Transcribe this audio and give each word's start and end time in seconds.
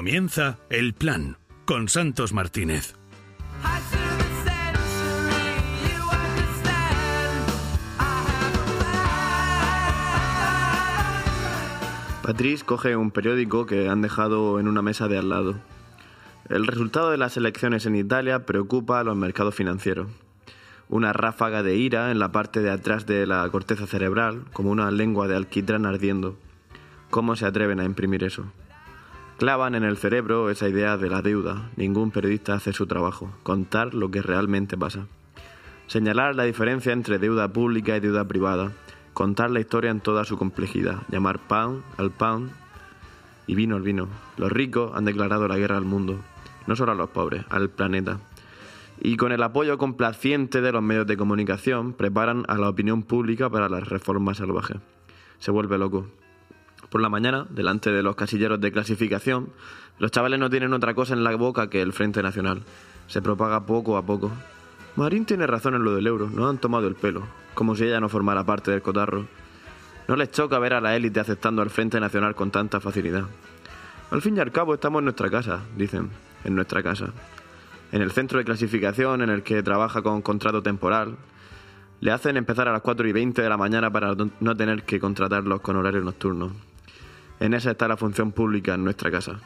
Comienza 0.00 0.56
El 0.70 0.94
Plan 0.94 1.36
con 1.66 1.90
Santos 1.90 2.32
Martínez. 2.32 2.94
Patrice 12.22 12.64
coge 12.64 12.96
un 12.96 13.10
periódico 13.10 13.66
que 13.66 13.90
han 13.90 14.00
dejado 14.00 14.58
en 14.58 14.68
una 14.68 14.80
mesa 14.80 15.06
de 15.06 15.18
al 15.18 15.28
lado. 15.28 15.56
El 16.48 16.66
resultado 16.66 17.10
de 17.10 17.18
las 17.18 17.36
elecciones 17.36 17.84
en 17.84 17.94
Italia 17.94 18.46
preocupa 18.46 19.00
a 19.00 19.04
los 19.04 19.18
mercados 19.18 19.54
financieros. 19.54 20.08
Una 20.88 21.12
ráfaga 21.12 21.62
de 21.62 21.76
ira 21.76 22.10
en 22.10 22.18
la 22.18 22.32
parte 22.32 22.60
de 22.60 22.70
atrás 22.70 23.04
de 23.04 23.26
la 23.26 23.46
corteza 23.50 23.86
cerebral, 23.86 24.44
como 24.54 24.70
una 24.70 24.90
lengua 24.90 25.28
de 25.28 25.36
alquitrán 25.36 25.84
ardiendo. 25.84 26.38
¿Cómo 27.10 27.36
se 27.36 27.44
atreven 27.44 27.80
a 27.80 27.84
imprimir 27.84 28.24
eso? 28.24 28.50
Clavan 29.40 29.74
en 29.74 29.84
el 29.84 29.96
cerebro 29.96 30.50
esa 30.50 30.68
idea 30.68 30.98
de 30.98 31.08
la 31.08 31.22
deuda. 31.22 31.70
Ningún 31.76 32.10
periodista 32.10 32.52
hace 32.52 32.74
su 32.74 32.86
trabajo, 32.86 33.30
contar 33.42 33.94
lo 33.94 34.10
que 34.10 34.20
realmente 34.20 34.76
pasa. 34.76 35.06
Señalar 35.86 36.36
la 36.36 36.42
diferencia 36.42 36.92
entre 36.92 37.18
deuda 37.18 37.48
pública 37.48 37.96
y 37.96 38.00
deuda 38.00 38.28
privada, 38.28 38.72
contar 39.14 39.50
la 39.50 39.60
historia 39.60 39.92
en 39.92 40.00
toda 40.00 40.26
su 40.26 40.36
complejidad, 40.36 41.04
llamar 41.08 41.38
pan 41.38 41.82
al 41.96 42.10
pan 42.10 42.50
y 43.46 43.54
vino 43.54 43.76
al 43.76 43.82
vino. 43.82 44.08
Los 44.36 44.52
ricos 44.52 44.92
han 44.94 45.06
declarado 45.06 45.48
la 45.48 45.56
guerra 45.56 45.78
al 45.78 45.86
mundo, 45.86 46.20
no 46.66 46.76
solo 46.76 46.92
a 46.92 46.94
los 46.94 47.08
pobres, 47.08 47.46
al 47.48 47.70
planeta. 47.70 48.18
Y 49.00 49.16
con 49.16 49.32
el 49.32 49.42
apoyo 49.42 49.78
complaciente 49.78 50.60
de 50.60 50.72
los 50.72 50.82
medios 50.82 51.06
de 51.06 51.16
comunicación, 51.16 51.94
preparan 51.94 52.44
a 52.48 52.58
la 52.58 52.68
opinión 52.68 53.04
pública 53.04 53.48
para 53.48 53.70
las 53.70 53.88
reformas 53.88 54.36
salvajes. 54.36 54.76
Se 55.38 55.50
vuelve 55.50 55.78
loco. 55.78 56.19
Por 56.90 57.00
la 57.00 57.08
mañana, 57.08 57.46
delante 57.50 57.92
de 57.92 58.02
los 58.02 58.16
casilleros 58.16 58.60
de 58.60 58.72
clasificación, 58.72 59.50
los 60.00 60.10
chavales 60.10 60.40
no 60.40 60.50
tienen 60.50 60.72
otra 60.72 60.92
cosa 60.92 61.14
en 61.14 61.22
la 61.22 61.34
boca 61.36 61.70
que 61.70 61.82
el 61.82 61.92
Frente 61.92 62.20
Nacional. 62.20 62.62
Se 63.06 63.22
propaga 63.22 63.64
poco 63.64 63.96
a 63.96 64.04
poco. 64.04 64.32
Marín 64.96 65.24
tiene 65.24 65.46
razón 65.46 65.76
en 65.76 65.84
lo 65.84 65.94
del 65.94 66.08
euro, 66.08 66.28
no 66.28 66.48
han 66.48 66.58
tomado 66.58 66.88
el 66.88 66.96
pelo, 66.96 67.22
como 67.54 67.76
si 67.76 67.84
ella 67.84 68.00
no 68.00 68.08
formara 68.08 68.44
parte 68.44 68.72
del 68.72 68.82
cotarro. 68.82 69.26
No 70.08 70.16
les 70.16 70.32
choca 70.32 70.58
ver 70.58 70.74
a 70.74 70.80
la 70.80 70.96
élite 70.96 71.20
aceptando 71.20 71.62
al 71.62 71.70
Frente 71.70 72.00
Nacional 72.00 72.34
con 72.34 72.50
tanta 72.50 72.80
facilidad. 72.80 73.24
Al 74.10 74.20
fin 74.20 74.36
y 74.36 74.40
al 74.40 74.50
cabo 74.50 74.74
estamos 74.74 74.98
en 74.98 75.04
nuestra 75.04 75.30
casa, 75.30 75.60
dicen, 75.76 76.10
en 76.42 76.56
nuestra 76.56 76.82
casa. 76.82 77.12
En 77.92 78.02
el 78.02 78.10
centro 78.10 78.38
de 78.38 78.44
clasificación 78.44 79.22
en 79.22 79.30
el 79.30 79.44
que 79.44 79.62
trabaja 79.62 80.02
con 80.02 80.22
contrato 80.22 80.60
temporal. 80.60 81.16
Le 82.00 82.10
hacen 82.10 82.36
empezar 82.36 82.66
a 82.66 82.72
las 82.72 82.82
4 82.82 83.06
y 83.06 83.12
20 83.12 83.42
de 83.42 83.48
la 83.48 83.56
mañana 83.56 83.92
para 83.92 84.16
no 84.40 84.56
tener 84.56 84.82
que 84.82 84.98
contratarlos 84.98 85.60
con 85.60 85.76
horarios 85.76 86.02
nocturnos. 86.02 86.50
En 87.40 87.54
esa 87.54 87.70
está 87.70 87.88
la 87.88 87.96
función 87.96 88.32
pública 88.32 88.74
en 88.74 88.84
nuestra 88.84 89.10
casa. 89.10 89.40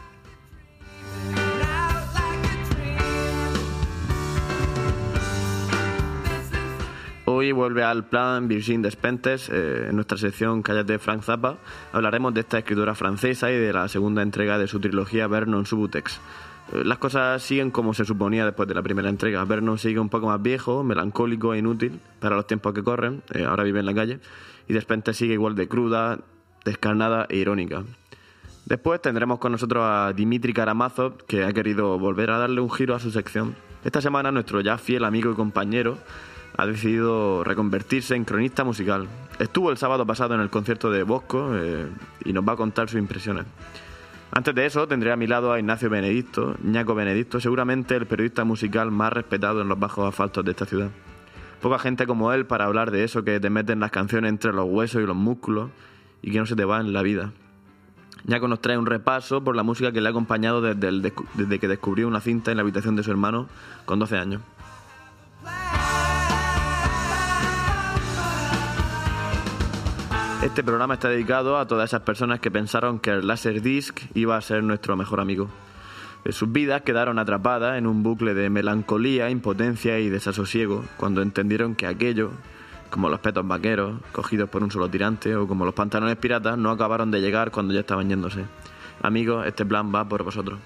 Hoy 7.27 7.53
vuelve 7.53 7.85
al 7.85 8.09
plan 8.09 8.49
Virgin 8.49 8.83
Despentes. 8.83 9.49
Eh, 9.49 9.87
en 9.89 9.95
nuestra 9.95 10.19
sección 10.19 10.63
Cállate 10.63 10.99
Frank 10.99 11.23
Zappa 11.23 11.57
hablaremos 11.93 12.35
de 12.35 12.41
esta 12.41 12.59
escritora 12.59 12.95
francesa 12.95 13.51
y 13.51 13.57
de 13.57 13.73
la 13.73 13.89
segunda 13.89 14.23
entrega 14.23 14.59
de 14.59 14.67
su 14.67 14.81
trilogía 14.81 15.29
Vernon 15.29 15.65
Subutex. 15.65 16.21
Eh, 16.73 16.83
las 16.85 16.99
cosas 16.99 17.43
siguen 17.43 17.71
como 17.71 17.95
se 17.95 18.05
suponía 18.05 18.45
después 18.45 18.69
de 18.69 18.75
la 18.75 18.83
primera 18.83 19.09
entrega. 19.09 19.45
Vernon 19.45 19.79
sigue 19.79 20.01
un 20.01 20.09
poco 20.09 20.27
más 20.27 20.43
viejo, 20.43 20.83
melancólico 20.83 21.55
e 21.55 21.59
inútil 21.59 22.01
para 22.19 22.35
los 22.35 22.47
tiempos 22.47 22.75
que 22.75 22.83
corren. 22.83 23.23
Eh, 23.33 23.45
ahora 23.45 23.63
vive 23.63 23.81
en 23.81 23.87
la 23.87 23.95
calle. 23.95 24.19
Y 24.67 24.73
Despentes 24.73 25.17
sigue 25.17 25.35
igual 25.35 25.55
de 25.55 25.69
cruda, 25.69 26.19
descarnada 26.65 27.27
e 27.29 27.37
irónica. 27.37 27.85
Después 28.67 29.03
tendremos 29.03 29.39
con 29.39 29.53
nosotros 29.53 29.85
a 29.87 30.13
Dimitri 30.15 30.55
Karamazov, 30.55 31.25
que 31.27 31.45
ha 31.45 31.53
querido 31.53 31.99
volver 31.99 32.31
a 32.31 32.39
darle 32.39 32.61
un 32.61 32.71
giro 32.71 32.95
a 32.95 33.01
su 33.01 33.11
sección. 33.11 33.55
Esta 33.85 34.01
semana 34.01 34.33
nuestro 34.33 34.63
ya 34.63 34.79
fiel 34.79 35.05
amigo 35.05 35.31
y 35.31 35.35
compañero 35.35 35.99
ha 36.57 36.67
decidido 36.67 37.45
reconvertirse 37.45 38.15
en 38.15 38.25
cronista 38.25 38.65
musical. 38.65 39.09
Estuvo 39.39 39.71
el 39.71 39.77
sábado 39.77 40.07
pasado 40.07 40.35
en 40.35 40.41
el 40.41 40.49
concierto 40.49 40.91
de 40.91 41.03
Bosco 41.03 41.51
eh, 41.55 41.87
y 42.25 42.33
nos 42.33 42.49
va 42.49 42.53
a 42.53 42.57
contar 42.57 42.89
sus 42.89 42.99
impresiones. 42.99 43.45
Antes 44.31 44.55
de 44.55 44.65
eso 44.65 44.89
tendré 44.89 45.13
a 45.13 45.17
mi 45.17 45.27
lado 45.27 45.53
a 45.53 45.59
Ignacio 45.59 45.91
Benedicto, 45.91 46.57
Ñaco 46.63 46.95
Benedicto, 46.95 47.41
seguramente 47.41 47.95
el 47.97 48.07
periodista 48.07 48.45
musical 48.45 48.91
más 48.91 49.13
respetado 49.13 49.61
en 49.61 49.69
los 49.69 49.79
bajos 49.79 50.09
asfaltos 50.09 50.45
de 50.45 50.53
esta 50.53 50.65
ciudad. 50.65 50.91
Poca 51.61 51.79
gente 51.79 52.07
como 52.07 52.33
él 52.33 52.47
para 52.47 52.65
hablar 52.65 52.91
de 52.91 53.05
eso 53.05 53.25
que 53.25 53.41
te 53.41 53.51
meten 53.51 53.81
las 53.81 53.91
canciones 53.91 54.31
entre 54.31 54.53
los 54.53 54.67
huesos 54.69 55.03
y 55.03 55.07
los 55.07 55.17
músculos 55.17 55.71
y 56.25 56.33
que 56.33 56.39
no 56.39 56.47
se 56.47 56.57
te 56.57 56.65
va 56.65 56.81
en 56.81 56.95
la 56.95 57.03
vida. 57.03 57.33
Ñaco 58.27 58.49
nos 58.49 58.63
trae 58.63 58.79
un 58.79 58.87
repaso 58.87 59.45
por 59.45 59.55
la 59.55 59.63
música 59.63 59.93
que 59.93 60.01
le 60.01 60.09
ha 60.09 60.11
acompañado 60.11 60.63
desde, 60.63 61.13
desde 61.35 61.59
que 61.59 61.69
descubrió 61.69 62.09
una 62.09 62.23
cinta 62.23 62.51
en 62.51 62.57
la 62.57 62.63
habitación 62.63 62.97
de 62.97 63.03
su 63.03 63.11
hermano 63.11 63.47
con 63.85 63.99
12 63.99 64.17
años. 64.17 64.41
Este 70.43 70.65
programa 70.65 70.95
está 70.95 71.11
dedicado 71.11 71.59
a 71.59 71.67
todas 71.67 71.91
esas 71.91 72.01
personas 72.03 72.41
que 72.41 72.51
pensaron 72.51 73.01
que 73.01 73.11
el 73.11 73.27
Laserdisc 73.27 74.01
iba 74.15 74.39
a 74.39 74.41
ser 74.41 74.63
nuestro 74.63 74.97
mejor 74.97 75.21
amigo. 75.21 75.51
Sus 76.31 76.51
vidas 76.51 76.81
quedaron 76.83 77.19
atrapadas 77.19 77.77
en 77.77 77.87
un 77.87 78.03
bucle 78.03 78.33
de 78.33 78.49
melancolía, 78.49 79.29
impotencia 79.29 79.99
y 79.99 80.09
desasosiego 80.09 80.85
cuando 80.97 81.21
entendieron 81.21 81.75
que 81.75 81.87
aquello, 81.87 82.31
como 82.91 83.09
los 83.09 83.21
petos 83.21 83.47
vaqueros 83.47 84.01
cogidos 84.13 84.49
por 84.49 84.63
un 84.63 84.71
solo 84.71 84.89
tirante 84.89 85.35
o 85.37 85.47
como 85.47 85.65
los 85.65 85.75
pantalones 85.75 86.17
piratas, 86.17 86.59
no 86.59 86.71
acabaron 86.71 87.11
de 87.11 87.21
llegar 87.21 87.51
cuando 87.51 87.75
ya 87.75 87.81
estaban 87.81 88.09
yéndose. 88.09 88.45
Amigos, 89.03 89.47
este 89.47 89.65
plan 89.65 89.93
va 89.95 90.09
por 90.09 90.23
vosotros. 90.23 90.59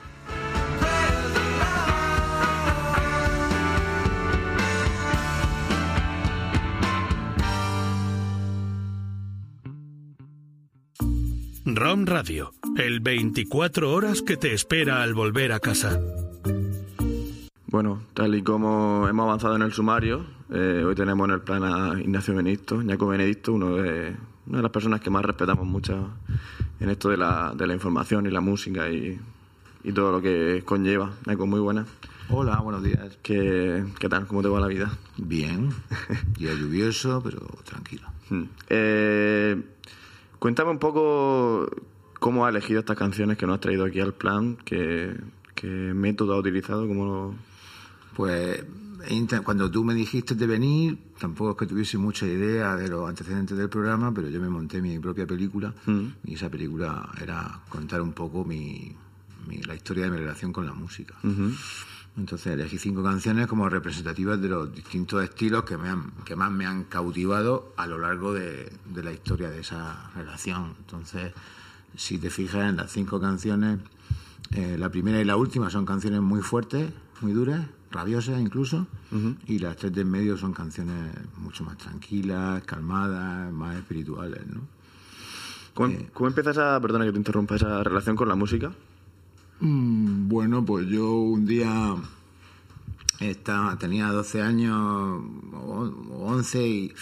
ROM 11.75 12.07
Radio, 12.07 12.53
el 12.77 13.01
24 13.01 13.93
horas 13.93 14.23
que 14.23 14.37
te 14.37 14.53
espera 14.53 15.03
al 15.03 15.15
volver 15.15 15.53
a 15.53 15.61
casa. 15.61 16.01
Bueno, 17.67 18.03
tal 18.15 18.35
y 18.35 18.43
como 18.43 19.07
hemos 19.09 19.25
avanzado 19.25 19.55
en 19.55 19.63
el 19.63 19.73
sumario, 19.73 20.25
eh, 20.51 20.85
hoy 20.87 20.95
tenemos 20.95 21.29
en 21.29 21.35
el 21.35 21.41
plan 21.41 21.65
a 21.65 22.01
Ignacio 22.01 22.35
Benedicto, 22.35 22.83
Ñaco 22.83 23.07
Benedicto, 23.07 23.53
uno 23.53 23.77
de, 23.77 24.17
una 24.47 24.59
de 24.59 24.63
las 24.63 24.73
personas 24.73 25.01
que 25.01 25.11
más 25.11 25.25
respetamos 25.25 25.67
mucho 25.67 26.11
en 26.81 26.91
esto 26.91 27.09
de 27.11 27.17
la, 27.17 27.53
de 27.57 27.67
la 27.67 27.75
información 27.75 28.27
y 28.27 28.31
la 28.31 28.41
música 28.41 28.89
y, 28.91 29.19
y 29.85 29.93
todo 29.93 30.13
lo 30.13 30.23
que 30.23 30.63
conlleva. 30.65 31.13
Ñaco, 31.27 31.47
muy 31.47 31.61
buena. 31.61 31.87
Hola, 32.31 32.59
buenos 32.61 32.83
días. 32.83 33.19
¿Qué, 33.23 33.85
¿Qué 33.99 34.09
tal? 34.09 34.27
¿Cómo 34.27 34.43
te 34.43 34.49
va 34.49 34.61
la 34.61 34.67
vida? 34.67 34.91
Bien, 35.17 35.71
día 36.39 36.53
lluvioso, 36.55 37.23
pero 37.23 37.41
tranquilo. 37.65 38.09
Eh, 38.69 39.57
Cuéntame 40.39 40.71
un 40.71 40.79
poco 40.79 41.69
cómo 42.21 42.47
has 42.47 42.51
elegido 42.51 42.79
estas 42.79 42.97
canciones 42.97 43.37
que 43.37 43.47
nos 43.47 43.55
has 43.55 43.61
traído 43.61 43.85
aquí 43.85 43.99
al 43.99 44.15
plan, 44.15 44.57
qué, 44.65 45.17
método 45.95 46.35
has 46.35 46.41
utilizado, 46.41 46.87
cómo 46.87 47.05
lo... 47.05 47.35
Pues 48.15 48.65
cuando 49.43 49.71
tú 49.71 49.85
me 49.85 49.95
dijiste 49.95 50.35
de 50.35 50.47
venir, 50.47 50.99
tampoco 51.19 51.53
es 51.53 51.57
que 51.57 51.67
tuviese 51.67 51.97
mucha 51.97 52.27
idea 52.27 52.77
de 52.77 52.89
los 52.89 53.09
antecedentes 53.09 53.57
del 53.57 53.69
programa, 53.69 54.13
pero 54.13 54.29
yo 54.29 54.41
me 54.41 54.51
monté 54.51 54.83
mi 54.83 54.99
propia 54.99 55.27
película 55.27 55.75
mm. 55.87 56.07
y 56.25 56.35
esa 56.35 56.51
película 56.51 57.09
era 57.21 57.61
contar 57.69 58.03
un 58.03 58.13
poco 58.13 58.45
mi, 58.45 58.95
la 59.67 59.75
historia 59.75 60.05
de 60.05 60.11
mi 60.11 60.19
relación 60.19 60.53
con 60.53 60.67
la 60.67 60.75
música. 60.75 61.15
Entonces 62.19 62.53
elegí 62.53 62.79
cinco 62.79 63.03
canciones 63.03 63.47
como 63.47 63.69
representativas 63.69 64.41
de 64.41 64.49
los 64.49 64.75
distintos 64.75 65.23
estilos 65.23 65.65
que, 65.65 65.79
me 65.79 65.89
han, 65.89 66.11
que 66.25 66.35
más 66.35 66.51
me 66.51 66.67
han 66.67 66.85
cautivado 66.85 67.73
a 67.77 67.87
lo 67.87 67.97
largo 67.97 68.35
de, 68.35 68.71
la 68.95 69.13
historia 69.13 69.49
de 69.49 69.61
esa 69.61 70.11
relación. 70.17 70.75
Entonces, 70.81 71.33
si 71.97 72.19
te 72.19 72.29
fijas 72.29 72.69
en 72.69 72.77
las 72.77 72.91
cinco 72.91 73.21
canciones, 73.21 73.79
eh, 74.51 74.77
la 74.79 74.91
primera 74.91 75.21
y 75.21 75.25
la 75.25 75.37
última 75.37 75.71
son 75.71 75.87
canciones 75.87 76.21
muy 76.21 76.43
fuertes, 76.43 76.91
muy 77.21 77.33
duras, 77.33 77.67
rabiosas 77.91 78.41
incluso, 78.41 78.87
y 79.47 79.59
las 79.59 79.77
tres 79.77 79.93
de 79.93 80.03
en 80.03 80.11
medio 80.11 80.37
son 80.37 80.53
canciones 80.53 81.13
mucho 81.39 81.65
más 81.65 81.79
tranquilas, 81.79 82.63
calmadas, 82.65 83.53
más 83.53 83.77
espirituales. 83.77 84.47
¿no? 84.47 84.61
¿Cómo, 85.75 85.89
eh, 85.89 86.09
¿Cómo 86.13 86.29
empieza 86.29 86.51
esa, 86.51 86.81
perdona 86.81 87.05
que 87.05 87.13
te 87.13 87.19
interrumpa, 87.19 87.57
esa 87.57 87.83
relación 87.83 88.17
con 88.17 88.29
la 88.29 88.35
música? 88.35 88.73
Mm, 89.61 90.29
bueno, 90.29 90.65
pues 90.65 90.87
yo 90.87 91.13
un 91.13 91.47
día 91.47 91.97
estaba, 93.21 93.77
tenía 93.79 94.09
12 94.09 94.43
años 94.43 94.77
o 95.53 96.25
11 96.27 96.69
y 96.69 96.93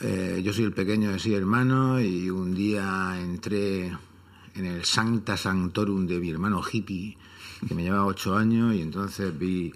eh, 0.00 0.42
yo 0.44 0.52
soy 0.52 0.64
el 0.64 0.72
pequeño 0.72 1.10
de 1.10 1.18
seis 1.18 1.36
hermanos 1.36 2.02
y 2.02 2.30
un 2.30 2.54
día 2.54 3.18
entré 3.20 3.88
en 4.54 4.64
el 4.64 4.84
Sancta 4.84 5.36
Sanctorum 5.36 6.06
de 6.06 6.20
mi 6.20 6.30
hermano 6.30 6.62
hippie 6.62 7.16
que 7.66 7.74
me 7.74 7.82
llevaba 7.82 8.06
ocho 8.06 8.36
años 8.36 8.74
y 8.74 8.82
entonces 8.82 9.36
vi 9.36 9.72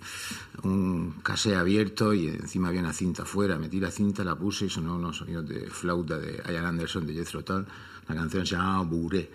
un 0.62 1.14
casé 1.22 1.56
abierto 1.56 2.14
y 2.14 2.28
encima 2.28 2.68
había 2.68 2.80
una 2.80 2.92
cinta 2.92 3.22
afuera. 3.22 3.58
Metí 3.58 3.80
la 3.80 3.90
cinta, 3.90 4.22
la 4.22 4.36
puse 4.36 4.66
y 4.66 4.70
sonó 4.70 4.96
unos 4.96 5.16
sonidos 5.16 5.48
de 5.48 5.68
flauta 5.68 6.18
de 6.18 6.42
Ian 6.52 6.66
Anderson, 6.66 7.06
de 7.06 7.14
Jethro 7.14 7.42
Tull. 7.42 7.66
La 8.08 8.14
canción 8.14 8.46
se 8.46 8.56
llamaba 8.56 8.82
Buré. 8.82 9.30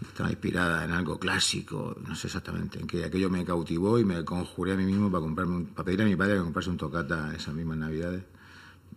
Estaba 0.00 0.30
inspirada 0.30 0.84
en 0.84 0.90
algo 0.90 1.18
clásico, 1.18 1.96
no 2.06 2.14
sé 2.14 2.26
exactamente 2.26 2.80
en 2.80 2.86
qué. 2.86 3.04
Aquello 3.04 3.30
me 3.30 3.44
cautivó 3.44 3.98
y 3.98 4.04
me 4.04 4.24
conjuré 4.24 4.72
a 4.72 4.76
mí 4.76 4.84
mismo 4.84 5.10
para, 5.10 5.22
comprarme 5.22 5.66
para 5.66 5.84
pedir 5.84 6.02
a 6.02 6.04
mi 6.04 6.16
padre 6.16 6.34
que 6.34 6.40
comprase 6.40 6.70
un 6.70 6.76
tocata 6.76 7.32
esas 7.34 7.54
mismas 7.54 7.78
navidades. 7.78 8.24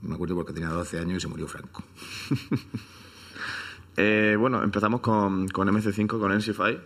Me 0.01 0.15
acuerdo 0.15 0.35
porque 0.35 0.53
tenía 0.53 0.69
12 0.69 0.99
años 0.99 1.17
y 1.17 1.19
se 1.21 1.27
murió 1.27 1.47
Franco. 1.47 1.83
Eh, 3.97 4.35
bueno, 4.37 4.61
empezamos 4.61 4.99
con, 4.99 5.47
con 5.47 5.69
MC5, 5.69 6.19
con 6.19 6.29
NC5. 6.29 6.79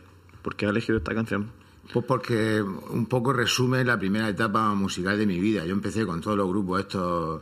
¿Por 0.43 0.55
qué 0.55 0.67
has 0.67 0.69
elegido 0.69 0.99
esta 0.99 1.15
canción? 1.15 1.49
Pues 1.91 2.05
porque 2.05 2.61
un 2.61 3.07
poco 3.07 3.33
resume 3.33 3.83
la 3.83 3.97
primera 3.97 4.29
etapa 4.29 4.73
musical 4.75 5.17
de 5.17 5.25
mi 5.25 5.39
vida. 5.39 5.65
Yo 5.65 5.73
empecé 5.73 6.05
con 6.05 6.21
todos 6.21 6.37
los 6.37 6.47
grupos 6.47 6.81
estos 6.81 7.41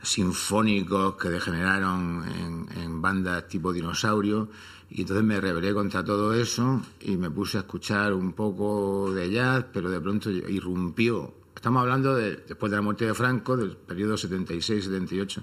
sinfónicos 0.00 1.16
que 1.16 1.28
degeneraron 1.28 2.24
en, 2.28 2.82
en 2.82 3.02
bandas 3.02 3.48
tipo 3.48 3.72
dinosaurio 3.72 4.48
y 4.90 5.00
entonces 5.00 5.24
me 5.24 5.40
rebelé 5.40 5.74
contra 5.74 6.04
todo 6.04 6.34
eso 6.34 6.82
y 7.00 7.16
me 7.16 7.30
puse 7.30 7.56
a 7.58 7.60
escuchar 7.60 8.12
un 8.12 8.32
poco 8.32 9.12
de 9.12 9.30
jazz, 9.30 9.66
pero 9.72 9.90
de 9.90 10.00
pronto 10.00 10.30
irrumpió 10.30 11.34
Estamos 11.60 11.82
hablando 11.82 12.14
de 12.14 12.36
después 12.36 12.70
de 12.70 12.76
la 12.76 12.82
muerte 12.82 13.04
de 13.04 13.12
Franco, 13.12 13.54
del 13.54 13.76
periodo 13.76 14.14
76-78. 14.14 15.42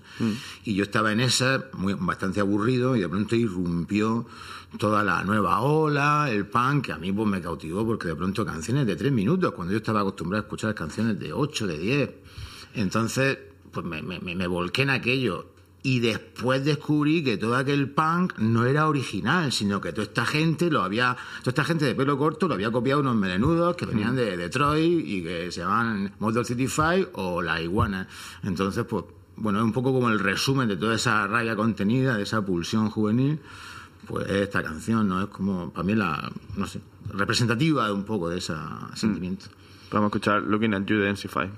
Y 0.63 0.73
yo 0.73 0.81
estaba 0.81 1.11
en 1.11 1.19
esa, 1.19 1.65
muy, 1.73 1.93
bastante 1.93 2.39
aburrido, 2.39 2.95
y 2.95 3.01
de 3.01 3.07
pronto 3.07 3.35
irrumpió 3.35 4.25
toda 4.77 5.03
la 5.03 5.23
nueva 5.23 5.61
ola, 5.61 6.29
el 6.29 6.47
punk, 6.47 6.85
que 6.85 6.91
a 6.91 6.97
mí 6.97 7.11
pues, 7.11 7.27
me 7.27 7.41
cautivó, 7.41 7.85
porque 7.85 8.09
de 8.09 8.15
pronto 8.15 8.45
canciones 8.45 8.85
de 8.85 8.95
tres 8.95 9.11
minutos, 9.11 9.53
cuando 9.53 9.71
yo 9.71 9.77
estaba 9.77 10.01
acostumbrado 10.01 10.43
a 10.43 10.45
escuchar 10.45 10.75
canciones 10.75 11.19
de 11.19 11.33
ocho, 11.33 11.65
de 11.67 11.77
diez. 11.77 12.11
Entonces, 12.73 13.37
pues 13.71 13.85
me, 13.85 14.01
me, 14.01 14.19
me 14.19 14.47
volqué 14.47 14.83
en 14.83 14.89
aquello 14.89 15.47
y 15.83 16.01
después 16.01 16.65
descubrí 16.65 17.23
que 17.23 17.37
todo 17.37 17.55
aquel 17.55 17.89
punk 17.89 18.37
no 18.39 18.65
era 18.65 18.89
original, 18.89 19.53
sino 19.53 19.79
que 19.79 19.93
toda 19.93 20.03
esta 20.03 20.25
gente 20.25 20.69
lo 20.69 20.81
había, 20.81 21.15
toda 21.39 21.51
esta 21.51 21.63
gente 21.63 21.85
de 21.85 21.95
pelo 21.95 22.17
corto 22.17 22.47
lo 22.47 22.55
había 22.55 22.71
copiado 22.71 22.99
unos 22.99 23.15
melenudos 23.15 23.75
que 23.77 23.85
venían 23.85 24.15
de 24.15 24.35
Detroit 24.35 25.07
y 25.07 25.23
que 25.23 25.49
se 25.49 25.61
llamaban 25.61 26.13
Model 26.19 26.45
City 26.45 26.67
Five 26.67 27.09
o 27.13 27.41
La 27.41 27.61
Iguana. 27.61 28.07
Entonces, 28.43 28.83
pues, 28.83 29.05
bueno, 29.37 29.59
es 29.59 29.63
un 29.63 29.71
poco 29.71 29.93
como 29.93 30.09
el 30.09 30.19
resumen 30.19 30.67
de 30.67 30.75
toda 30.75 30.95
esa 30.95 31.25
rabia 31.25 31.55
contenida, 31.55 32.17
de 32.17 32.23
esa 32.23 32.45
pulsión 32.45 32.89
juvenil, 32.89 33.39
pues 34.07 34.29
esta 34.29 34.63
canción, 34.63 35.07
¿no? 35.07 35.21
Es 35.21 35.27
como, 35.27 35.71
para 35.71 35.83
mí, 35.83 35.95
la, 35.95 36.31
no 36.55 36.67
sé, 36.67 36.81
representativa 37.13 37.91
un 37.91 38.03
poco 38.03 38.29
de 38.29 38.37
ese 38.37 38.53
sentimiento. 38.95 39.47
Vamos 39.91 40.05
a 40.05 40.07
escuchar 40.07 40.41
Looking 40.41 40.73
at 40.73 40.85
You 40.85 40.97
de 40.97 41.11
NC5. 41.11 41.49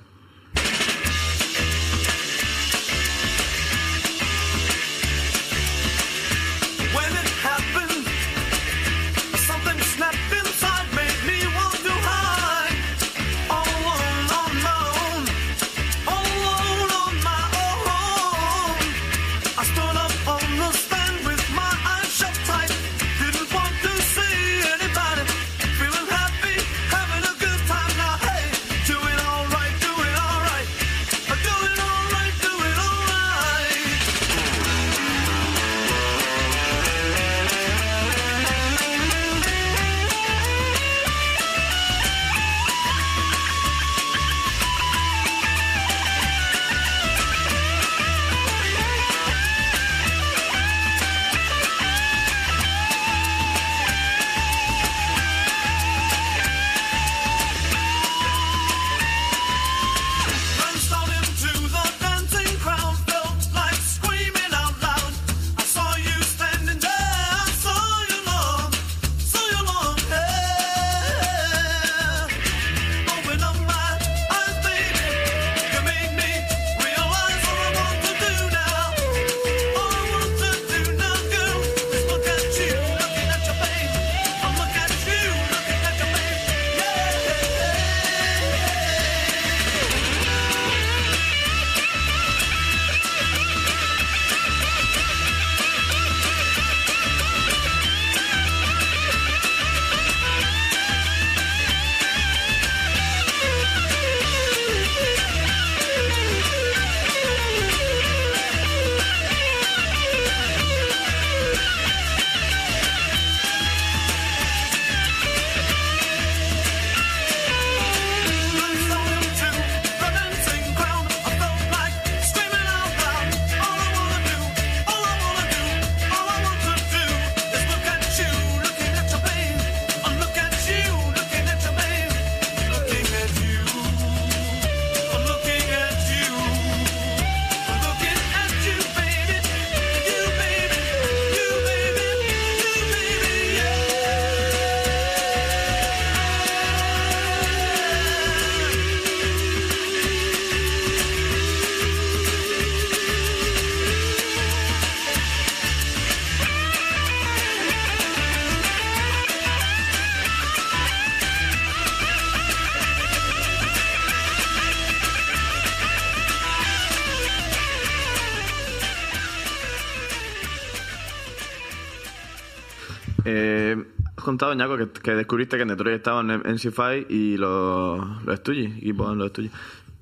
Ñaco, 174.56 174.78
que, 174.78 175.16
descubriste 175.16 175.58
que 175.58 175.64
en 175.64 175.70
Detroit 175.70 175.98
estaban 175.98 176.32
en 176.32 176.44
NC5 176.44 177.06
y 177.10 177.38
los, 177.38 178.24
los 178.24 178.40
Stooges, 178.40 178.78
equipos 178.78 179.16
los 179.16 179.30
Stooges. 179.30 179.52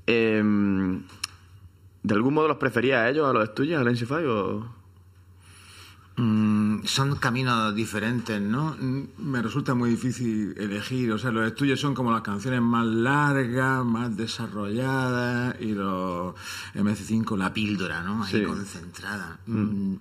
Em, 0.06 1.04
¿De 2.04 2.14
algún 2.16 2.34
modo 2.34 2.48
los 2.48 2.58
preferías 2.58 3.02
a 3.02 3.10
ellos, 3.10 3.28
a 3.28 3.34
los 3.34 3.50
Stooges, 3.50 3.78
al 3.78 3.88
NC5 3.88 4.28
o...? 4.28 4.78
Mm, 6.20 6.84
son 6.86 7.16
caminos 7.18 7.76
diferentes, 7.76 8.42
¿no? 8.42 8.76
Mm, 8.80 9.04
me 9.20 9.40
resulta 9.40 9.76
muy 9.76 9.92
difícil 9.92 10.56
elegir. 10.58 11.12
O 11.12 11.20
sea, 11.20 11.30
los 11.32 11.46
estudios 11.46 11.80
son 11.80 11.94
como 11.94 12.12
las 12.12 12.22
canciones 12.22 12.60
más 12.60 12.88
largas, 12.88 13.86
más 13.86 14.18
desarrolladas, 14.18 15.56
y 15.62 15.74
los 15.74 16.34
MC5 16.74 17.38
la 17.38 17.54
píldora, 17.54 18.02
¿no? 18.02 18.24
Ahí 18.24 18.44
concentrada. 18.44 19.40
Mm. 19.46 19.96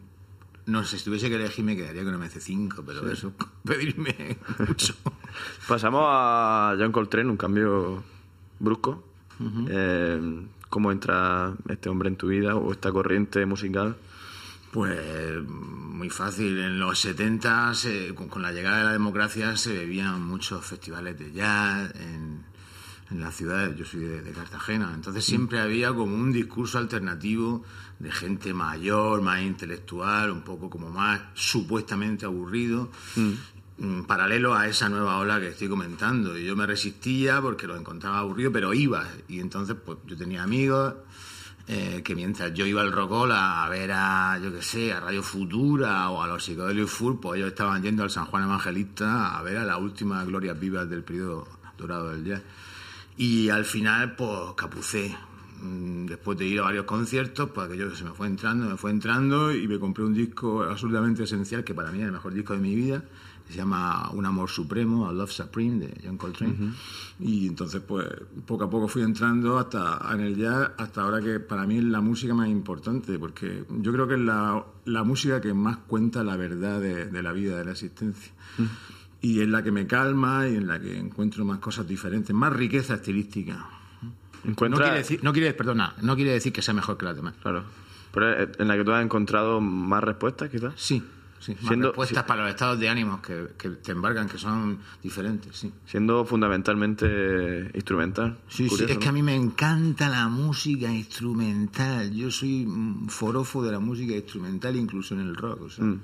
No 0.66 0.84
sé, 0.84 0.98
si 0.98 1.04
tuviese 1.04 1.28
que 1.28 1.36
elegir 1.36 1.64
me 1.64 1.76
quedaría 1.76 2.04
con 2.04 2.20
MC5, 2.20 2.82
pero 2.84 3.10
eso, 3.10 3.32
pedirme 3.64 4.36
mucho. 4.58 4.94
Pasamos 5.68 6.02
a 6.06 6.76
John 6.78 6.92
Coltrane, 6.92 7.30
un 7.30 7.36
cambio 7.36 8.02
brusco. 8.58 9.04
Eh, 9.68 10.46
¿Cómo 10.68 10.90
entra 10.90 11.54
este 11.68 11.88
hombre 11.88 12.08
en 12.08 12.16
tu 12.16 12.28
vida 12.28 12.56
o 12.56 12.72
esta 12.72 12.90
corriente 12.90 13.44
musical? 13.46 13.96
Pues 14.72 15.42
muy 15.46 16.10
fácil. 16.10 16.58
En 16.58 16.78
los 16.78 16.98
70, 17.00 17.72
con, 18.28 18.42
la 18.42 18.52
llegada 18.52 18.78
de 18.78 18.84
la 18.84 18.92
democracia, 18.92 19.56
se 19.56 19.72
bebían 19.72 20.22
muchos 20.22 20.64
festivales 20.64 21.18
de 21.18 21.32
jazz 21.32 21.94
en, 21.94 22.35
en 23.10 23.20
la 23.20 23.30
ciudad. 23.30 23.74
Yo 23.74 23.84
soy 23.84 24.00
de, 24.00 24.32
Cartagena. 24.32 24.92
Entonces 24.94 25.24
siempre 25.24 25.60
había 25.60 25.88
como 25.92 26.16
un 26.16 26.32
discurso 26.32 26.78
alternativo 26.78 27.64
de 27.98 28.10
gente 28.10 28.52
mayor, 28.52 29.22
más 29.22 29.42
intelectual, 29.42 30.30
un 30.30 30.42
poco 30.42 30.68
como 30.68 30.90
más 30.90 31.20
supuestamente 31.34 32.26
aburrido. 32.26 32.90
Mm. 33.16 33.32
Mm, 33.78 34.02
paralelo 34.04 34.54
a 34.54 34.66
esa 34.66 34.88
nueva 34.88 35.18
ola 35.18 35.38
que 35.38 35.48
estoy 35.48 35.68
comentando 35.68 36.38
y 36.38 36.46
yo 36.46 36.56
me 36.56 36.64
resistía 36.64 37.42
porque 37.42 37.66
lo 37.66 37.76
encontraba 37.76 38.20
aburrido 38.20 38.50
pero 38.50 38.72
iba 38.72 39.06
y 39.28 39.38
entonces 39.38 39.76
pues 39.84 39.98
yo 40.06 40.16
tenía 40.16 40.44
amigos 40.44 40.94
eh, 41.68 42.00
que 42.04 42.14
mientras 42.14 42.54
yo 42.54 42.64
iba 42.64 42.80
al 42.80 42.92
Rocola 42.92 43.64
a 43.64 43.68
ver 43.68 43.90
a, 43.92 44.38
yo 44.38 44.52
qué 44.52 44.62
sé, 44.62 44.92
a 44.92 45.00
Radio 45.00 45.20
Futura 45.20 46.08
o 46.10 46.22
a 46.22 46.28
los 46.28 46.44
Psicodelios 46.44 46.88
Full, 46.92 47.16
pues 47.20 47.38
ellos 47.38 47.48
estaban 47.48 47.82
yendo 47.82 48.04
al 48.04 48.10
San 48.10 48.26
Juan 48.26 48.44
Evangelista 48.44 49.36
a 49.36 49.42
ver 49.42 49.56
a 49.56 49.64
las 49.64 49.78
últimas 49.80 50.24
glorias 50.24 50.58
vivas 50.58 50.88
del 50.88 51.02
periodo 51.02 51.48
dorado 51.76 52.10
del 52.12 52.24
jazz. 52.24 52.42
Y 53.16 53.48
al 53.48 53.64
final, 53.64 54.14
pues 54.14 54.52
capucé. 54.56 55.16
Mm, 55.62 56.06
después 56.06 56.36
de 56.36 56.46
ir 56.46 56.60
a 56.60 56.64
varios 56.64 56.84
conciertos, 56.84 57.50
pues 57.50 57.66
aquello 57.66 57.94
se 57.94 58.04
me 58.04 58.10
fue 58.10 58.26
entrando, 58.26 58.68
me 58.68 58.76
fue 58.76 58.90
entrando 58.90 59.54
y 59.54 59.66
me 59.66 59.78
compré 59.78 60.04
un 60.04 60.12
disco 60.12 60.62
absolutamente 60.62 61.22
esencial 61.24 61.64
que 61.64 61.74
para 61.74 61.90
mí 61.90 62.00
es 62.00 62.06
el 62.06 62.12
mejor 62.12 62.34
disco 62.34 62.52
de 62.52 62.60
mi 62.60 62.74
vida 62.74 63.02
se 63.48 63.54
llama 63.54 64.10
Un 64.12 64.26
amor 64.26 64.48
supremo, 64.48 65.08
A 65.08 65.12
Love 65.12 65.30
Supreme, 65.30 65.86
de 65.86 66.00
John 66.04 66.16
Coltrane. 66.16 66.72
Y 67.20 67.46
entonces, 67.46 67.80
pues, 67.86 68.06
poco 68.44 68.64
a 68.64 68.70
poco 68.70 68.88
fui 68.88 69.02
entrando 69.02 69.58
hasta 69.58 70.00
en 70.12 70.20
el 70.20 70.36
jazz, 70.36 70.72
hasta 70.76 71.02
ahora 71.02 71.20
que 71.20 71.38
para 71.38 71.66
mí 71.66 71.78
es 71.78 71.84
la 71.84 72.00
música 72.00 72.34
más 72.34 72.48
importante, 72.48 73.18
porque 73.18 73.64
yo 73.80 73.92
creo 73.92 74.08
que 74.08 74.14
es 74.14 74.20
la, 74.20 74.64
la 74.86 75.04
música 75.04 75.40
que 75.40 75.54
más 75.54 75.78
cuenta 75.78 76.24
la 76.24 76.36
verdad 76.36 76.80
de, 76.80 77.22
la 77.22 77.32
vida, 77.32 77.56
de 77.56 77.64
la 77.64 77.72
existencia. 77.72 78.32
Y 79.20 79.40
es 79.40 79.48
la 79.48 79.62
que 79.62 79.72
me 79.72 79.86
calma 79.86 80.46
y 80.46 80.56
en 80.56 80.66
la 80.66 80.78
que 80.80 80.96
encuentro 80.98 81.44
más 81.44 81.58
cosas 81.58 81.86
diferentes, 81.88 82.34
más 82.34 82.52
riqueza 82.52 82.94
estilística. 82.94 83.66
No 84.44 84.54
quiere 84.54 84.98
decir, 84.98 85.20
no 85.22 85.32
quiere, 85.32 85.52
perdona, 85.54 85.94
no 86.02 86.14
quiere 86.14 86.32
decir 86.32 86.52
que 86.52 86.62
sea 86.62 86.74
mejor 86.74 86.96
que 86.96 87.04
las 87.04 87.16
demás. 87.16 87.34
Claro. 87.42 87.64
Pero 88.12 88.48
en 88.58 88.68
la 88.68 88.76
que 88.76 88.84
tú 88.84 88.92
has 88.92 89.04
encontrado 89.04 89.60
más 89.60 90.02
respuestas, 90.02 90.48
quizás. 90.48 90.72
Sí, 90.76 91.02
siendo, 91.38 91.88
respuestas 91.88 92.24
para 92.24 92.42
los 92.42 92.50
estados 92.50 92.78
de 92.78 92.88
ánimo 92.88 93.20
que, 93.20 93.68
te 93.82 93.92
embargan, 93.92 94.28
que 94.28 94.38
son 94.38 94.78
diferentes, 95.02 95.56
sí. 95.56 95.72
Siendo 95.84 96.24
fundamentalmente 96.24 97.70
instrumental. 97.74 98.38
Sí, 98.48 98.68
sí, 98.68 98.84
es 98.88 98.98
que 98.98 99.08
a 99.08 99.12
mí 99.12 99.22
me 99.22 99.34
encanta 99.34 100.08
la 100.08 100.28
música 100.28 100.90
instrumental. 100.90 102.12
Yo 102.12 102.30
soy 102.30 102.68
forofo 103.08 103.62
de 103.64 103.72
la 103.72 103.80
música 103.80 104.14
instrumental, 104.14 104.76
incluso 104.76 105.14
en 105.14 105.20
el 105.20 105.36
rock. 105.36 105.78
Mm. 105.78 105.94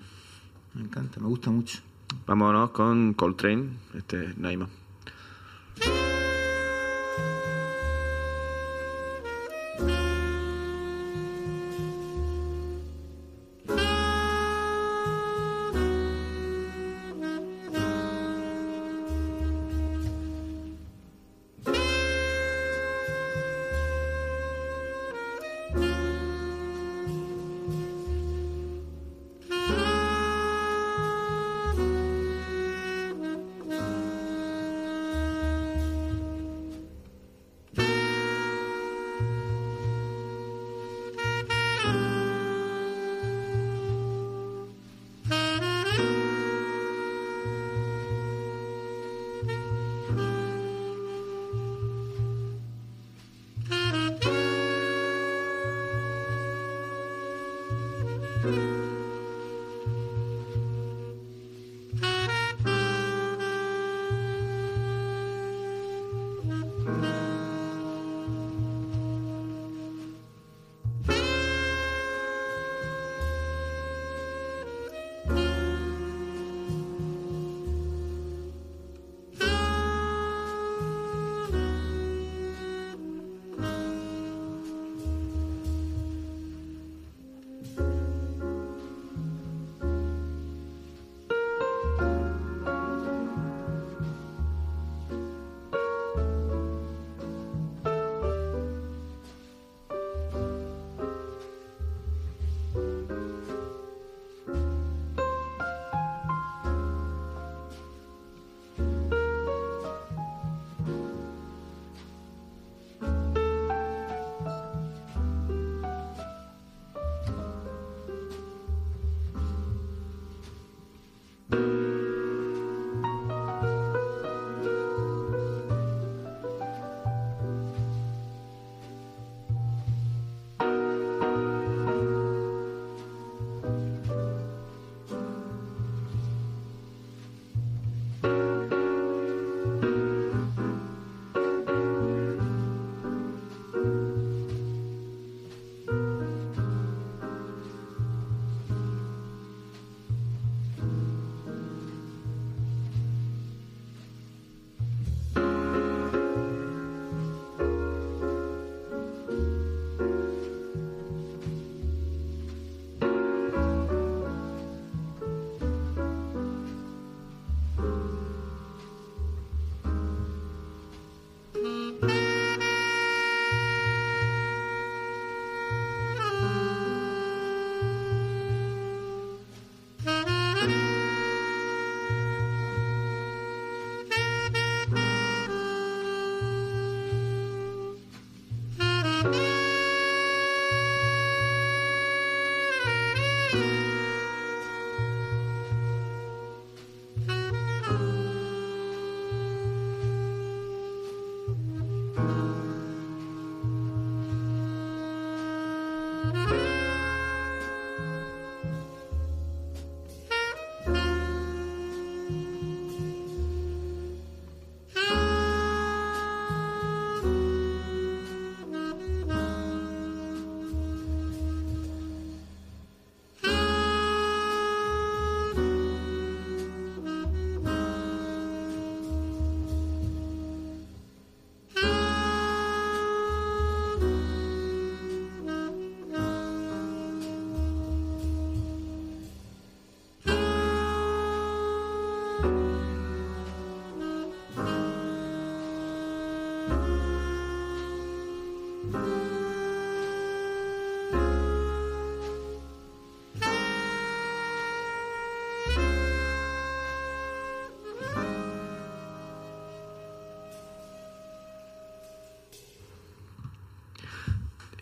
Me 0.75 0.83
encanta, 0.83 1.21
me 1.21 1.29
gusta 1.29 1.51
mucho. 1.51 1.79
Vámonos 2.27 2.71
con 2.71 3.15
Coltrane, 3.15 3.71
este 3.95 4.35
Naima. 4.37 4.69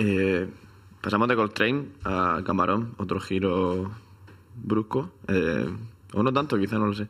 Eh, 0.03 0.49
pasamos 1.03 1.29
de 1.29 1.37
Coltrane 1.37 1.89
a 2.05 2.41
Camarón, 2.43 2.95
otro 2.97 3.21
giro 3.21 3.91
brusco. 4.57 5.13
Eh, 5.29 5.69
o 6.15 6.23
no 6.23 6.33
tanto, 6.33 6.59
quizá, 6.59 6.79
no 6.79 6.87
lo 6.87 6.95
sé. 6.95 7.07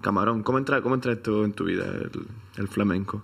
Camarón, 0.00 0.42
¿cómo 0.42 0.58
entra, 0.58 0.82
cómo 0.82 0.96
entra 0.96 1.12
esto 1.12 1.44
en 1.44 1.52
tu 1.52 1.64
vida, 1.64 1.86
el, 2.56 2.68
flamenco? 2.68 3.22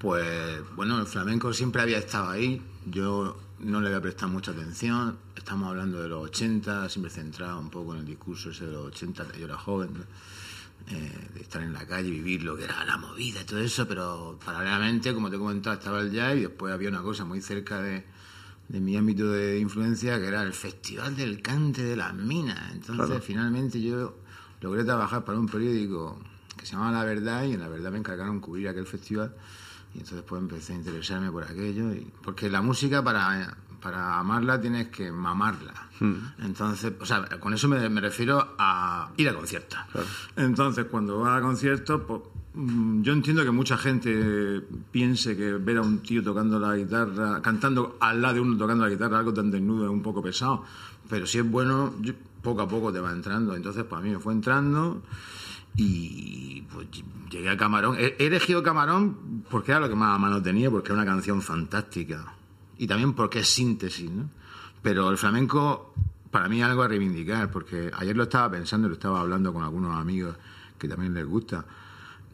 Pues 0.00 0.60
bueno, 0.74 0.98
el 0.98 1.06
flamenco 1.06 1.52
siempre 1.52 1.82
había 1.82 1.98
estado 1.98 2.30
ahí. 2.30 2.60
Yo 2.86 3.38
no 3.60 3.80
le 3.80 3.86
había 3.86 4.00
prestado 4.00 4.32
mucha 4.32 4.50
atención. 4.50 5.16
Estamos 5.36 5.68
hablando 5.68 6.02
de 6.02 6.08
los 6.08 6.24
80, 6.24 6.88
siempre 6.88 7.12
centrado 7.12 7.60
un 7.60 7.70
poco 7.70 7.94
en 7.94 8.00
el 8.00 8.06
discurso 8.06 8.50
ese 8.50 8.66
de 8.66 8.72
los 8.72 8.86
80. 8.86 9.36
Yo 9.38 9.44
era 9.44 9.56
joven, 9.56 9.90
eh, 10.88 11.28
de 11.34 11.40
estar 11.40 11.62
en 11.62 11.72
la 11.72 11.86
calle, 11.86 12.10
vivir 12.10 12.42
lo 12.42 12.56
que 12.56 12.64
era 12.64 12.84
la 12.84 12.96
movida 12.96 13.42
y 13.42 13.44
todo 13.44 13.60
eso, 13.60 13.86
pero 13.86 14.36
paralelamente, 14.44 15.14
como 15.14 15.30
te 15.30 15.36
he 15.36 15.38
comentado, 15.38 15.76
estaba 15.76 16.00
el 16.00 16.10
jazz 16.10 16.36
y 16.36 16.40
después 16.40 16.74
había 16.74 16.88
una 16.88 17.02
cosa 17.02 17.24
muy 17.24 17.40
cerca 17.40 17.80
de, 17.80 18.04
de 18.72 18.80
mi 18.80 18.96
ámbito 18.96 19.30
de 19.30 19.58
influencia, 19.58 20.18
que 20.18 20.26
era 20.26 20.42
el 20.42 20.54
Festival 20.54 21.14
del 21.14 21.42
Cante 21.42 21.84
de 21.84 21.94
las 21.94 22.14
Minas. 22.14 22.72
Entonces, 22.72 23.22
finalmente 23.22 23.82
yo 23.82 24.16
logré 24.62 24.82
trabajar 24.82 25.26
para 25.26 25.38
un 25.38 25.46
periódico 25.46 26.18
que 26.56 26.64
se 26.64 26.72
llamaba 26.72 26.92
La 26.92 27.04
Verdad 27.04 27.44
y 27.44 27.52
en 27.52 27.60
La 27.60 27.68
Verdad 27.68 27.92
me 27.92 27.98
encargaron 27.98 28.40
cubrir 28.40 28.68
aquel 28.68 28.86
festival. 28.86 29.36
Y 29.94 29.98
entonces 29.98 30.24
pues 30.26 30.40
empecé 30.40 30.72
a 30.72 30.76
interesarme 30.76 31.30
por 31.30 31.44
aquello. 31.44 31.92
Y, 31.92 32.10
porque 32.22 32.48
la 32.48 32.62
música, 32.62 33.04
para, 33.04 33.58
para 33.82 34.18
amarla, 34.18 34.58
tienes 34.58 34.88
que 34.88 35.12
mamarla. 35.12 35.74
Hmm. 36.00 36.14
Entonces, 36.38 36.94
o 36.98 37.04
sea, 37.04 37.26
con 37.40 37.52
eso 37.52 37.68
me, 37.68 38.00
refiero 38.00 38.54
a 38.58 39.10
ir 39.18 39.28
a 39.28 39.34
conciertos. 39.34 39.80
Entonces, 40.34 40.86
cuando 40.86 41.18
vas 41.18 41.40
a 41.40 41.42
conciertos, 41.42 42.00
pues 42.06 42.22
yo 42.54 43.12
entiendo 43.12 43.44
que 43.44 43.50
mucha 43.50 43.78
gente 43.78 44.60
piense 44.90 45.36
que 45.36 45.54
ver 45.54 45.78
a 45.78 45.82
un 45.82 46.00
tío 46.00 46.22
tocando 46.22 46.58
la 46.58 46.76
guitarra, 46.76 47.40
cantando 47.40 47.96
al 47.98 48.20
lado 48.20 48.34
de 48.34 48.40
uno 48.40 48.58
tocando 48.58 48.84
la 48.84 48.90
guitarra, 48.90 49.18
algo 49.18 49.32
tan 49.32 49.50
desnudo 49.50 49.84
es 49.84 49.90
un 49.90 50.02
poco 50.02 50.22
pesado. 50.22 50.64
Pero 51.08 51.26
si 51.26 51.38
es 51.38 51.50
bueno, 51.50 51.94
poco 52.42 52.60
a 52.60 52.68
poco 52.68 52.92
te 52.92 53.00
va 53.00 53.10
entrando. 53.10 53.54
Entonces, 53.56 53.84
pues 53.84 53.98
a 53.98 54.04
mí 54.04 54.10
me 54.10 54.18
fue 54.18 54.34
entrando 54.34 55.02
y 55.76 56.62
pues 56.72 56.88
llegué 57.30 57.48
a 57.48 57.56
Camarón. 57.56 57.96
He, 57.98 58.16
elegido 58.18 58.62
Camarón 58.62 59.44
porque 59.48 59.72
era 59.72 59.80
lo 59.80 59.88
que 59.88 59.94
más 59.94 60.14
a 60.14 60.18
mano 60.18 60.42
tenía, 60.42 60.70
porque 60.70 60.88
era 60.92 61.00
una 61.00 61.06
canción 61.06 61.40
fantástica. 61.40 62.34
Y 62.76 62.86
también 62.86 63.14
porque 63.14 63.38
es 63.38 63.48
síntesis, 63.48 64.10
¿no? 64.10 64.28
Pero 64.82 65.10
el 65.10 65.16
flamenco, 65.16 65.94
para 66.30 66.48
mí 66.48 66.60
es 66.60 66.66
algo 66.66 66.82
a 66.82 66.88
reivindicar, 66.88 67.50
porque 67.50 67.90
ayer 67.96 68.14
lo 68.14 68.24
estaba 68.24 68.50
pensando, 68.50 68.88
lo 68.88 68.94
estaba 68.94 69.20
hablando 69.20 69.54
con 69.54 69.62
algunos 69.62 69.96
amigos 69.96 70.36
que 70.78 70.88
también 70.88 71.14
les 71.14 71.24
gusta 71.24 71.64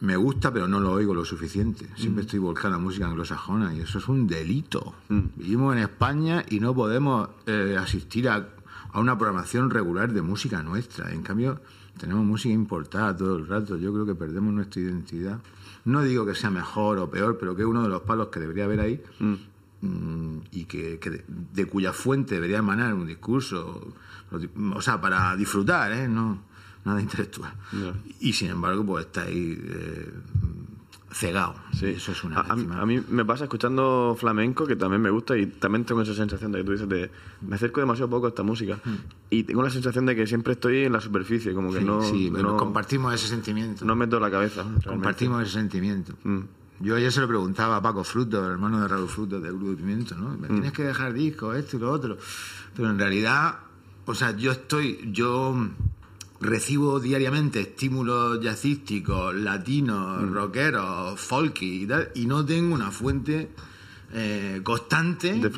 me 0.00 0.16
gusta, 0.16 0.52
pero 0.52 0.68
no 0.68 0.80
lo 0.80 0.92
oigo 0.92 1.14
lo 1.14 1.24
suficiente. 1.24 1.86
Siempre 1.96 2.22
mm. 2.22 2.26
estoy 2.26 2.38
volcando 2.38 2.76
la 2.78 2.82
música 2.82 3.06
anglosajona 3.06 3.74
y 3.74 3.80
eso 3.80 3.98
es 3.98 4.08
un 4.08 4.26
delito. 4.26 4.94
Mm. 5.08 5.20
Vivimos 5.36 5.76
en 5.76 5.82
España 5.82 6.44
y 6.48 6.60
no 6.60 6.74
podemos 6.74 7.28
eh, 7.46 7.76
asistir 7.78 8.28
a, 8.28 8.48
una 8.94 9.18
programación 9.18 9.70
regular 9.70 10.12
de 10.12 10.22
música 10.22 10.62
nuestra. 10.62 11.10
En 11.12 11.22
cambio, 11.22 11.60
tenemos 11.98 12.24
música 12.24 12.54
importada 12.54 13.16
todo 13.16 13.36
el 13.36 13.46
rato. 13.46 13.76
Yo 13.76 13.92
creo 13.92 14.06
que 14.06 14.14
perdemos 14.14 14.52
nuestra 14.52 14.80
identidad. 14.80 15.40
No 15.84 16.02
digo 16.02 16.24
que 16.24 16.34
sea 16.34 16.50
mejor 16.50 16.98
o 16.98 17.10
peor, 17.10 17.36
pero 17.38 17.56
que 17.56 17.62
es 17.62 17.68
uno 17.68 17.82
de 17.82 17.88
los 17.88 18.02
palos 18.02 18.28
que 18.28 18.40
debería 18.40 18.64
haber 18.64 18.80
ahí 18.80 19.02
mm. 19.18 20.38
y 20.52 20.64
que, 20.64 21.24
de, 21.54 21.66
cuya 21.66 21.92
fuente 21.92 22.36
debería 22.36 22.58
emanar 22.58 22.94
un 22.94 23.06
discurso. 23.06 23.94
O 24.74 24.82
sea, 24.82 25.00
para 25.00 25.34
disfrutar, 25.34 25.92
¿eh? 25.92 26.06
No, 26.06 26.47
nada 26.84 27.00
intelectual. 27.00 27.52
Y 28.20 28.32
sin 28.32 28.50
embargo, 28.50 28.84
pues 28.84 29.06
está 29.06 29.22
ahí 29.22 29.58
eh, 29.60 30.10
cegado. 31.12 31.54
Sí. 31.72 31.86
Eso 31.86 32.12
es 32.12 32.24
una 32.24 32.40
a, 32.40 32.52
a, 32.52 32.86
mí 32.86 33.02
me 33.08 33.24
pasa 33.24 33.44
escuchando 33.44 34.16
flamenco, 34.18 34.66
que 34.66 34.76
también 34.76 35.00
me 35.00 35.10
gusta, 35.10 35.36
y 35.36 35.46
también 35.46 35.84
tengo 35.84 36.02
esa 36.02 36.14
sensación 36.14 36.52
de 36.52 36.58
que 36.58 36.64
tú 36.64 36.72
dices, 36.72 36.88
de, 36.88 37.10
me 37.40 37.56
acerco 37.56 37.80
demasiado 37.80 38.10
poco 38.10 38.26
a 38.26 38.28
esta 38.30 38.42
música. 38.42 38.78
Mm. 38.84 38.94
Y 39.30 39.42
tengo 39.44 39.62
la 39.62 39.70
sensación 39.70 40.06
de 40.06 40.14
que 40.14 40.26
siempre 40.26 40.52
estoy 40.54 40.84
en 40.84 40.92
la 40.92 41.00
superficie, 41.00 41.54
como 41.54 41.72
que 41.72 41.80
no, 41.80 42.02
sí, 42.02 42.30
no... 42.30 42.56
compartimos 42.56 43.14
ese 43.14 43.28
sentimiento. 43.28 43.84
No 43.84 43.96
meto 43.96 44.20
la 44.20 44.30
cabeza. 44.30 44.64
Compartimos 44.86 45.42
ese 45.42 45.52
sentimiento. 45.52 46.14
Mm. 46.24 46.40
Yo 46.80 46.94
ayer 46.94 47.10
se 47.10 47.20
lo 47.20 47.26
preguntaba 47.26 47.76
a 47.76 47.82
Paco 47.82 48.04
Fruto, 48.04 48.44
el 48.44 48.52
hermano 48.52 48.80
de 48.80 48.86
Raúl 48.86 49.08
Fruto, 49.08 49.40
de 49.40 49.48
Grupo 49.48 49.70
de 49.70 49.76
Pimiento, 49.76 50.14
¿no? 50.14 50.30
Me 50.36 50.48
mm. 50.48 50.52
tienes 50.52 50.72
que 50.72 50.84
dejar 50.84 51.12
discos, 51.12 51.56
esto 51.56 51.76
y 51.76 51.80
lo 51.80 51.90
otro. 51.90 52.18
Pero 52.76 52.90
en 52.90 52.98
realidad, 52.98 53.56
o 54.06 54.14
sea, 54.14 54.36
yo 54.36 54.52
estoy, 54.52 55.10
yo 55.12 55.56
recibo 56.40 57.00
diariamente 57.00 57.60
estímulos 57.60 58.40
jazzísticos, 58.40 59.34
latinos, 59.34 60.22
mm. 60.22 60.32
rockeros, 60.32 61.20
folky 61.20 61.82
y 61.82 61.86
tal, 61.86 62.10
y 62.14 62.26
no 62.26 62.44
tengo 62.44 62.74
una 62.74 62.90
fuente 62.90 63.50
eh, 64.12 64.60
constante 64.62 65.34
de 65.34 65.50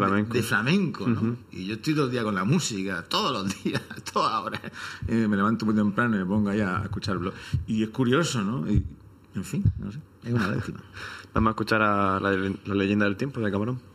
flamenco. 0.42 1.06
Y 1.52 1.66
yo 1.66 1.74
estoy 1.74 1.94
todo 1.94 2.06
el 2.06 2.10
día 2.10 2.24
con 2.24 2.34
la 2.34 2.44
música, 2.44 3.04
todos 3.08 3.32
los 3.32 3.62
días, 3.64 3.82
todas 4.12 4.42
horas. 4.42 4.60
Eh, 5.06 5.26
me 5.28 5.36
levanto 5.36 5.66
muy 5.66 5.74
temprano 5.74 6.16
y 6.16 6.20
me 6.20 6.26
pongo 6.26 6.50
allá 6.50 6.78
a 6.78 6.82
escucharlo. 6.84 7.32
Y 7.66 7.82
es 7.82 7.90
curioso, 7.90 8.42
¿no? 8.42 8.70
Y, 8.70 8.82
en 9.34 9.44
fin, 9.44 9.64
no 9.78 9.92
sé, 9.92 9.98
es 10.24 10.32
una 10.32 10.50
décima. 10.50 10.80
Vamos 11.34 11.48
a 11.48 11.52
escuchar 11.52 11.82
a 11.82 12.18
la, 12.18 12.32
la 12.32 12.74
leyenda 12.74 13.04
del 13.04 13.16
tiempo 13.16 13.40
de 13.40 13.50
Camarón. 13.52 13.89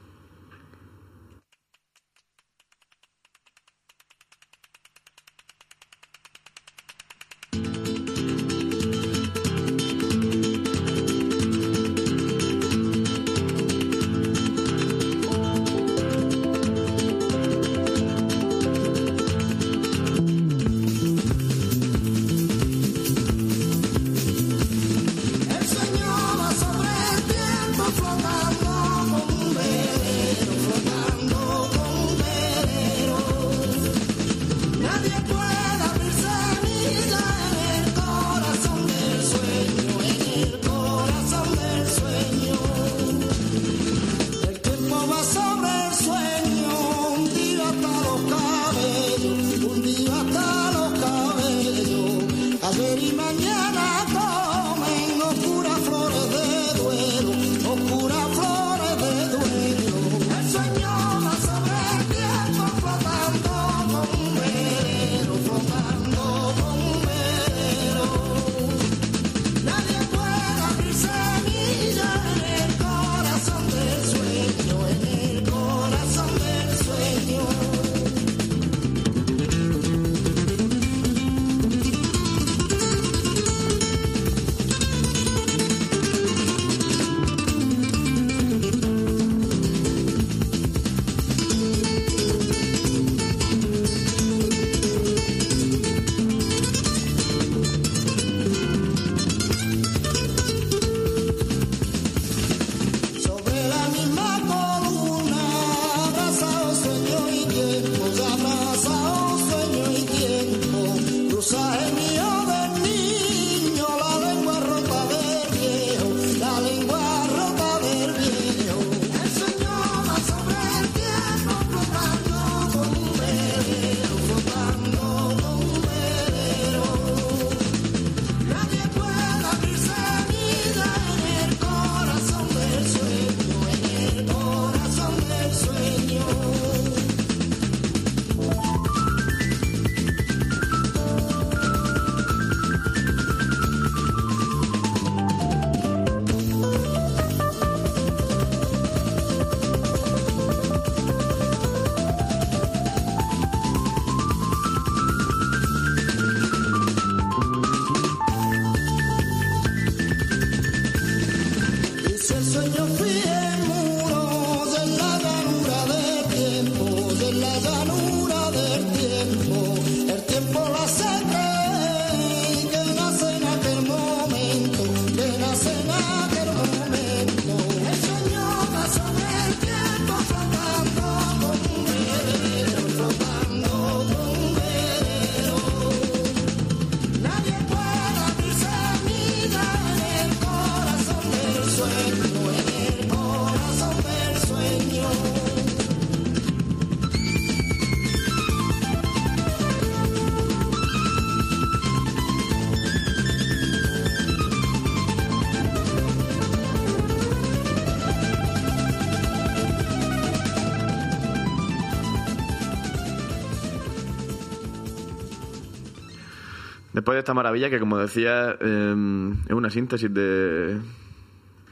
Después 217.06 217.18
de 217.18 217.20
esta 217.20 217.36
maravilla 217.36 217.70
que, 217.70 217.80
como 217.80 218.00
decía, 218.00 218.58
eh, 218.60 219.34
es 219.46 219.54
una 219.54 219.70
síntesis 219.70 220.12
de, 220.12 220.82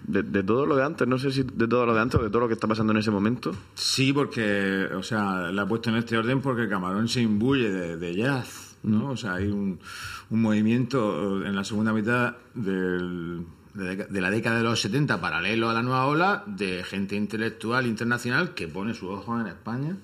de, 0.05 0.21
de 0.21 0.43
todo 0.43 0.67
lo 0.67 0.75
de 0.75 0.83
antes, 0.83 1.07
no 1.07 1.17
sé 1.17 1.31
si 1.31 1.41
de 1.41 1.67
todo 1.67 1.87
lo 1.87 1.95
de 1.95 2.01
antes 2.01 2.19
o 2.19 2.23
de 2.23 2.29
todo 2.29 2.41
lo 2.41 2.47
que 2.47 2.53
está 2.53 2.67
pasando 2.67 2.93
en 2.93 2.99
ese 2.99 3.09
momento. 3.09 3.51
Sí, 3.73 4.13
porque, 4.13 4.87
o 4.95 5.01
sea, 5.01 5.51
la 5.51 5.63
he 5.63 5.65
puesto 5.65 5.89
en 5.89 5.95
este 5.95 6.19
orden 6.19 6.39
porque 6.39 6.69
Camarón 6.69 7.07
se 7.07 7.21
imbuye 7.21 7.71
de, 7.71 7.97
de 7.97 8.15
jazz, 8.15 8.77
¿no? 8.83 9.09
O 9.09 9.17
sea, 9.17 9.33
hay 9.33 9.47
un, 9.47 9.79
un 10.29 10.39
movimiento 10.39 11.43
en 11.43 11.55
la 11.55 11.63
segunda 11.63 11.93
mitad 11.93 12.35
del, 12.53 13.43
de, 13.73 13.95
de 14.05 14.21
la 14.21 14.29
década 14.29 14.57
de 14.57 14.63
los 14.65 14.79
70, 14.81 15.19
paralelo 15.19 15.67
a 15.67 15.73
la 15.73 15.81
nueva 15.81 16.05
ola, 16.05 16.43
de 16.45 16.83
gente 16.83 17.15
intelectual 17.15 17.87
internacional 17.87 18.53
que 18.53 18.67
pone 18.67 18.93
su 18.93 19.09
ojo 19.09 19.41
en 19.41 19.47
España 19.47 19.97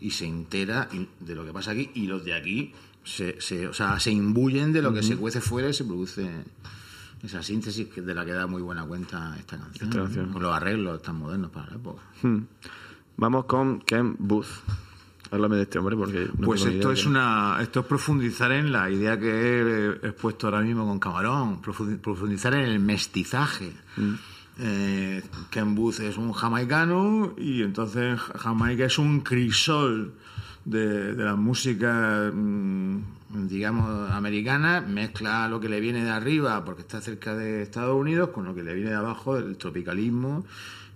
y 0.00 0.10
se 0.10 0.26
entera 0.26 0.88
de 1.20 1.34
lo 1.36 1.44
que 1.44 1.52
pasa 1.52 1.70
aquí 1.70 1.92
y 1.94 2.08
los 2.08 2.24
de 2.24 2.34
aquí 2.34 2.72
se, 3.04 3.40
se, 3.40 3.66
o 3.68 3.74
sea, 3.74 3.98
se 4.00 4.10
imbuyen 4.12 4.72
de 4.72 4.82
lo 4.82 4.92
que 4.92 5.02
se 5.02 5.16
cuece 5.16 5.40
fuera 5.40 5.68
y 5.68 5.74
se 5.74 5.84
produce 5.84 6.28
esa 7.22 7.42
síntesis 7.42 7.88
que- 7.88 8.02
de 8.02 8.14
la 8.14 8.24
que 8.24 8.32
da 8.32 8.46
muy 8.46 8.62
buena 8.62 8.84
cuenta 8.84 9.36
esta 9.38 9.56
canción, 9.58 9.88
Esta 9.88 9.98
¿no? 10.00 10.04
canción. 10.04 10.32
con 10.32 10.42
los 10.42 10.54
arreglos 10.54 11.02
tan 11.02 11.16
modernos 11.16 11.50
para 11.50 11.70
la 11.70 11.76
época. 11.76 12.02
Hmm. 12.22 12.38
Vamos 13.16 13.44
con 13.44 13.80
Ken 13.80 14.16
Booth. 14.18 14.46
Háblame 15.30 15.56
de 15.56 15.62
este 15.62 15.78
hombre 15.78 15.96
porque 15.96 16.28
no 16.36 16.46
Pues 16.46 16.64
esto 16.66 16.92
es 16.92 17.06
una, 17.06 17.58
esto 17.62 17.80
es 17.80 17.86
profundizar 17.86 18.52
en 18.52 18.70
la 18.70 18.90
idea 18.90 19.18
que 19.18 19.30
he 19.30 19.88
expuesto 20.08 20.46
ahora 20.48 20.60
mismo 20.60 20.86
con 20.86 20.98
Camarón, 20.98 21.62
profundi- 21.62 21.98
profundizar 21.98 22.52
en 22.54 22.60
el 22.68 22.78
mestizaje. 22.80 23.72
Eh, 24.58 25.22
Ken 25.50 25.74
Booth 25.74 26.00
es 26.00 26.18
un 26.18 26.32
jamaicano 26.32 27.34
y 27.38 27.62
entonces 27.62 28.20
Ja- 28.20 28.38
Jamaica 28.38 28.84
es 28.84 28.98
un 28.98 29.20
crisol 29.20 30.12
de, 30.64 31.14
de 31.14 31.24
la 31.24 31.36
música, 31.36 32.30
mm, 32.32 32.98
digamos, 33.48 34.10
americana, 34.10 34.80
mezcla 34.80 35.48
lo 35.48 35.60
que 35.60 35.68
le 35.68 35.80
viene 35.80 36.04
de 36.04 36.10
arriba 36.10 36.64
porque 36.64 36.82
está 36.82 37.00
cerca 37.00 37.34
de 37.34 37.62
Estados 37.62 37.98
Unidos 37.98 38.30
con 38.30 38.44
lo 38.44 38.54
que 38.54 38.62
le 38.62 38.74
viene 38.74 38.90
de 38.90 38.96
abajo, 38.96 39.36
el 39.36 39.56
tropicalismo 39.56 40.44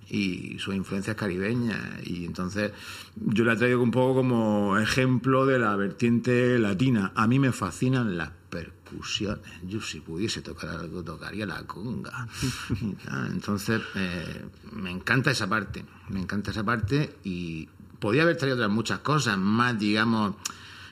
y 0.09 0.59
sus 0.59 0.75
influencias 0.75 1.17
caribeñas. 1.17 1.81
Y 2.05 2.25
entonces 2.25 2.73
yo 3.17 3.45
la 3.45 3.57
traigo 3.57 3.83
un 3.83 3.91
poco 3.91 4.17
como 4.17 4.79
ejemplo 4.79 5.47
de 5.47 5.59
la 5.59 5.75
vertiente 5.77 6.59
latina. 6.59 7.13
A 7.15 7.27
mí 7.27 7.39
me 7.39 7.53
fascinan 7.53 8.17
las 8.17 8.31
percusiones. 8.51 9.45
Yo 9.67 9.81
si 9.81 10.01
pudiese 10.01 10.43
tocar 10.43 10.71
algo, 10.71 11.03
tocaría 11.03 11.47
la 11.47 11.65
conga. 11.65 12.29
Entonces 13.31 13.83
eh, 13.97 14.45
me 14.73 14.91
encanta 14.91 15.31
esa 15.31 15.49
parte. 15.49 15.85
Me 16.09 16.21
encanta 16.21 16.53
esa 16.53 16.65
parte 16.65 17.17
y 17.25 17.69
podía 17.99 18.23
haber 18.23 18.37
traído 18.37 18.57
otras 18.57 18.71
muchas 18.71 18.99
cosas, 19.01 19.39
más 19.39 19.79
digamos 19.79 20.35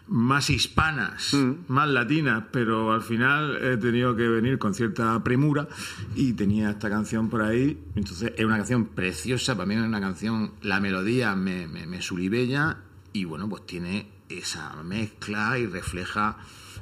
más 0.07 0.51
hispanas, 0.51 1.35
más 1.67 1.89
latinas, 1.89 2.45
pero 2.53 2.93
al 2.93 3.01
final 3.01 3.59
he 3.63 3.77
tenido 3.79 4.15
que 4.15 4.29
venir 4.29 4.59
con 4.59 4.75
cierta 4.75 5.23
premura 5.25 5.67
y 6.15 6.35
tenía 6.35 6.71
esta 6.71 6.91
canción 6.91 7.31
por 7.31 7.43
ahí. 7.43 7.79
Entonces 7.95 8.33
es 8.37 8.45
una 8.45 8.59
canción 8.59 8.87
preciosa, 8.87 9.55
para 9.55 9.67
mí 9.67 9.75
es 9.75 9.81
una 9.81 10.01
canción, 10.01 10.53
la 10.63 10.81
melodía 10.81 11.35
me, 11.35 11.67
me, 11.69 11.87
me 11.87 12.03
suribella 12.03 12.79
y 13.13 13.25
bueno, 13.25 13.49
pues 13.49 13.65
tiene 13.67 14.09
esa 14.29 14.75
mezcla 14.83 15.59
y 15.59 15.67
refleja 15.67 16.37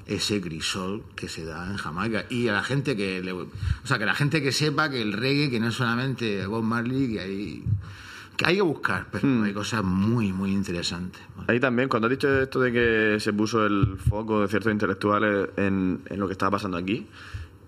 ese 0.06 0.40
grisol 0.40 1.04
que 1.14 1.28
se 1.28 1.44
da 1.44 1.70
en 1.70 1.76
Jamaica 1.76 2.24
y 2.28 2.48
a 2.48 2.52
la 2.54 2.64
gente 2.64 2.96
que 2.96 3.22
le, 3.22 3.32
o 3.32 3.46
sea 3.84 3.98
que 3.98 4.06
la 4.06 4.14
gente 4.14 4.42
que 4.42 4.50
sepa 4.50 4.90
que 4.90 5.00
el 5.00 5.12
reggae 5.12 5.48
que 5.48 5.60
no 5.60 5.68
es 5.68 5.74
solamente 5.74 6.44
Bob 6.46 6.64
Marley 6.64 7.12
que 7.12 7.20
hay 7.20 7.64
que 8.42 8.48
hay 8.50 8.56
que 8.56 8.62
buscar 8.62 9.06
pero 9.10 9.42
hay 9.44 9.52
cosas 9.52 9.82
muy 9.84 10.32
muy 10.32 10.50
interesantes 10.52 11.20
Ahí 11.48 11.58
también, 11.60 11.88
cuando 11.88 12.06
has 12.06 12.10
dicho 12.10 12.28
esto 12.40 12.60
de 12.60 12.70
que 12.72 13.16
se 13.20 13.32
puso 13.32 13.64
el 13.66 13.96
foco 13.98 14.40
de 14.42 14.48
ciertos 14.48 14.72
intelectuales 14.72 15.48
en, 15.56 16.00
en 16.06 16.20
lo 16.20 16.26
que 16.28 16.32
estaba 16.32 16.52
pasando 16.52 16.76
aquí, 16.76 17.06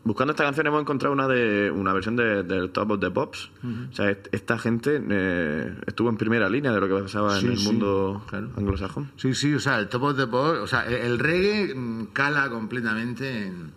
buscando 0.04 0.32
esta 0.32 0.44
canción 0.44 0.66
hemos 0.66 0.80
encontrado 0.82 1.12
una 1.12 1.26
de 1.26 1.70
una 1.70 1.92
versión 1.92 2.14
de- 2.14 2.42
del 2.44 2.70
Top 2.70 2.90
of 2.92 3.00
the 3.00 3.10
Pops. 3.10 3.50
O 3.90 3.92
sea, 3.94 4.10
est- 4.10 4.28
esta 4.32 4.58
gente 4.58 5.02
eh, 5.10 5.74
estuvo 5.86 6.08
en 6.10 6.16
primera 6.18 6.48
línea 6.48 6.72
de 6.72 6.80
lo 6.80 6.86
que 6.88 7.02
pasaba 7.02 7.38
Sí, 7.40 7.46
en 7.46 7.52
el 7.52 7.58
sí, 7.58 7.66
mundo 7.66 8.22
claro. 8.28 8.50
anglosajón. 8.56 9.10
Sí, 9.16 9.34
sí, 9.34 9.54
o 9.54 9.60
sea, 9.60 9.78
el 9.80 9.88
top 9.88 10.02
of 10.02 10.16
the 10.16 10.26
pop, 10.26 10.56
o 10.62 10.66
sea, 10.66 10.86
el, 10.86 10.94
el 10.94 11.18
reggae 11.18 11.74
cala 12.12 12.48
completamente 12.50 13.46
en, 13.46 13.72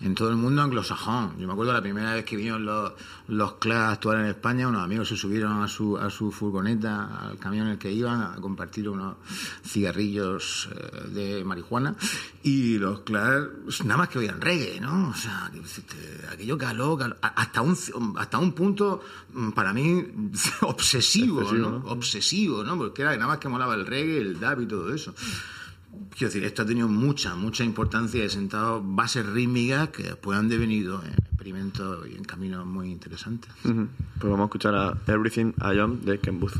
en 0.00 0.14
todo 0.14 0.30
el 0.30 0.36
mundo 0.36 0.62
anglosajón. 0.62 1.38
Yo 1.38 1.46
me 1.46 1.52
acuerdo 1.52 1.72
la 1.72 1.82
primera 1.82 2.14
vez 2.14 2.24
que 2.24 2.36
vinieron 2.36 2.64
los, 2.64 2.92
los 3.28 3.54
Clash 3.54 3.78
a 3.78 3.90
actuar 3.92 4.20
en 4.20 4.26
España, 4.26 4.68
unos 4.68 4.82
amigos 4.82 5.08
se 5.08 5.16
subieron 5.16 5.62
a 5.62 5.68
su, 5.68 5.96
a 5.96 6.10
su 6.10 6.30
furgoneta, 6.30 7.28
al 7.28 7.38
camión 7.38 7.66
en 7.66 7.72
el 7.72 7.78
que 7.78 7.90
iban, 7.90 8.22
a 8.22 8.36
compartir 8.36 8.88
unos 8.88 9.16
cigarrillos 9.64 10.68
eh, 10.72 11.08
de 11.08 11.44
marihuana, 11.44 11.96
y 12.42 12.78
los 12.78 13.00
Clash, 13.00 13.82
nada 13.84 13.98
más 13.98 14.08
que 14.08 14.20
oían 14.20 14.40
reggae, 14.40 14.80
¿no? 14.80 15.10
O 15.10 15.14
sea, 15.14 15.50
que, 15.52 15.60
este, 15.60 16.26
aquello 16.32 16.56
caló, 16.56 16.96
caló, 16.96 17.16
hasta 17.20 17.60
un, 17.62 17.76
hasta 18.16 18.38
un 18.38 18.52
punto, 18.52 19.02
mm, 19.32 19.50
para 19.50 19.72
mí, 19.72 20.04
obsesivo, 20.62 21.40
Excesivo, 21.42 21.70
¿no? 21.70 21.78
¿no? 21.78 21.90
obsesivo, 21.90 22.64
¿no? 22.64 22.76
Porque 22.78 23.02
era 23.02 23.14
nada 23.14 23.26
más 23.26 23.38
que 23.38 23.48
molaba 23.48 23.74
el 23.74 23.86
reggae, 23.86 24.18
el 24.18 24.38
dub 24.38 24.60
y 24.60 24.66
todo 24.66 24.94
eso. 24.94 25.14
Quiero 26.10 26.32
decir, 26.32 26.44
esto 26.44 26.62
ha 26.62 26.66
tenido 26.66 26.88
mucha, 26.88 27.34
mucha 27.36 27.62
importancia 27.64 28.22
y 28.22 28.26
ha 28.26 28.30
sentado 28.30 28.82
bases 28.82 29.24
rítmicas 29.26 29.90
que 29.90 30.02
después 30.02 30.38
han 30.38 30.48
devenido 30.48 31.02
en 31.04 31.12
experimentos 31.12 32.08
y 32.08 32.16
en 32.16 32.24
caminos 32.24 32.66
muy 32.66 32.90
interesantes. 32.90 33.50
Pues 33.62 33.84
vamos 34.22 34.40
a 34.40 34.44
escuchar 34.44 34.74
a 34.74 34.98
Everything 35.06 35.52
I 35.60 35.78
Am 35.78 36.00
de 36.04 36.18
Ken 36.18 36.40
Booth. 36.40 36.56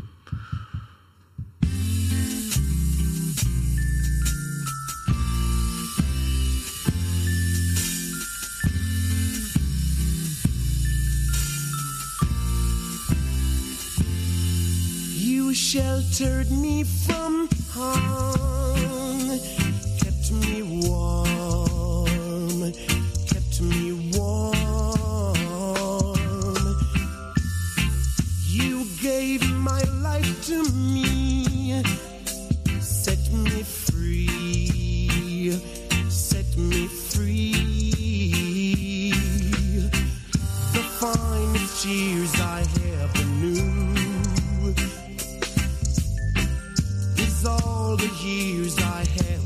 You 15.17 15.53
sheltered 15.55 16.51
me 16.51 16.85
from 16.85 17.49
harm, 17.75 19.08
kept 20.29 20.47
me 20.47 20.63
warm, 20.63 22.73
kept 23.27 23.61
me 23.63 23.93
warm. 24.13 24.55
You 28.47 28.85
gave 29.01 29.43
my 29.55 29.83
life 30.03 30.45
to 30.47 30.63
me, 30.73 31.83
set 32.81 33.33
me 33.33 33.63
free, 33.63 35.53
set 36.11 36.57
me 36.59 36.89
free. 36.89 37.53
The 40.73 40.83
finest 41.01 41.87
years 41.87 42.35
I 42.39 42.67
ever 43.01 43.25
knew 43.41 44.75
is 47.17 47.47
all 47.47 47.97
the 47.97 48.11
years 48.23 48.77
I 48.79 49.05
had 49.05 49.38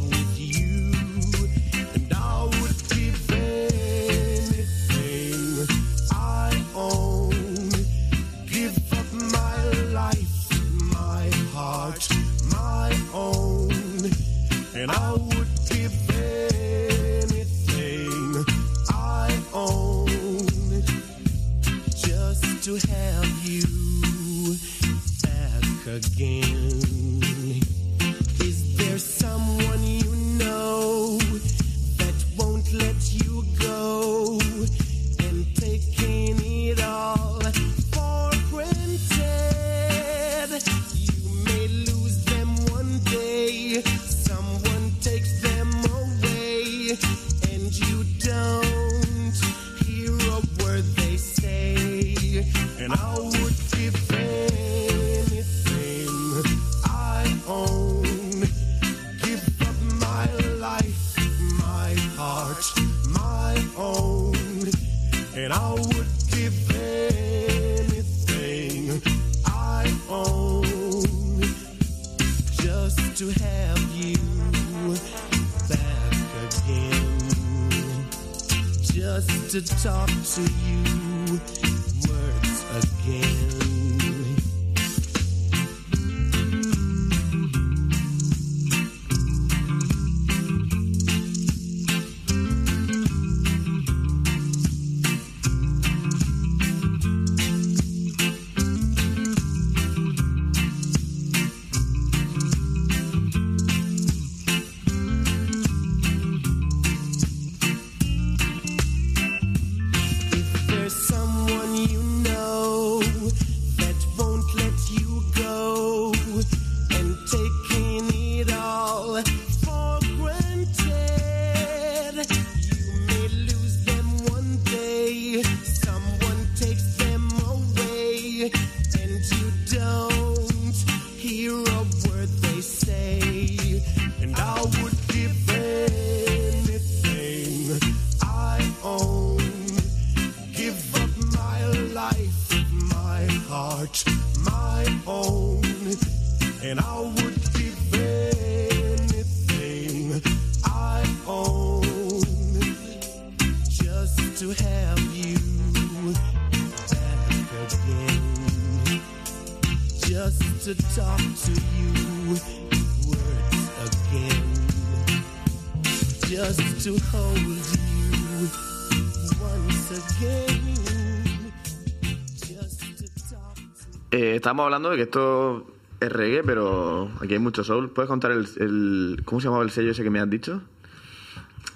Estamos 174.43 174.65
hablando 174.65 174.91
de 174.91 174.97
que 174.97 175.03
esto 175.05 175.65
es 176.01 176.11
reggae, 176.11 176.43
pero 176.43 177.09
aquí 177.21 177.35
hay 177.35 177.39
mucho 177.39 177.63
soul. 177.63 177.91
¿Puedes 177.91 178.09
contar 178.09 178.33
el, 178.33 178.49
el- 178.57 179.23
¿Cómo 179.25 179.41
se 179.41 179.45
llamaba 179.47 179.63
el 179.63 179.71
sello 179.71 179.93
ese 179.93 180.03
que 180.03 180.11
me 180.11 180.19
has 180.19 180.29
dicho? 180.29 180.61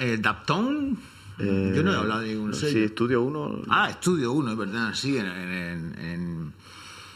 Eh, 0.01 0.19
Daptone, 0.21 0.97
Eh, 1.39 1.73
yo 1.77 1.85
no 1.85 1.93
he 1.93 1.97
hablado 1.97 2.23
de 2.23 2.35
ningún 2.35 2.53
Sí, 2.55 2.67
sello. 2.73 2.87
Estudio 2.87 3.23
1. 3.23 3.63
Ah, 3.69 3.89
Estudio 3.89 4.33
1, 4.33 4.51
es 4.51 4.57
verdad, 4.59 4.95
sí, 4.95 5.17
en, 5.17 5.27
en- 5.27 5.95
en 6.01 6.53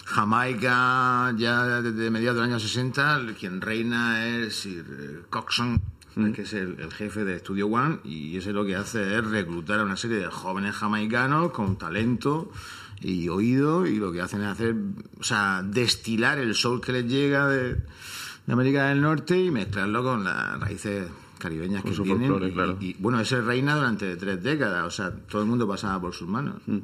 Jamaica, 0.05 1.35
ya 1.37 1.83
desde 1.83 2.13
mediados 2.13 2.37
del 2.41 2.49
año 2.51 2.61
60, 2.61 3.21
quien 3.37 3.61
reina 3.61 4.25
es 4.29 4.55
Sir 4.55 4.85
eh, 4.89 5.23
Coxon, 5.31 5.83
que 6.33 6.43
es 6.43 6.53
el, 6.53 6.79
el 6.79 6.93
jefe 6.93 7.25
de 7.25 7.41
Studio 7.41 7.67
One, 7.67 7.99
y 8.05 8.37
ese 8.37 8.53
lo 8.53 8.65
que 8.65 8.77
hace 8.77 9.19
es 9.19 9.25
reclutar 9.27 9.81
a 9.81 9.83
una 9.83 9.97
serie 9.97 10.19
de 10.19 10.27
jóvenes 10.27 10.77
jamaicanos 10.77 11.51
con 11.51 11.75
talento 11.77 12.53
y 13.01 13.29
oído, 13.29 13.87
y 13.87 13.97
lo 13.97 14.13
que 14.13 14.21
hacen 14.21 14.41
es 14.43 14.49
hacer, 14.49 14.75
o 15.19 15.23
sea, 15.25 15.63
destilar 15.63 16.39
el 16.39 16.55
soul 16.55 16.81
que 16.81 16.93
les 16.93 17.07
llega 17.07 17.47
de, 17.49 17.75
de 18.47 18.53
América 18.53 18.89
del 18.89 19.01
Norte 19.01 19.39
y 19.43 19.51
mezclarlo 19.51 20.03
con 20.03 20.25
las 20.25 20.61
raíces 20.61 21.09
caribeñas 21.39 21.83
Con 21.83 21.91
que 21.93 21.97
su 21.97 22.03
tienen. 22.03 22.29
folclore, 22.29 22.49
y- 22.49 22.53
claro. 22.53 22.77
y, 22.81 22.95
bueno, 22.99 23.21
ese 23.21 23.41
reina 23.41 23.75
durante 23.77 24.17
tres 24.17 24.43
décadas, 24.43 24.85
o 24.87 24.91
sea, 24.91 25.11
todo 25.11 25.43
el 25.43 25.49
mundo 25.49 25.67
pasaba 25.67 25.99
por 26.01 26.13
sus 26.13 26.29
manos. 26.29 26.57
Mm. 26.67 26.79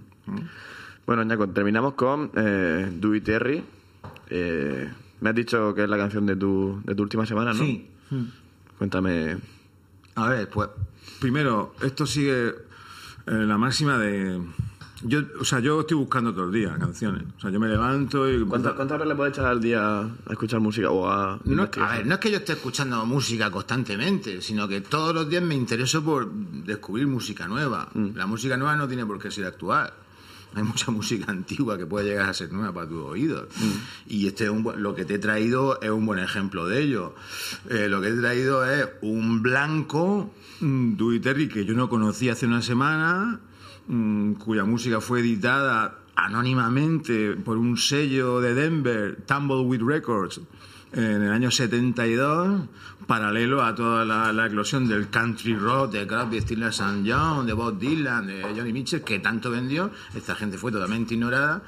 Bueno, 1.07 1.22
Ñaco, 1.24 1.48
terminamos 1.50 1.94
con 1.94 2.31
eh, 2.35 2.90
Dewey 2.98 3.20
Terry. 3.20 3.62
Eh, 4.31 4.90
me 5.20 5.29
has 5.31 5.37
dicho 5.37 5.74
que 5.74 5.85
es 5.85 5.88
la 5.88 5.96
canción 5.98 6.24
de 6.26 6.35
tu, 6.37 6.81
de 6.85 6.94
tu 6.94 7.02
última 7.02 7.26
semana, 7.26 7.52
¿no? 7.52 7.62
Sí. 7.62 7.87
Cuéntame. 8.79 9.37
A 10.14 10.29
ver, 10.31 10.48
pues 10.48 10.68
primero, 11.20 11.74
esto 11.83 12.07
sigue 12.07 12.48
eh, 12.48 12.55
la 13.26 13.59
máxima 13.59 13.98
de... 13.98 14.40
Yo, 15.03 15.21
o 15.41 15.45
sea, 15.45 15.61
yo 15.61 15.81
estoy 15.81 15.97
buscando 15.99 16.33
todos 16.33 16.47
los 16.47 16.55
días 16.55 16.79
canciones. 16.79 17.23
O 17.37 17.41
sea, 17.41 17.51
yo 17.51 17.61
me 17.61 17.69
levanto 17.69 18.31
y... 18.31 18.43
¿Cuántas, 18.47 18.73
cuántas 18.73 18.95
horas 18.97 19.09
le 19.09 19.15
puedes 19.15 19.35
echar 19.35 19.45
al 19.47 19.61
día 19.61 19.99
a 20.01 20.09
escuchar 20.31 20.61
música 20.61 20.91
o 20.91 21.07
a 21.09 21.39
No, 21.45 21.69
a 21.81 21.93
ver, 21.97 22.07
no 22.07 22.15
es 22.15 22.21
que 22.21 22.31
yo 22.31 22.39
esté 22.39 22.55
escuchando 22.55 23.05
música 23.05 23.51
constantemente, 23.51 24.41
sino 24.41 24.67
que 24.67 24.81
todos 24.81 25.15
los 25.15 25.29
días 25.29 25.43
me 25.43 25.55
intereso 25.55 26.03
por 26.03 26.31
descubrir 26.33 27.07
música 27.07 27.47
nueva. 27.47 27.89
La 28.15 28.27
música 28.27 28.57
nueva 28.57 28.75
no 28.77 28.89
tiene 28.89 29.05
por 29.05 29.19
qué 29.19 29.31
ser 29.31 29.45
actual. 29.45 29.93
Hay 30.55 30.63
mucha 30.63 30.91
música 30.91 31.31
antigua 31.31 31.77
que 31.77 31.85
puede 31.85 32.07
llegar 32.09 32.31
a 32.31 32.35
ser 32.35 32.51
nueva 32.51 32.73
para 32.73 32.89
tus 32.89 33.03
oídos. 33.05 33.49
Y 34.07 34.27
este 34.27 34.45
es 34.45 34.51
un 34.51 34.63
buen- 34.63 34.83
lo 34.83 34.95
que 34.95 35.05
te 35.05 35.17
he 35.17 35.19
traído 35.19 35.79
es 35.83 35.91
un 35.91 36.07
buen 36.07 36.21
ejemplo 36.21 36.67
de 36.67 36.83
ello. 36.83 37.15
Eh, 37.69 37.89
lo 37.91 38.01
que 38.01 38.09
he 38.09 38.15
traído 38.15 38.65
es 38.65 38.89
un 39.03 39.43
blanco, 39.43 40.33
mm, 40.61 40.97
Dewey 40.97 41.21
Terry, 41.21 41.49
que 41.49 41.67
yo 41.67 41.75
no 41.75 41.91
conocí 41.91 42.31
hace 42.31 42.47
una 42.47 42.63
semana, 42.63 43.41
mm, 43.43 43.56
cuya 44.38 44.64
música 44.64 45.01
fue 45.01 45.20
editada 45.20 45.99
anónimamente 46.16 47.33
por 47.37 47.59
un 47.59 47.77
sello 47.77 48.40
de 48.40 48.55
Denver, 48.55 49.16
Tumbleweed 49.27 49.83
Records, 49.83 50.40
en 50.92 51.22
el 51.22 51.31
año 51.31 51.51
72, 51.51 52.62
paralelo 53.07 53.62
a 53.62 53.75
toda 53.75 54.05
la, 54.05 54.33
la 54.33 54.47
eclosión 54.47 54.88
del 54.88 55.09
country 55.09 55.55
rock 55.55 55.92
de 55.92 56.07
Crosby, 56.07 56.40
Stills 56.40 56.81
and 56.81 57.07
Young, 57.07 57.47
de 57.47 57.53
Bob 57.53 57.79
Dylan, 57.79 58.27
de 58.27 58.42
Johnny 58.42 58.73
Mitchell, 58.73 59.03
que 59.03 59.19
tanto 59.21 59.51
vendió. 59.51 59.90
Esta 60.14 60.35
gente 60.35 60.59
fue 60.59 60.73
totalmente 60.73 61.14
ignorada. 61.14 61.62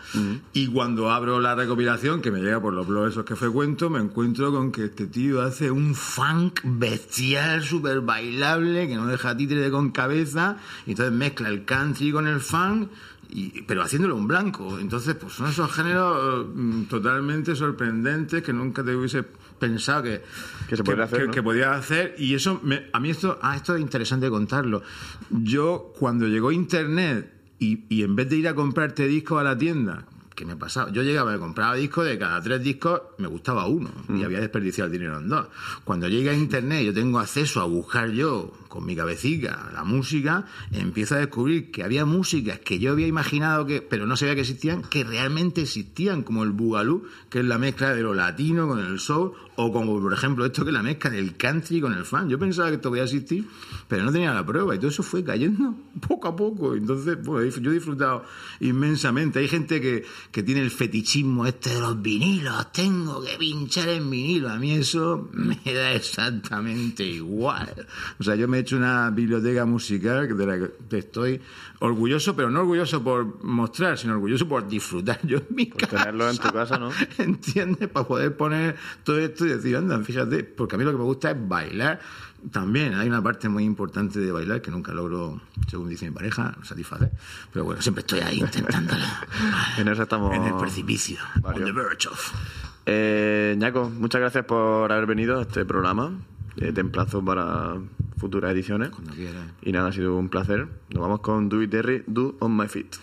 Y 0.52 0.66
cuando 0.68 1.10
abro 1.10 1.40
la 1.40 1.54
recopilación, 1.54 2.20
que 2.20 2.30
me 2.30 2.40
llega 2.40 2.60
por 2.60 2.74
los 2.74 2.86
blogs 2.86 3.12
esos 3.12 3.24
que 3.24 3.36
frecuento, 3.36 3.88
me 3.90 4.00
encuentro 4.00 4.52
con 4.52 4.72
que 4.72 4.86
este 4.86 5.06
tío 5.06 5.42
hace 5.42 5.70
un 5.70 5.94
funk 5.94 6.60
bestial, 6.64 7.62
súper 7.62 8.00
bailable, 8.00 8.88
que 8.88 8.96
no 8.96 9.06
deja 9.06 9.36
títere 9.36 9.70
con 9.70 9.90
cabeza, 9.90 10.56
y 10.86 10.90
entonces 10.90 11.14
mezcla 11.14 11.48
el 11.48 11.64
country 11.64 12.12
con 12.12 12.26
el 12.26 12.40
funk 12.40 12.90
y, 13.30 13.62
pero 13.62 13.82
haciéndolo 13.82 14.16
un 14.16 14.26
blanco. 14.26 14.78
Entonces, 14.78 15.14
pues 15.14 15.34
son 15.34 15.48
esos 15.48 15.70
géneros 15.70 16.46
mm, 16.54 16.84
totalmente 16.84 17.54
sorprendentes 17.54 18.42
que 18.42 18.52
nunca 18.52 18.82
te 18.82 18.94
hubiese 18.96 19.24
pensado 19.58 20.02
que, 20.04 20.22
Que 20.68 20.76
se 20.76 20.82
podría 20.84 21.04
hacer, 21.04 21.20
que, 21.20 21.26
¿no? 21.26 21.32
que 21.32 21.42
podía 21.42 21.72
hacer. 21.74 22.14
Y 22.18 22.34
eso, 22.34 22.60
me- 22.62 22.86
a 22.92 23.00
mí 23.00 23.10
esto, 23.10 23.38
ah, 23.42 23.54
esto 23.56 23.74
es 23.76 23.80
interesante 23.82 24.30
contarlo. 24.30 24.82
Yo, 25.30 25.92
cuando 25.98 26.26
llegó 26.26 26.50
Internet 26.52 27.32
y, 27.58 27.84
y 27.88 28.02
en 28.02 28.16
vez 28.16 28.28
de 28.30 28.36
ir 28.36 28.48
a 28.48 28.54
comprarte 28.54 29.06
discos 29.06 29.40
a 29.40 29.44
la 29.44 29.58
tienda, 29.58 30.04
que 30.38 30.44
me 30.46 30.54
pasaba, 30.56 30.92
yo 30.92 31.02
llegaba 31.02 31.34
y 31.34 31.38
compraba 31.40 31.74
discos, 31.74 32.06
de 32.06 32.16
cada 32.16 32.40
tres 32.40 32.62
discos 32.62 33.00
me 33.18 33.26
gustaba 33.26 33.66
uno 33.66 33.90
Mm. 34.06 34.20
y 34.20 34.22
había 34.24 34.38
desperdiciado 34.38 34.86
el 34.86 34.92
dinero 34.92 35.18
en 35.18 35.28
dos. 35.28 35.48
Cuando 35.82 36.06
llega 36.08 36.30
a 36.30 36.34
Internet, 36.34 36.84
yo 36.84 36.94
tengo 36.94 37.18
acceso 37.18 37.60
a 37.60 37.64
buscar 37.64 38.10
yo 38.10 38.52
con 38.68 38.86
mi 38.86 38.94
cabecita 38.94 39.70
la 39.72 39.82
música, 39.82 40.44
empiezo 40.70 41.16
a 41.16 41.18
descubrir 41.18 41.72
que 41.72 41.82
había 41.82 42.04
músicas 42.04 42.60
que 42.60 42.78
yo 42.78 42.92
había 42.92 43.06
imaginado 43.08 43.66
que, 43.66 43.82
pero 43.82 44.06
no 44.06 44.16
sabía 44.16 44.34
que 44.36 44.42
existían, 44.42 44.82
que 44.82 45.02
realmente 45.02 45.62
existían, 45.62 46.22
como 46.22 46.44
el 46.44 46.52
Bugalú, 46.52 47.04
que 47.30 47.40
es 47.40 47.44
la 47.44 47.58
mezcla 47.58 47.92
de 47.94 48.02
lo 48.02 48.14
latino 48.14 48.68
con 48.68 48.78
el 48.78 49.00
soul, 49.00 49.32
o 49.56 49.72
como 49.72 50.00
por 50.00 50.12
ejemplo 50.12 50.44
esto 50.46 50.62
que 50.62 50.70
es 50.70 50.74
la 50.74 50.82
mezcla 50.84 51.10
del 51.10 51.36
country 51.36 51.80
con 51.80 51.92
el 51.94 52.04
fan. 52.04 52.28
Yo 52.28 52.38
pensaba 52.38 52.68
que 52.68 52.76
esto 52.76 52.90
podía 52.90 53.02
existir, 53.04 53.44
pero 53.88 54.04
no 54.04 54.12
tenía 54.12 54.32
la 54.32 54.46
prueba, 54.46 54.72
y 54.74 54.78
todo 54.78 54.88
eso 54.90 55.02
fue 55.02 55.24
cayendo 55.24 55.74
poco 56.06 56.28
a 56.28 56.36
poco. 56.36 56.74
Entonces, 56.76 57.20
bueno, 57.24 57.50
yo 57.50 57.70
he 57.70 57.74
disfrutado 57.74 58.22
inmensamente. 58.60 59.38
Hay 59.40 59.48
gente 59.48 59.80
que, 59.80 60.04
que 60.30 60.42
tiene 60.42 60.60
el 60.60 60.70
fetichismo 60.70 61.46
este 61.46 61.70
de 61.70 61.80
los 61.80 62.00
vinilos, 62.00 62.72
tengo 62.72 63.22
que 63.22 63.36
pinchar 63.38 63.88
en 63.88 64.10
vinilo. 64.10 64.50
A 64.50 64.56
mí 64.56 64.72
eso 64.72 65.28
me 65.32 65.58
da 65.72 65.92
exactamente 65.92 67.04
igual. 67.04 67.86
O 68.18 68.24
sea, 68.24 68.34
yo 68.34 68.48
me 68.48 68.58
he 68.58 68.60
hecho 68.60 68.76
una 68.76 69.10
biblioteca 69.10 69.64
musical 69.64 70.36
de 70.36 70.46
la 70.46 70.58
que 70.58 70.98
estoy 70.98 71.40
orgulloso, 71.80 72.34
pero 72.34 72.50
no 72.50 72.60
orgulloso 72.60 73.02
por 73.02 73.42
mostrar, 73.44 73.96
sino 73.98 74.14
orgulloso 74.14 74.48
por 74.48 74.66
disfrutar 74.68 75.20
yo 75.24 75.38
en 75.38 75.46
mi 75.50 75.66
Por 75.66 75.82
casa. 75.82 75.98
tenerlo 75.98 76.28
en 76.28 76.38
tu 76.38 76.48
casa, 76.50 76.78
¿no? 76.78 76.90
¿Entiendes? 77.18 77.88
Para 77.88 78.06
poder 78.06 78.36
poner 78.36 78.76
todo 79.04 79.18
esto 79.18 79.46
y 79.46 79.50
decir, 79.50 79.76
anda, 79.76 79.98
fíjate, 80.00 80.44
porque 80.44 80.74
a 80.76 80.78
mí 80.78 80.84
lo 80.84 80.92
que 80.92 80.98
me 80.98 81.04
gusta 81.04 81.30
es 81.30 81.48
bailar. 81.48 82.00
También 82.52 82.94
hay 82.94 83.08
una 83.08 83.20
parte 83.22 83.48
muy 83.48 83.64
importante 83.64 84.20
de 84.20 84.30
bailar 84.30 84.62
que 84.62 84.70
nunca 84.70 84.92
logro, 84.92 85.40
según 85.68 85.88
dice 85.88 86.06
mi 86.08 86.12
pareja, 86.14 86.56
satisfacer. 86.62 87.10
Pero 87.52 87.64
bueno, 87.64 87.82
siempre 87.82 88.00
estoy 88.02 88.20
ahí 88.20 88.38
intentándolo. 88.40 89.02
En 89.78 89.88
eso 89.88 90.02
estamos. 90.04 90.34
En 90.34 90.44
el 90.44 90.54
precipicio. 90.54 91.18
varios. 91.40 91.68
On 91.68 91.74
the 91.74 91.80
verge 91.80 92.08
of. 92.08 92.32
Eh, 92.86 93.54
Ñaco, 93.58 93.90
muchas 93.90 94.20
gracias 94.20 94.44
por 94.44 94.90
haber 94.92 95.06
venido 95.06 95.38
a 95.40 95.42
este 95.42 95.64
programa. 95.64 96.12
Eh, 96.56 96.72
te 96.72 96.80
emplazo 96.80 97.24
para 97.24 97.74
futuras 98.18 98.52
ediciones. 98.52 98.90
Y 99.62 99.72
nada, 99.72 99.88
ha 99.88 99.92
sido 99.92 100.16
un 100.16 100.28
placer. 100.28 100.68
Nos 100.90 101.00
vamos 101.00 101.20
con 101.20 101.48
Do 101.48 101.62
It 101.62 101.70
Terry, 101.70 102.04
Do 102.06 102.36
On 102.40 102.56
My 102.56 102.68
Feet. 102.68 102.96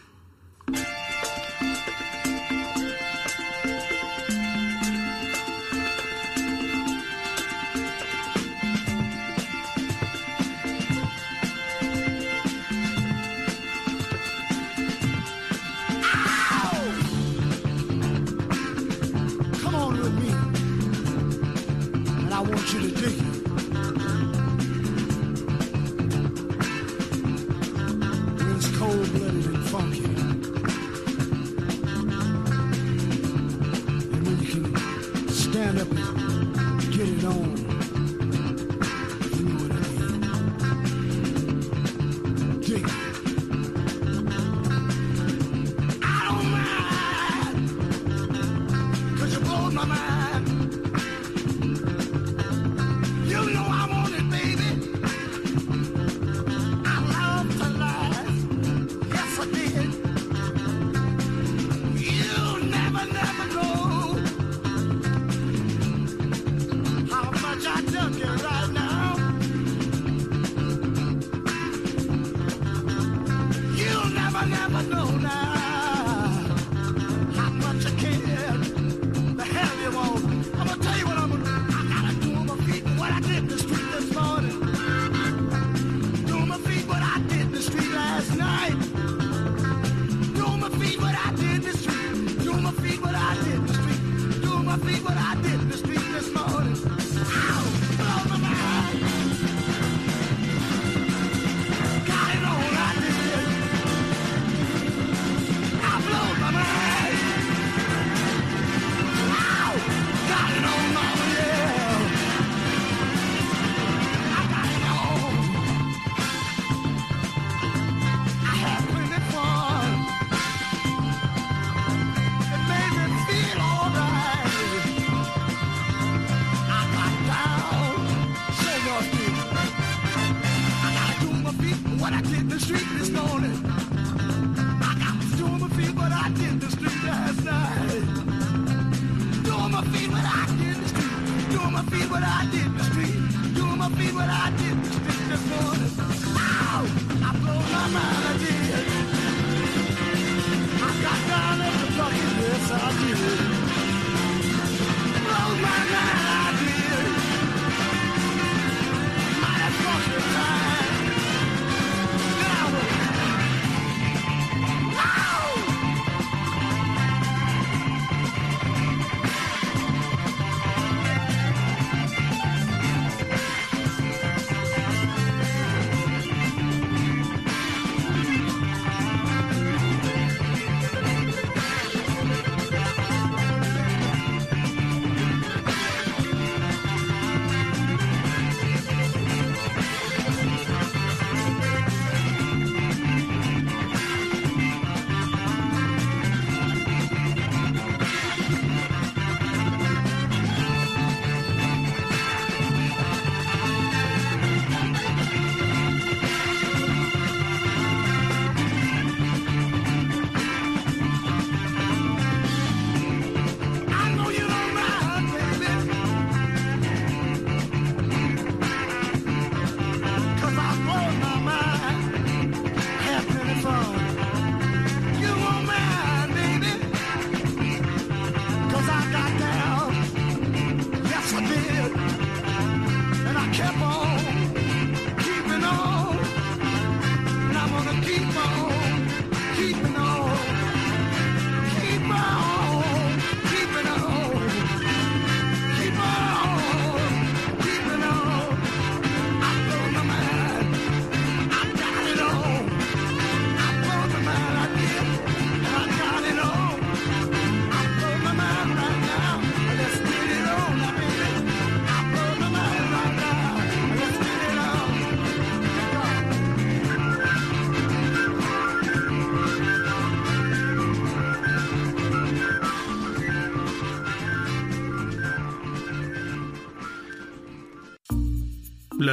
I 94.84 95.36
did. 95.42 95.70
The 95.70 95.78
street 95.78 96.05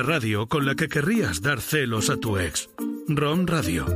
radio 0.03 0.47
con 0.49 0.67
la 0.67 0.75
que 0.75 0.89
querrías 0.89 1.43
dar 1.43 1.61
celos 1.61 2.11
a 2.11 2.17
tu 2.17 2.39
ex. 2.39 2.69
Rom 3.09 3.47
Radio. 3.47 3.87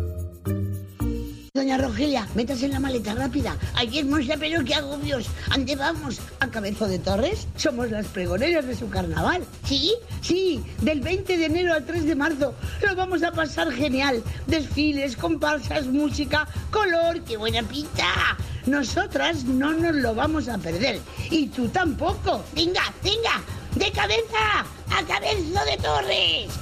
Doña 1.54 1.78
Rogelia, 1.78 2.28
metas 2.34 2.62
en 2.62 2.72
la 2.72 2.80
maleta 2.80 3.14
rápida. 3.14 3.56
Ayer 3.74 4.04
Monse, 4.04 4.36
pero 4.38 4.62
qué 4.64 4.74
agobios. 4.74 5.26
¿Ande 5.50 5.74
vamos? 5.74 6.20
A 6.40 6.48
Cabezo 6.48 6.86
de 6.86 6.98
Torres. 6.98 7.48
Somos 7.56 7.90
las 7.90 8.06
pregoneras 8.06 8.66
de 8.66 8.76
su 8.76 8.88
carnaval. 8.88 9.42
¿Sí? 9.64 9.94
Sí, 10.20 10.62
del 10.82 11.00
20 11.00 11.36
de 11.36 11.46
enero 11.46 11.72
al 11.72 11.84
3 11.84 12.04
de 12.04 12.14
marzo. 12.14 12.54
Lo 12.86 12.94
vamos 12.94 13.22
a 13.22 13.32
pasar 13.32 13.72
genial. 13.72 14.22
Desfiles, 14.46 15.16
comparsas, 15.16 15.86
música, 15.86 16.46
color, 16.70 17.22
qué 17.22 17.36
buena 17.36 17.62
pinta. 17.62 18.36
Nosotras 18.66 19.44
no 19.44 19.72
nos 19.72 19.94
lo 19.96 20.14
vamos 20.14 20.48
a 20.48 20.58
perder. 20.58 21.00
Y 21.30 21.48
tú 21.48 21.68
tampoco. 21.68 22.44
Venga, 22.54 22.92
venga, 23.02 23.42
de 23.74 23.90
cabeza 23.92 24.66
a 24.96 25.04
Cabezo 25.04 25.64
de 25.64 25.76
Torres. 25.82 26.52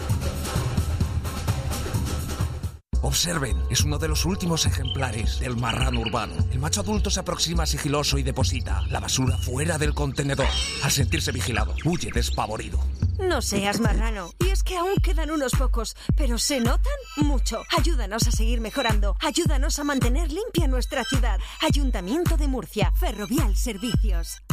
Observen, 3.02 3.56
es 3.70 3.82
uno 3.82 3.98
de 3.98 4.08
los 4.08 4.24
últimos 4.24 4.66
ejemplares 4.66 5.38
del 5.38 5.56
marrano 5.56 6.00
urbano. 6.00 6.34
El 6.50 6.58
macho 6.58 6.80
adulto 6.80 7.10
se 7.10 7.20
aproxima 7.20 7.66
sigiloso 7.66 8.18
y 8.18 8.22
deposita 8.22 8.82
la 8.88 8.98
basura 8.98 9.36
fuera 9.36 9.78
del 9.78 9.94
contenedor. 9.94 10.48
Al 10.82 10.90
sentirse 10.90 11.30
vigilado, 11.30 11.74
huye 11.84 12.10
despavorido. 12.12 12.80
No 13.18 13.42
seas 13.42 13.78
marrano. 13.78 14.30
Y 14.40 14.48
es 14.48 14.64
que 14.64 14.76
aún 14.76 14.96
quedan 15.02 15.30
unos 15.30 15.52
pocos, 15.52 15.94
pero 16.16 16.38
se 16.38 16.60
notan 16.60 16.92
mucho. 17.18 17.62
Ayúdanos 17.76 18.26
a 18.26 18.32
seguir 18.32 18.60
mejorando. 18.60 19.16
Ayúdanos 19.20 19.78
a 19.78 19.84
mantener 19.84 20.32
limpia 20.32 20.66
nuestra 20.66 21.04
ciudad. 21.04 21.38
Ayuntamiento 21.60 22.36
de 22.36 22.48
Murcia. 22.48 22.90
Ferrovial 22.98 23.54
Servicios. 23.54 24.43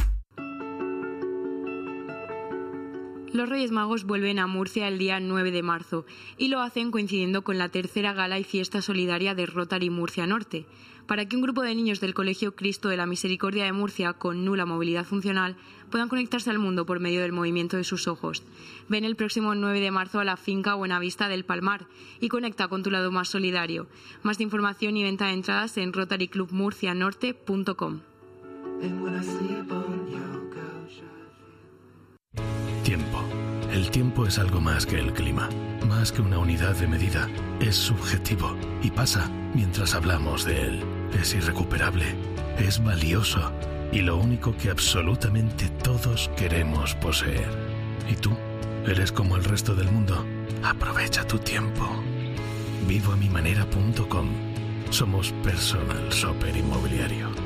Los 3.33 3.47
Reyes 3.47 3.71
Magos 3.71 4.03
vuelven 4.03 4.39
a 4.39 4.47
Murcia 4.47 4.89
el 4.89 4.97
día 4.97 5.21
9 5.21 5.51
de 5.51 5.63
marzo 5.63 6.05
y 6.37 6.49
lo 6.49 6.59
hacen 6.59 6.91
coincidiendo 6.91 7.43
con 7.43 7.57
la 7.57 7.69
tercera 7.69 8.11
gala 8.11 8.37
y 8.39 8.43
fiesta 8.43 8.81
solidaria 8.81 9.35
de 9.35 9.45
Rotary 9.45 9.89
Murcia 9.89 10.27
Norte, 10.27 10.65
para 11.07 11.25
que 11.25 11.37
un 11.37 11.41
grupo 11.41 11.61
de 11.61 11.73
niños 11.73 12.01
del 12.01 12.13
Colegio 12.13 12.55
Cristo 12.55 12.89
de 12.89 12.97
la 12.97 13.05
Misericordia 13.05 13.63
de 13.63 13.71
Murcia 13.71 14.11
con 14.11 14.43
nula 14.43 14.65
movilidad 14.65 15.05
funcional 15.05 15.55
puedan 15.89 16.09
conectarse 16.09 16.49
al 16.49 16.59
mundo 16.59 16.85
por 16.85 16.99
medio 16.99 17.21
del 17.21 17.31
movimiento 17.31 17.77
de 17.77 17.85
sus 17.85 18.09
ojos. 18.09 18.43
Ven 18.89 19.05
el 19.05 19.15
próximo 19.15 19.55
9 19.55 19.79
de 19.79 19.91
marzo 19.91 20.19
a 20.19 20.25
la 20.25 20.35
finca 20.35 20.73
Buenavista 20.73 21.29
del 21.29 21.45
Palmar 21.45 21.87
y 22.19 22.27
conecta 22.27 22.67
con 22.67 22.83
tu 22.83 22.91
lado 22.91 23.11
más 23.11 23.29
solidario. 23.29 23.87
Más 24.23 24.41
información 24.41 24.97
y 24.97 25.03
venta 25.03 25.27
de 25.27 25.33
entradas 25.33 25.77
en 25.77 25.93
rotaryclubmurcianorte.com. 25.93 28.01
Tiempo. 32.91 33.23
El 33.71 33.89
tiempo 33.89 34.27
es 34.27 34.37
algo 34.37 34.59
más 34.59 34.85
que 34.85 34.99
el 34.99 35.13
clima, 35.13 35.47
más 35.87 36.11
que 36.11 36.21
una 36.21 36.39
unidad 36.39 36.75
de 36.75 36.89
medida. 36.89 37.29
Es 37.61 37.77
subjetivo 37.77 38.53
y 38.83 38.91
pasa 38.91 39.31
mientras 39.53 39.95
hablamos 39.95 40.43
de 40.43 40.61
él. 40.61 40.83
Es 41.17 41.33
irrecuperable, 41.33 42.03
es 42.57 42.83
valioso 42.83 43.53
y 43.93 44.01
lo 44.01 44.17
único 44.17 44.57
que 44.57 44.71
absolutamente 44.71 45.69
todos 45.69 46.29
queremos 46.35 46.93
poseer. 46.95 47.47
¿Y 48.11 48.15
tú? 48.17 48.31
¿Eres 48.85 49.13
como 49.13 49.37
el 49.37 49.45
resto 49.45 49.73
del 49.73 49.89
mundo? 49.89 50.25
Aprovecha 50.61 51.25
tu 51.25 51.39
tiempo. 51.39 51.87
Vivoamimanera.com. 52.89 54.27
Somos 54.89 55.31
Personal 55.43 56.09
Shopper 56.09 56.57
Inmobiliario. 56.57 57.40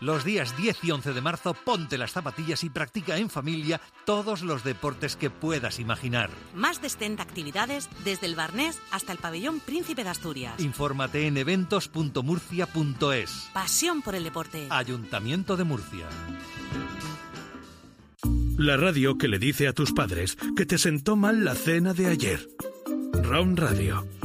Los 0.00 0.24
días 0.24 0.56
10 0.56 0.84
y 0.84 0.90
11 0.92 1.12
de 1.12 1.20
marzo 1.20 1.54
ponte 1.54 1.98
las 1.98 2.12
zapatillas 2.12 2.62
y 2.64 2.70
practica 2.70 3.16
en 3.16 3.30
familia 3.30 3.80
todos 4.04 4.42
los 4.42 4.64
deportes 4.64 5.16
que 5.16 5.30
puedas 5.30 5.80
imaginar. 5.80 6.30
Más 6.54 6.80
de 6.80 6.88
70 6.88 7.22
actividades 7.22 7.88
desde 8.04 8.26
el 8.26 8.36
Barnés 8.36 8.78
hasta 8.90 9.12
el 9.12 9.18
pabellón 9.18 9.60
Príncipe 9.60 10.04
de 10.04 10.10
Asturias. 10.10 10.54
Infórmate 10.58 11.26
en 11.26 11.36
eventos.murcia.es. 11.36 13.50
Pasión 13.52 14.02
por 14.02 14.14
el 14.14 14.24
deporte. 14.24 14.66
Ayuntamiento 14.70 15.56
de 15.56 15.64
Murcia. 15.64 16.06
La 18.56 18.76
radio 18.76 19.18
que 19.18 19.28
le 19.28 19.38
dice 19.38 19.68
a 19.68 19.72
tus 19.72 19.92
padres 19.92 20.36
que 20.56 20.66
te 20.66 20.78
sentó 20.78 21.16
mal 21.16 21.44
la 21.44 21.54
cena 21.54 21.94
de 21.94 22.06
ayer. 22.06 22.48
Round 23.22 23.58
Radio. 23.58 24.17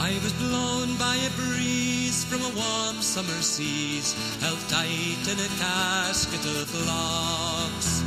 I 0.00 0.16
was 0.24 0.32
blown 0.40 0.96
by 0.96 1.16
a 1.16 1.30
breeze 1.36 2.24
from 2.24 2.40
a 2.40 2.52
warm 2.56 3.02
summer 3.02 3.42
seas, 3.42 4.16
held 4.40 4.58
tight 4.72 5.24
in 5.28 5.36
a 5.36 5.50
casket 5.60 6.40
of 6.40 6.72
locks. 6.88 8.00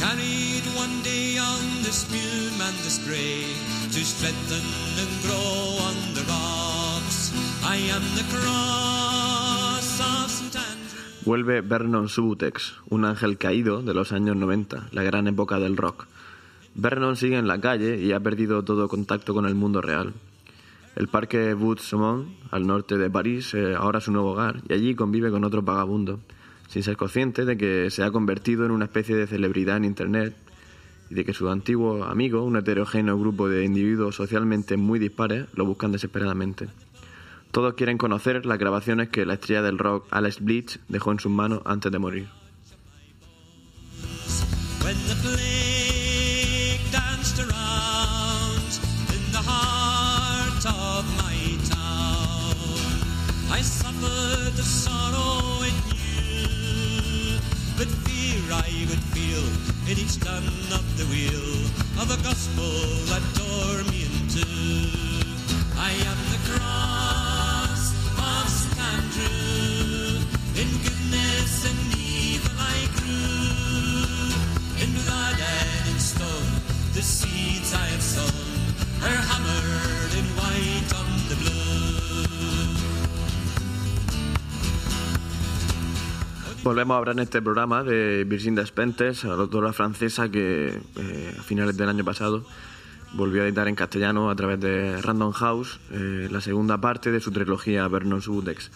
Carried 0.00 0.64
one 0.74 1.02
day 1.04 1.36
on 1.36 1.84
the 1.84 1.92
spume 1.92 2.58
and 2.64 2.78
the 2.80 2.88
spray 2.88 3.44
to 3.92 4.00
strengthen 4.00 4.64
and 4.96 5.12
grow 5.20 5.84
on 5.84 5.96
the 6.16 6.24
rocks. 6.32 7.30
I 7.62 7.76
am 7.92 8.04
the 8.16 8.24
cross 8.32 10.00
of 10.00 10.30
St. 10.30 10.56
Andrew. 10.56 11.12
Vuelve 11.26 11.60
Vernon 11.60 12.08
Subutex, 12.08 12.80
un 12.88 13.04
ángel 13.04 13.36
caído 13.36 13.82
de 13.82 13.92
los 13.92 14.12
años 14.12 14.36
90, 14.36 14.88
la 14.92 15.02
gran 15.02 15.28
época 15.28 15.60
del 15.60 15.76
rock. 15.76 16.06
Vernon 16.74 17.16
sigue 17.16 17.36
en 17.36 17.48
la 17.48 17.60
calle 17.60 18.00
y 18.00 18.12
ha 18.12 18.20
perdido 18.20 18.64
todo 18.64 18.88
contacto 18.88 19.34
con 19.34 19.44
el 19.44 19.54
mundo 19.54 19.82
real. 19.82 20.14
El 20.94 21.08
parque 21.08 21.54
Bout-Saumon, 21.54 22.36
al 22.50 22.66
norte 22.66 22.98
de 22.98 23.08
París, 23.08 23.54
es 23.54 23.74
ahora 23.76 24.00
su 24.00 24.12
nuevo 24.12 24.32
hogar 24.32 24.62
y 24.68 24.74
allí 24.74 24.94
convive 24.94 25.30
con 25.30 25.42
otros 25.44 25.64
vagabundos, 25.64 26.20
sin 26.68 26.82
ser 26.82 26.96
consciente 26.96 27.44
de 27.44 27.56
que 27.56 27.90
se 27.90 28.02
ha 28.02 28.10
convertido 28.10 28.66
en 28.66 28.72
una 28.72 28.84
especie 28.84 29.16
de 29.16 29.26
celebridad 29.26 29.78
en 29.78 29.86
Internet 29.86 30.36
y 31.08 31.14
de 31.14 31.24
que 31.24 31.32
su 31.32 31.48
antiguo 31.48 32.04
amigo, 32.04 32.42
un 32.42 32.56
heterogéneo 32.56 33.18
grupo 33.18 33.48
de 33.48 33.64
individuos 33.64 34.16
socialmente 34.16 34.76
muy 34.76 34.98
dispares, 34.98 35.46
lo 35.54 35.64
buscan 35.64 35.92
desesperadamente. 35.92 36.68
Todos 37.52 37.74
quieren 37.74 37.98
conocer 37.98 38.44
las 38.46 38.58
grabaciones 38.58 39.08
que 39.08 39.26
la 39.26 39.34
estrella 39.34 39.62
del 39.62 39.78
rock 39.78 40.06
Alex 40.10 40.40
Bleach 40.40 40.78
dejó 40.88 41.12
en 41.12 41.20
sus 41.20 41.32
manos 41.32 41.62
antes 41.64 41.90
de 41.90 41.98
morir. 41.98 42.28
In 59.92 59.98
each 59.98 60.18
turn 60.20 60.46
of 60.72 60.84
the 60.96 61.04
wheel 61.12 61.68
of 62.00 62.08
a 62.08 62.16
gospel 62.24 62.72
that 63.12 63.20
tore 63.36 63.84
me 63.92 64.08
in 64.08 64.16
two. 64.32 64.88
I 65.76 65.92
am 66.10 66.18
the 66.32 66.40
cross 66.48 67.92
of 68.16 68.48
St. 68.48 68.78
Andrew, 68.94 70.24
in 70.56 70.68
goodness 70.80 71.68
and 71.68 71.80
evil 71.92 72.56
I 72.56 72.88
grew. 72.96 74.32
In 74.82 74.90
blood 75.04 75.36
and 75.36 75.88
in 75.92 76.00
stone, 76.00 76.52
the 76.94 77.02
seeds 77.02 77.74
I 77.74 77.86
have 77.92 78.02
sown 78.02 78.32
are 79.04 79.20
hammered 79.28 80.12
in 80.16 80.24
white 80.40 80.90
on 81.00 81.11
Volvemos 86.64 86.94
a 86.94 86.98
hablar 86.98 87.16
en 87.16 87.22
este 87.22 87.42
programa 87.42 87.82
de 87.82 88.22
Virginie 88.24 88.60
Despentes, 88.60 89.24
la 89.24 89.34
autora 89.34 89.72
francesa 89.72 90.30
que 90.30 90.68
eh, 90.68 91.36
a 91.36 91.42
finales 91.42 91.76
del 91.76 91.88
año 91.88 92.04
pasado 92.04 92.44
volvió 93.14 93.42
a 93.42 93.46
editar 93.46 93.66
en 93.66 93.74
castellano 93.74 94.30
a 94.30 94.36
través 94.36 94.60
de 94.60 95.02
Random 95.02 95.32
House 95.32 95.80
eh, 95.90 96.28
la 96.30 96.40
segunda 96.40 96.80
parte 96.80 97.10
de 97.10 97.18
su 97.18 97.32
trilogía 97.32 97.88
Vernon 97.88 98.22
Subutex. 98.22 98.70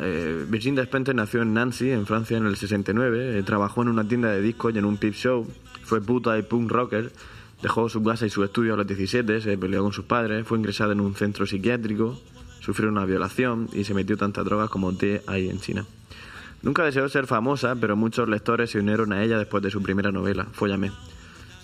Eh, 0.00 0.46
Virginie 0.48 0.80
Despentes 0.80 1.14
nació 1.14 1.42
en 1.42 1.52
Nancy, 1.52 1.90
en 1.90 2.06
Francia, 2.06 2.38
en 2.38 2.46
el 2.46 2.56
69. 2.56 3.38
eh, 3.38 3.42
trabajó 3.42 3.82
en 3.82 3.88
una 3.88 4.06
tienda 4.06 4.30
de 4.30 4.40
discos 4.40 4.74
y 4.74 4.78
en 4.78 4.86
un 4.86 4.96
peep 4.96 5.14
show. 5.14 5.46
Fue 5.82 6.00
puta 6.00 6.38
y 6.38 6.42
punk 6.42 6.70
rocker. 6.70 7.12
Dejó 7.62 7.88
su 7.88 8.02
casa 8.02 8.24
y 8.24 8.30
su 8.30 8.44
estudio 8.44 8.74
a 8.74 8.76
los 8.78 8.86
17. 8.86 9.40
Se 9.40 9.58
peleó 9.58 9.82
con 9.82 9.92
sus 9.92 10.04
padres. 10.04 10.46
Fue 10.46 10.58
ingresada 10.58 10.92
en 10.92 11.00
un 11.00 11.14
centro 11.14 11.46
psiquiátrico. 11.46 12.18
Sufrió 12.60 12.88
una 12.88 13.04
violación 13.04 13.68
y 13.72 13.84
se 13.84 13.94
metió 13.94 14.16
tantas 14.16 14.44
drogas 14.44 14.70
como 14.70 14.92
té 14.94 15.22
hay 15.26 15.48
en 15.48 15.60
China. 15.60 15.86
Nunca 16.62 16.84
deseó 16.84 17.08
ser 17.08 17.26
famosa, 17.26 17.76
pero 17.76 17.96
muchos 17.96 18.28
lectores 18.28 18.70
se 18.70 18.78
unieron 18.80 19.12
a 19.12 19.22
ella 19.22 19.38
después 19.38 19.62
de 19.62 19.70
su 19.70 19.82
primera 19.82 20.10
novela, 20.10 20.46
Fóllame, 20.52 20.90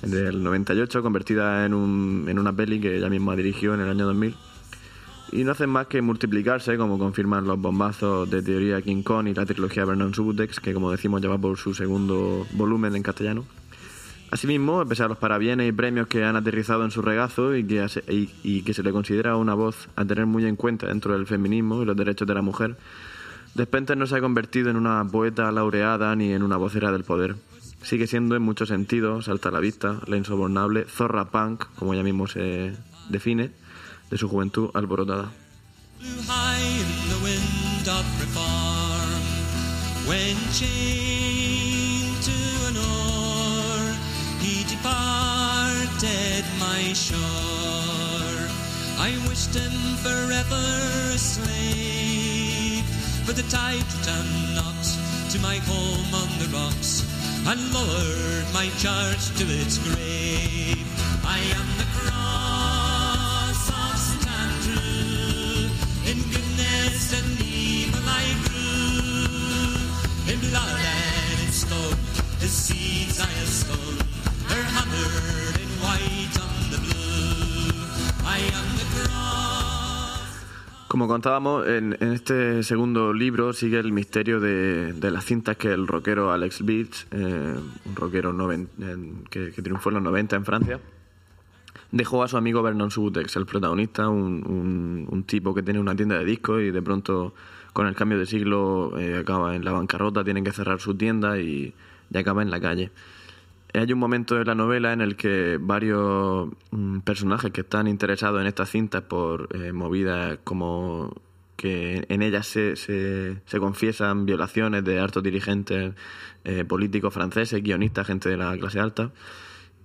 del 0.02 0.42
98, 0.42 1.02
convertida 1.02 1.66
en, 1.66 1.74
un- 1.74 2.26
en 2.28 2.38
una 2.38 2.52
peli 2.52 2.80
que 2.80 2.96
ella 2.96 3.08
misma 3.10 3.34
dirigió 3.34 3.74
en 3.74 3.80
el 3.80 3.88
año 3.88 4.06
2000. 4.06 4.34
Y 5.32 5.42
no 5.42 5.50
hacen 5.52 5.68
más 5.70 5.88
que 5.88 6.00
multiplicarse, 6.00 6.76
como 6.76 6.96
confirman 6.98 7.44
los 7.44 7.58
bombazos 7.58 8.30
de 8.30 8.40
teoría 8.42 8.80
King 8.82 9.02
Kong 9.02 9.26
y 9.26 9.34
la 9.34 9.44
trilogía 9.46 9.84
Vernon 9.84 10.14
Subutex, 10.14 10.60
que 10.60 10.72
como 10.72 10.92
decimos 10.92 11.20
ya 11.22 11.28
va 11.28 11.38
por 11.38 11.56
su 11.58 11.74
segundo 11.74 12.46
volumen 12.52 12.94
en 12.94 13.02
castellano. 13.02 13.44
Asimismo, 14.30 14.80
a 14.80 14.86
pesar 14.86 15.06
de 15.06 15.10
los 15.10 15.18
parabienes 15.18 15.68
y 15.68 15.72
premios 15.72 16.06
que 16.06 16.24
han 16.24 16.36
aterrizado 16.36 16.84
en 16.84 16.90
su 16.90 17.02
regazo 17.02 17.56
y 17.56 17.64
que, 17.64 17.84
y 18.44 18.62
que 18.62 18.74
se 18.74 18.82
le 18.82 18.92
considera 18.92 19.36
una 19.36 19.54
voz 19.54 19.88
a 19.96 20.04
tener 20.04 20.26
muy 20.26 20.44
en 20.44 20.56
cuenta 20.56 20.86
dentro 20.86 21.14
del 21.14 21.26
feminismo 21.26 21.82
y 21.82 21.84
los 21.86 21.96
derechos 21.96 22.26
de 22.28 22.34
la 22.34 22.42
mujer, 22.42 22.76
Despentes 23.54 23.96
no 23.96 24.06
se 24.06 24.16
ha 24.16 24.20
convertido 24.20 24.68
en 24.68 24.76
una 24.76 25.04
poeta 25.04 25.52
laureada 25.52 26.16
ni 26.16 26.32
en 26.32 26.42
una 26.42 26.56
vocera 26.56 26.90
del 26.90 27.04
poder. 27.04 27.36
sigue 27.82 28.06
siendo 28.08 28.34
en 28.34 28.42
muchos 28.42 28.68
sentidos, 28.68 29.26
salta 29.26 29.50
a 29.50 29.52
la 29.52 29.60
vista, 29.60 30.00
la 30.06 30.16
insobornable 30.16 30.86
zorra 30.86 31.30
punk, 31.30 31.66
como 31.76 31.94
ella 31.94 32.02
mismo 32.02 32.26
se 32.26 32.72
define, 33.10 33.52
de 34.10 34.18
su 34.18 34.28
juventud 34.28 34.70
alborotada. 34.74 35.30
I 48.96 49.10
wished 49.28 49.54
him 49.54 49.96
forever 50.02 51.18
but 53.26 53.36
the 53.36 53.42
tide 53.44 53.84
turned 54.02 54.54
not 54.54 54.84
to 55.30 55.38
my 55.40 55.56
home 55.64 56.14
on 56.14 56.28
the 56.38 56.48
rocks 56.52 57.02
and 57.46 57.60
lowered 57.72 58.46
my 58.52 58.68
charge 58.78 59.24
to 59.38 59.44
its 59.44 59.78
grave 59.78 60.86
I 61.24 61.38
am 61.58 61.68
the 61.78 61.88
cross 61.96 63.68
of 63.68 63.96
St. 63.98 64.26
Andrew 64.28 65.70
in 66.10 66.18
goodness 66.30 67.12
and 67.18 67.40
evil 67.40 68.02
I 68.04 68.24
grew. 68.44 70.32
In 70.32 70.38
blood 70.40 70.80
and 70.84 71.40
in 71.46 71.52
stone, 71.52 71.98
the 72.40 72.46
seeds 72.46 73.20
I 73.20 73.26
have 73.40 73.48
sown 73.48 73.96
are 74.50 74.66
hammered 74.76 75.56
in 75.60 75.70
white 75.80 76.36
on 76.46 76.70
the 76.72 76.78
blue. 76.84 77.72
I 78.24 78.38
am 78.52 78.76
the 78.76 79.08
cross. 79.08 79.63
Como 80.94 81.08
contábamos, 81.08 81.66
en, 81.66 81.96
este 82.00 82.62
segundo 82.62 83.12
libro 83.12 83.52
sigue 83.52 83.80
el 83.80 83.90
misterio 83.90 84.38
de, 84.38 84.94
las 85.10 85.24
cintas 85.24 85.56
que 85.56 85.72
el 85.72 85.88
rockero 85.88 86.30
Alex 86.30 86.64
Beach, 86.64 87.08
eh, 87.10 87.56
un 87.84 87.96
rockero 87.96 88.32
noven- 88.32 88.68
en- 88.78 89.24
que, 89.28 89.50
triunfó 89.50 89.88
en 89.88 89.94
los 89.96 90.04
90 90.04 90.36
en 90.36 90.44
Francia, 90.44 90.78
dejó 91.90 92.22
a 92.22 92.28
su 92.28 92.36
amigo 92.36 92.62
Vernon 92.62 92.92
Subutex, 92.92 93.34
el 93.34 93.44
protagonista, 93.44 94.08
un, 94.08 94.46
un- 94.46 95.08
un 95.10 95.22
tipo 95.24 95.52
que 95.52 95.64
tiene 95.64 95.80
una 95.80 95.96
tienda 95.96 96.16
de 96.16 96.24
discos 96.24 96.62
y 96.62 96.70
de 96.70 96.80
pronto 96.80 97.34
con 97.72 97.88
el 97.88 97.96
cambio 97.96 98.16
de 98.16 98.26
siglo 98.26 98.96
eh, 98.96 99.16
acaba 99.18 99.56
en 99.56 99.64
la 99.64 99.72
bancarrota, 99.72 100.22
tiene 100.22 100.44
que 100.44 100.52
cerrar 100.52 100.78
su 100.78 100.94
tienda 100.94 101.40
y, 101.40 101.74
y 102.08 102.16
acaba 102.18 102.42
en 102.42 102.52
la 102.52 102.60
calle. 102.60 102.92
Hay 103.74 103.92
un 103.92 103.98
momento 103.98 104.40
en 104.40 104.46
la 104.46 104.54
novela 104.54 104.92
en 104.92 105.00
el 105.00 105.16
que 105.16 105.58
varios 105.60 106.48
mm, 106.70 107.00
personajes 107.00 107.50
que 107.50 107.62
están 107.62 107.88
interesados 107.88 108.40
en 108.40 108.46
estas 108.46 108.70
cintas 108.70 109.02
por 109.02 109.48
eh, 109.52 109.72
movidas 109.72 110.38
como 110.44 111.12
que 111.56 112.04
en 112.08 112.22
ellas 112.22 112.46
se, 112.46 112.76
se, 112.76 113.58
confiesan 113.58 114.26
violaciones 114.26 114.84
de 114.84 114.98
altos 114.98 115.22
dirigentes 115.22 115.94
eh, 116.44 116.64
políticos 116.64 117.14
franceses, 117.14 117.62
guionistas, 117.62 118.06
gente 118.06 118.28
de 118.28 118.36
la 118.36 118.56
clase 118.58 118.80
alta, 118.80 119.10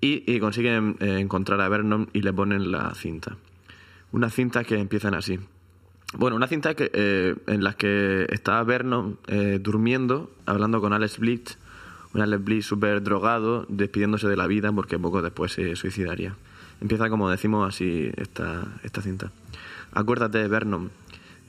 y, 0.01 0.39
consiguen 0.39 0.95
eh, 0.99 1.19
encontrar 1.19 1.59
a 1.61 1.69
Vernon 1.69 2.09
y 2.13 2.21
le 2.21 2.33
ponen 2.33 2.71
la 2.71 2.93
cinta. 2.95 3.37
Unas 4.11 4.33
cintas 4.33 4.65
que 4.65 4.79
empiezan 4.79 5.13
así. 5.13 5.39
Bueno, 6.17 6.35
una 6.35 6.47
cinta 6.47 6.73
que, 6.73 6.89
eh, 6.93 7.35
en 7.47 7.63
las 7.63 7.75
que 7.75 8.25
está 8.29 8.63
Vernon 8.63 9.19
durmiendo, 9.61 10.31
hablando 10.45 10.81
con 10.81 10.93
Alex 10.93 11.19
Blitz, 11.19 11.57
Alex 12.13 12.43
Blitz 12.43 12.65
súper 12.65 13.03
drogado, 13.03 13.65
despidiéndose 13.69 14.27
de 14.27 14.35
la 14.35 14.47
vida 14.47 14.71
porque 14.71 14.97
poco 14.97 15.21
después 15.21 15.51
se 15.51 15.75
suicidaría. 15.75 16.35
Empieza, 16.81 17.09
como 17.09 17.29
decimos, 17.29 17.67
así 17.67 18.11
esta, 18.15 18.63
esta 18.83 19.01
cinta. 19.01 19.31
Acuérdate, 19.91 20.47
Vernon, 20.47 20.91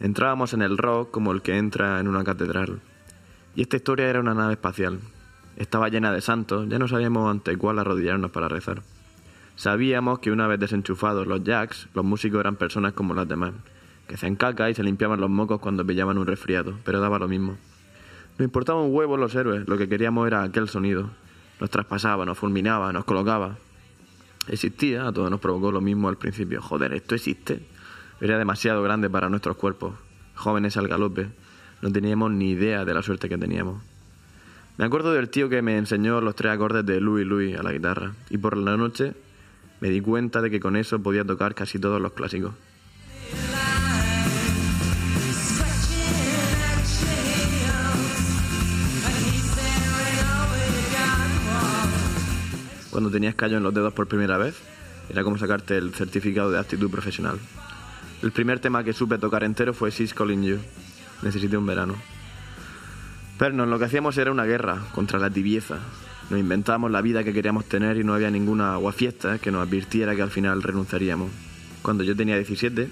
entrábamos 0.01 0.53
en 0.53 0.63
el 0.63 0.77
rock 0.77 1.11
como 1.11 1.33
el 1.33 1.41
que 1.43 1.57
entra 1.57 2.01
en 2.01 2.09
una 2.09 2.25
catedral. 2.25 2.81
Y 3.55 3.63
esta 3.63 3.77
historia 3.77 4.09
era 4.09 4.21
una 4.21 4.35
nave 4.35 4.55
espacial. 4.55 5.01
Estaba 5.57 5.89
llena 5.89 6.13
de 6.13 6.21
santos, 6.21 6.69
ya 6.69 6.79
no 6.79 6.89
sabíamos 6.89 7.31
ante 7.31 7.57
cuál 7.57 7.79
arrodillarnos 7.79 8.31
para 8.31 8.49
rezar. 8.49 8.83
Sabíamos 9.57 10.19
que 10.21 10.31
una 10.31 10.47
vez 10.47 10.59
desenchufados 10.59 11.27
los 11.27 11.45
jacks, 11.45 11.89
los 11.95 12.05
músicos 12.05 12.41
eran 12.41 12.57
personas 12.57 12.95
como 12.95 13.15
las 13.15 13.29
demás, 13.29 13.53
que 14.09 14.15
hacían 14.15 14.37
caca 14.37 14.71
y 14.71 14.75
se 14.75 14.83
limpiaban 14.83 15.21
los 15.21 15.31
mocos 15.31 15.61
cuando 15.61 15.87
pillaban 15.87 16.19
un 16.19 16.27
resfriado, 16.27 16.75
pero 16.85 17.01
daba 17.01 17.19
lo 17.19 17.29
mismo. 17.29 17.57
Nos 18.41 18.47
importaba 18.47 18.81
un 18.81 18.95
huevo 18.95 19.19
los 19.19 19.35
héroes, 19.35 19.69
lo 19.69 19.77
que 19.77 19.87
queríamos 19.87 20.27
era 20.27 20.43
aquel 20.43 20.67
sonido. 20.67 21.11
Nos 21.61 21.69
traspasaba, 21.69 22.25
nos 22.25 22.39
fulminaba, 22.39 22.91
nos 22.91 23.05
colocaba. 23.05 23.59
Existía, 24.49 25.07
a 25.07 25.13
todos 25.13 25.31
nos 25.31 25.41
provocó 25.41 25.71
lo 25.71 25.83
mismo 25.83 26.09
al 26.09 26.17
principio. 26.17 26.63
Joder, 26.63 26.95
¿esto 26.95 27.15
existe? 27.15 27.61
Era 28.19 28.39
demasiado 28.39 28.83
grande 28.83 29.11
para 29.11 29.29
nuestros 29.29 29.59
cuerpos. 29.59 29.93
Jóvenes 30.37 30.79
al 30.79 30.89
galope. 30.89 31.29
No 31.83 31.93
teníamos 31.93 32.31
ni 32.31 32.53
idea 32.53 32.87
de 32.87 32.95
la 32.95 33.03
suerte 33.03 33.29
que 33.29 33.37
teníamos. 33.37 33.83
Me 34.79 34.87
acuerdo 34.87 35.13
del 35.13 35.29
tío 35.29 35.51
que 35.51 35.61
me 35.61 35.77
enseñó 35.77 36.23
los 36.23 36.35
tres 36.35 36.53
acordes 36.53 36.87
de 36.87 36.99
Louis 36.99 37.27
Louis 37.27 37.59
a 37.59 37.63
la 37.63 37.73
guitarra. 37.73 38.15
Y 38.31 38.39
por 38.39 38.57
la 38.57 38.79
noche 38.79 39.13
me 39.83 39.91
di 39.91 40.01
cuenta 40.01 40.41
de 40.41 40.51
que 40.51 40.61
con 40.61 40.77
eso 40.77 41.03
podía 41.03 41.27
tocar 41.27 41.55
casi 41.55 41.79
todos 41.79 42.01
los 42.01 42.15
clásicos. 42.15 42.55
Cuando 52.91 53.11
tenías 53.11 53.35
callo 53.35 53.57
en 53.57 53.63
los 53.63 53.73
dedos 53.73 53.93
por 53.93 54.09
primera 54.09 54.37
vez, 54.37 54.57
era 55.09 55.23
como 55.25 55.39
sacarte 55.39 55.77
el 55.77 55.95
certificado 55.95 56.51
de 56.51 56.59
aptitud 56.59 56.91
profesional. 56.91 57.39
El 58.23 58.33
primer 58.33 58.61
tema 58.61 58.85
que 58.85 58.93
supe 58.93 59.19
tocar 59.19 59.45
entero 59.45 59.73
fue 59.73 59.91
She's 59.91 60.13
Calling 60.13 60.43
You. 60.43 60.59
Necesité 61.23 61.57
un 61.57 61.67
verano. 61.67 61.95
Pero 63.39 63.65
lo 63.65 63.79
que 63.79 63.87
hacíamos 63.87 64.19
era 64.19 64.31
una 64.31 64.45
guerra 64.45 64.83
contra 64.93 65.19
la 65.19 65.31
tibieza. 65.31 65.79
Nos 66.29 66.39
inventábamos 66.39 66.91
la 66.91 67.01
vida 67.01 67.25
que 67.25 67.33
queríamos 67.33 67.65
tener 67.65 67.97
y 67.97 68.05
no 68.05 68.15
había 68.15 68.31
ninguna 68.31 68.75
aguafiesta 68.75 69.39
que 69.39 69.51
nos 69.51 69.67
advirtiera 69.67 70.15
que 70.15 70.23
al 70.23 70.31
final 70.31 70.63
renunciaríamos. 70.63 71.31
Cuando 71.83 72.05
yo 72.05 72.15
tenía 72.15 72.37
17, 72.37 72.91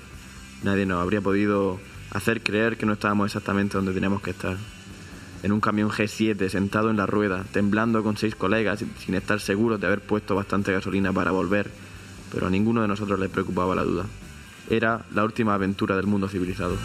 nadie 0.62 0.86
nos 0.86 1.02
habría 1.02 1.20
podido 1.20 1.78
hacer 2.10 2.42
creer 2.42 2.76
que 2.76 2.86
no 2.86 2.94
estábamos 2.94 3.26
exactamente 3.26 3.76
donde 3.76 3.92
teníamos 3.92 4.22
que 4.22 4.30
estar. 4.30 4.56
En 5.48 5.52
un 5.52 5.60
camión 5.62 5.88
G7, 5.88 6.46
sentado 6.50 6.90
en 6.90 6.98
la 6.98 7.06
rueda, 7.06 7.42
temblando 7.50 8.02
con 8.02 8.18
seis 8.18 8.34
colegas, 8.34 8.84
sin 8.98 9.14
estar 9.14 9.40
seguros 9.40 9.80
de 9.80 9.86
haber 9.86 10.02
puesto 10.02 10.34
bastante 10.34 10.74
gasolina 10.74 11.10
para 11.10 11.30
volver, 11.30 11.70
pero 12.30 12.48
a 12.48 12.50
ninguno 12.50 12.82
de 12.82 12.88
nosotros 12.88 13.18
le 13.18 13.30
preocupaba 13.30 13.74
la 13.74 13.82
duda. 13.82 14.04
Era 14.68 15.06
la 15.14 15.24
última 15.24 15.54
aventura 15.54 15.96
del 15.96 16.06
mundo 16.06 16.28
civilizado. 16.28 16.76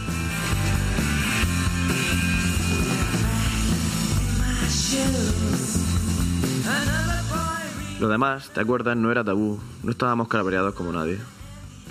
Lo 8.00 8.08
demás, 8.08 8.50
¿te 8.54 8.62
acuerdas? 8.62 8.96
No 8.96 9.12
era 9.12 9.26
tabú, 9.26 9.60
no 9.84 9.92
estábamos 9.92 10.30
cabreados 10.30 10.74
como 10.74 10.94
nadie. 10.94 11.18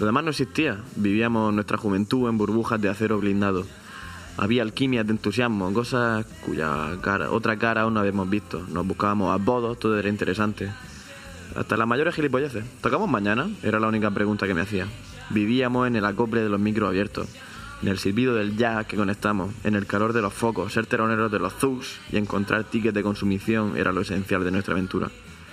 Lo 0.01 0.07
demás 0.07 0.25
no 0.25 0.31
existía, 0.31 0.79
vivíamos 0.97 1.53
nuestra 1.53 1.77
juventud 1.77 2.31
en 2.31 2.39
burbujas 2.39 2.81
de 2.81 2.89
acero 2.89 3.19
blindado. 3.19 3.67
Había 4.39 4.63
alquimias 4.63 5.07
de 5.07 5.13
entusiasmo, 5.13 5.73
cosas 5.73 6.25
cuya 6.45 6.97
cara, 7.03 7.31
otra 7.31 7.59
cara 7.59 7.83
aún 7.83 7.95
no 7.95 8.01
habíamos 8.01 8.31
visto. 8.31 8.65
Nos 8.69 8.87
buscábamos 8.87 9.39
apodos, 9.39 9.79
todo 9.79 9.99
era 9.99 10.09
interesante. 10.09 10.71
Hasta 11.55 11.77
las 11.77 11.87
mayores 11.87 12.15
gilipolleces. 12.15 12.65
¿Tocamos 12.81 13.11
mañana? 13.11 13.51
Era 13.63 13.79
la 13.79 13.89
única 13.89 14.11
pregunta 14.11 14.47
que 14.47 14.55
me 14.55 14.63
hacía. 14.63 14.87
Vivíamos 15.31 15.87
en 15.87 15.97
el 15.97 16.05
acople 16.07 16.43
de 16.43 16.49
los 16.49 16.59
micros 16.59 16.89
abiertos, 16.89 17.29
en 17.83 17.89
el 17.89 17.99
silbido 17.99 18.35
del 18.35 18.57
jazz 18.57 18.87
que 18.87 18.97
conectamos, 18.97 19.53
en 19.65 19.75
el 19.75 19.87
calor 19.87 20.15
de 20.15 20.23
los 20.23 20.33
focos, 20.33 20.73
ser 20.73 20.87
teroneros 20.87 21.31
de 21.31 21.39
los 21.39 21.53
zugs 21.53 22.01
y 22.11 22.17
encontrar 22.17 22.65
tickets 22.65 22.95
de 22.95 23.03
consumición 23.03 23.77
era 23.77 23.93
lo 23.93 24.01
esencial 24.01 24.45
de 24.45 24.51
nuestra 24.51 24.73
aventura. 24.73 25.11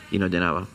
Y 0.09 0.19
nos 0.19 0.31
llenaba. 0.31 0.65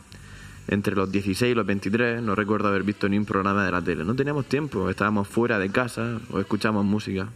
Entre 0.67 0.95
los 0.95 1.11
16 1.11 1.51
y 1.51 1.55
los 1.55 1.65
23 1.65 2.21
no 2.21 2.35
recuerdo 2.35 2.67
haber 2.67 2.83
visto 2.83 3.09
ni 3.09 3.17
un 3.17 3.25
programa 3.25 3.65
de 3.65 3.71
la 3.71 3.81
tele. 3.81 4.03
No 4.03 4.15
teníamos 4.15 4.45
tiempo, 4.45 4.89
estábamos 4.89 5.27
fuera 5.27 5.57
de 5.57 5.69
casa 5.71 6.19
o 6.31 6.39
escuchábamos 6.39 6.85
música. 6.85 7.29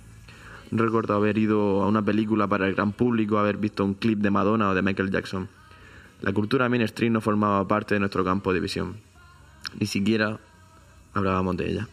Recuerdo 0.72 1.16
haber 1.16 1.38
ido 1.40 1.82
a 1.82 1.88
una 1.88 2.04
película 2.04 2.48
para 2.48 2.68
el 2.68 2.76
gran 2.76 2.92
público, 2.92 3.40
haber 3.40 3.58
visto 3.58 3.84
un 3.84 3.96
clip 3.96 4.20
de 4.20 4.30
Madonna 4.30 4.70
o 4.70 4.76
de 4.76 4.84
Michael 4.84 5.10
Jackson. 5.10 5.50
La 6.22 6.32
cultura 6.32 6.70
mainstream 6.70 7.14
no 7.14 7.22
formaba 7.22 7.68
parte 7.68 7.96
de 7.96 8.00
nuestro 8.00 8.24
campo 8.24 8.54
de 8.54 8.60
visión. 8.60 8.98
Ni 9.80 9.88
siquiera 9.88 10.40
hablábamos 11.14 11.58
de 11.58 11.72
ella. 11.72 11.88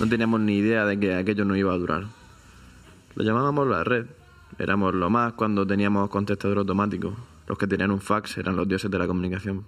No 0.00 0.08
teníamos 0.08 0.40
ni 0.40 0.58
idea 0.58 0.86
de 0.86 0.98
que 0.98 1.14
aquello 1.14 1.44
no 1.44 1.56
iba 1.56 1.72
a 1.72 1.78
durar. 1.78 2.04
Lo 3.14 3.24
llamábamos 3.24 3.66
la 3.68 3.84
red. 3.84 4.06
Éramos 4.58 4.94
lo 4.94 5.10
más 5.10 5.34
cuando 5.34 5.66
teníamos 5.66 6.08
contestador 6.08 6.58
automático. 6.58 7.14
Los 7.46 7.58
que 7.58 7.66
tenían 7.66 7.90
un 7.90 8.00
fax 8.00 8.38
eran 8.38 8.56
los 8.56 8.66
dioses 8.66 8.90
de 8.90 8.98
la 8.98 9.06
comunicación. 9.06 9.64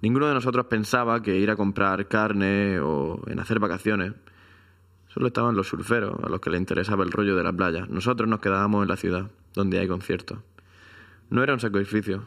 Ninguno 0.00 0.28
de 0.28 0.34
nosotros 0.34 0.66
pensaba 0.66 1.22
que 1.22 1.36
ir 1.36 1.50
a 1.50 1.56
comprar 1.56 2.06
carne 2.06 2.78
o 2.80 3.20
en 3.26 3.40
hacer 3.40 3.58
vacaciones. 3.58 4.12
Solo 5.08 5.28
estaban 5.28 5.56
los 5.56 5.68
surferos, 5.68 6.22
a 6.22 6.28
los 6.28 6.40
que 6.40 6.50
les 6.50 6.60
interesaba 6.60 7.02
el 7.02 7.10
rollo 7.10 7.34
de 7.34 7.42
la 7.42 7.52
playa. 7.52 7.86
Nosotros 7.88 8.28
nos 8.28 8.40
quedábamos 8.40 8.82
en 8.82 8.88
la 8.88 8.96
ciudad, 8.96 9.30
donde 9.54 9.80
hay 9.80 9.88
conciertos. 9.88 10.38
No 11.30 11.42
era 11.42 11.54
un 11.54 11.60
sacrificio, 11.60 12.22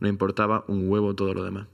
nos 0.00 0.10
importaba 0.10 0.64
un 0.68 0.88
huevo 0.88 1.14
todo 1.14 1.34
lo 1.34 1.44
demás. 1.44 1.66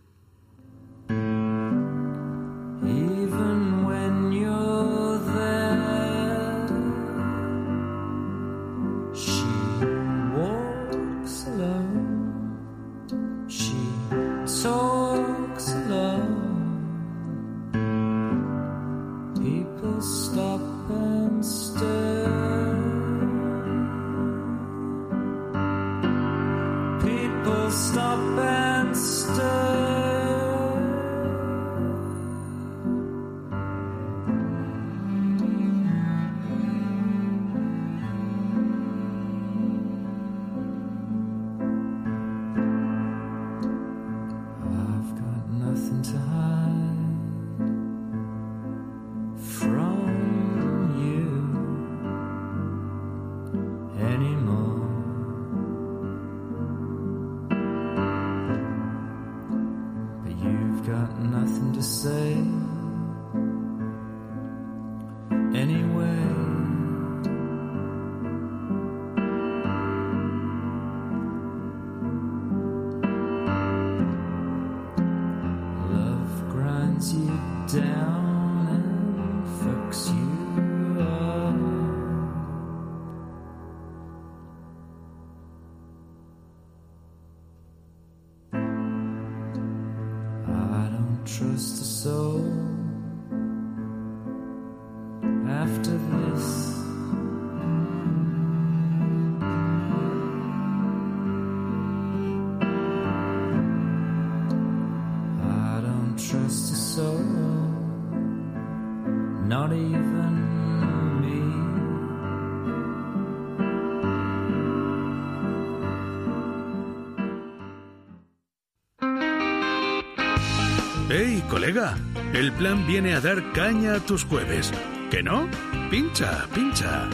Colega! 121.46 121.96
El 122.32 122.52
plan 122.52 122.86
viene 122.86 123.14
a 123.14 123.20
dar 123.20 123.52
caña 123.52 123.94
a 123.94 124.00
tus 124.00 124.24
jueves. 124.24 124.72
¿Que 125.10 125.22
no? 125.22 125.48
Pincha, 125.90 126.46
pincha. 126.54 127.08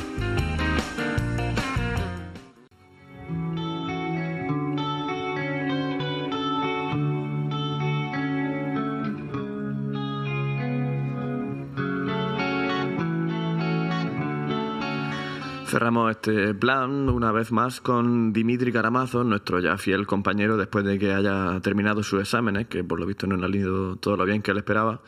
Cerramos 15.73 16.11
este 16.11 16.53
plan 16.53 17.09
una 17.09 17.33
vez 17.33 17.51
más 17.51 17.81
con 17.81 18.35
Dimitri 18.35 18.71
Karamazov, 18.73 19.25
nuestro 19.25 19.59
ya 19.59 19.79
fiel 19.79 20.07
compañero, 20.07 20.59
después 20.59 20.85
de 20.85 20.99
que 20.99 21.15
haya 21.15 21.59
terminado 21.63 22.03
sus 22.03 22.21
exámenes, 22.21 22.67
que 22.67 22.85
por 22.85 23.01
lo 23.01 23.07
visto 23.07 23.27
no 23.27 23.43
han 23.43 23.55
ido 23.55 23.97
todo 23.97 24.19
lo 24.19 24.27
bien 24.27 24.43
que 24.43 24.51
él 24.51 24.59
esperaba. 24.59 25.01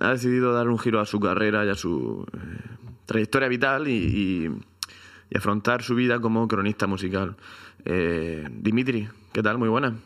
Ha 0.00 0.10
decidido 0.10 0.52
dar 0.52 0.68
un 0.68 0.78
giro 0.78 1.00
a 1.00 1.04
su 1.04 1.18
carrera 1.18 1.64
y 1.66 1.68
a 1.68 1.74
su 1.74 2.24
eh, 2.32 2.38
trayectoria 3.06 3.48
vital 3.48 3.88
y, 3.88 3.90
y- 4.46 4.50
y 5.30 5.36
afrontar 5.36 5.82
su 5.82 5.96
vida 5.96 6.20
como 6.20 6.46
cronista 6.46 6.86
musical. 6.86 7.34
Eh, 7.84 8.46
Dimitri, 8.52 9.08
¿qué 9.32 9.42
tal? 9.42 9.58
Muy 9.58 9.68
buena. 9.68 9.96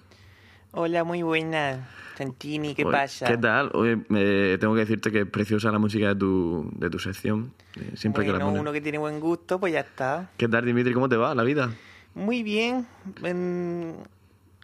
Hola, 0.70 1.04
muy 1.04 1.22
buena. 1.22 1.86
Santini, 2.18 2.74
¿qué 2.74 2.84
Oye, 2.84 2.92
pasa? 2.92 3.26
¿Qué 3.26 3.36
tal? 3.38 3.70
Oye, 3.74 3.96
eh, 4.10 4.58
tengo 4.60 4.74
que 4.74 4.80
decirte 4.80 5.12
que 5.12 5.20
es 5.20 5.26
preciosa 5.26 5.70
la 5.70 5.78
música 5.78 6.08
de 6.08 6.16
tu, 6.16 6.68
de 6.74 6.90
tu 6.90 6.98
sección. 6.98 7.52
eh, 7.76 7.92
siempre 7.94 8.24
que 8.24 8.32
la 8.32 8.38
bueno, 8.38 8.46
pones. 8.46 8.60
uno 8.62 8.72
que 8.72 8.80
tiene 8.80 8.98
buen 8.98 9.20
gusto, 9.20 9.60
pues 9.60 9.72
ya 9.72 9.80
está. 9.80 10.28
¿Qué 10.36 10.48
tal, 10.48 10.64
Dimitri? 10.64 10.92
¿Cómo 10.94 11.08
te 11.08 11.16
va 11.16 11.32
la 11.36 11.44
vida? 11.44 11.70
Muy 12.14 12.42
bien. 12.42 12.86
en- 13.22 13.94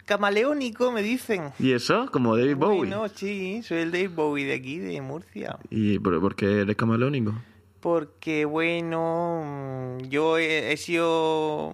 Camaleónico, 0.05 0.91
me 0.93 1.03
dicen. 1.03 1.51
¿Y 1.59 1.73
eso? 1.73 2.11
Como 2.13 2.37
David 2.37 2.57
Bowie. 2.57 2.79
Bueno, 2.79 3.09
sí, 3.09 3.63
soy 3.63 3.79
el 3.79 3.91
Dave 3.93 4.09
Bowie 4.09 4.45
de 4.45 4.55
aquí, 4.55 4.79
de 4.79 5.01
Murcia. 5.01 5.57
¿Y 5.71 5.99
por, 6.01 6.21
por 6.21 6.35
qué 6.37 6.61
eres 6.63 6.77
camaleónico? 6.77 7.33
Porque, 7.81 8.45
bueno, 8.45 9.99
mm, 10.03 10.09
yo 10.09 10.37
he, 10.39 10.73
he 10.73 10.77
sido 10.77 11.73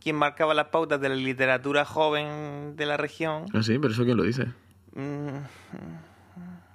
quien 0.00 0.14
marcaba 0.16 0.52
las 0.54 0.66
pautas 0.66 1.00
de 1.00 1.08
la 1.08 1.14
literatura 1.16 1.84
joven 1.84 2.76
de 2.76 2.86
la 2.86 2.96
región. 2.96 3.46
Ah, 3.54 3.62
sí, 3.62 3.76
pero 3.80 3.92
eso 3.94 4.04
quién 4.04 4.18
lo 4.18 4.22
dice. 4.22 4.46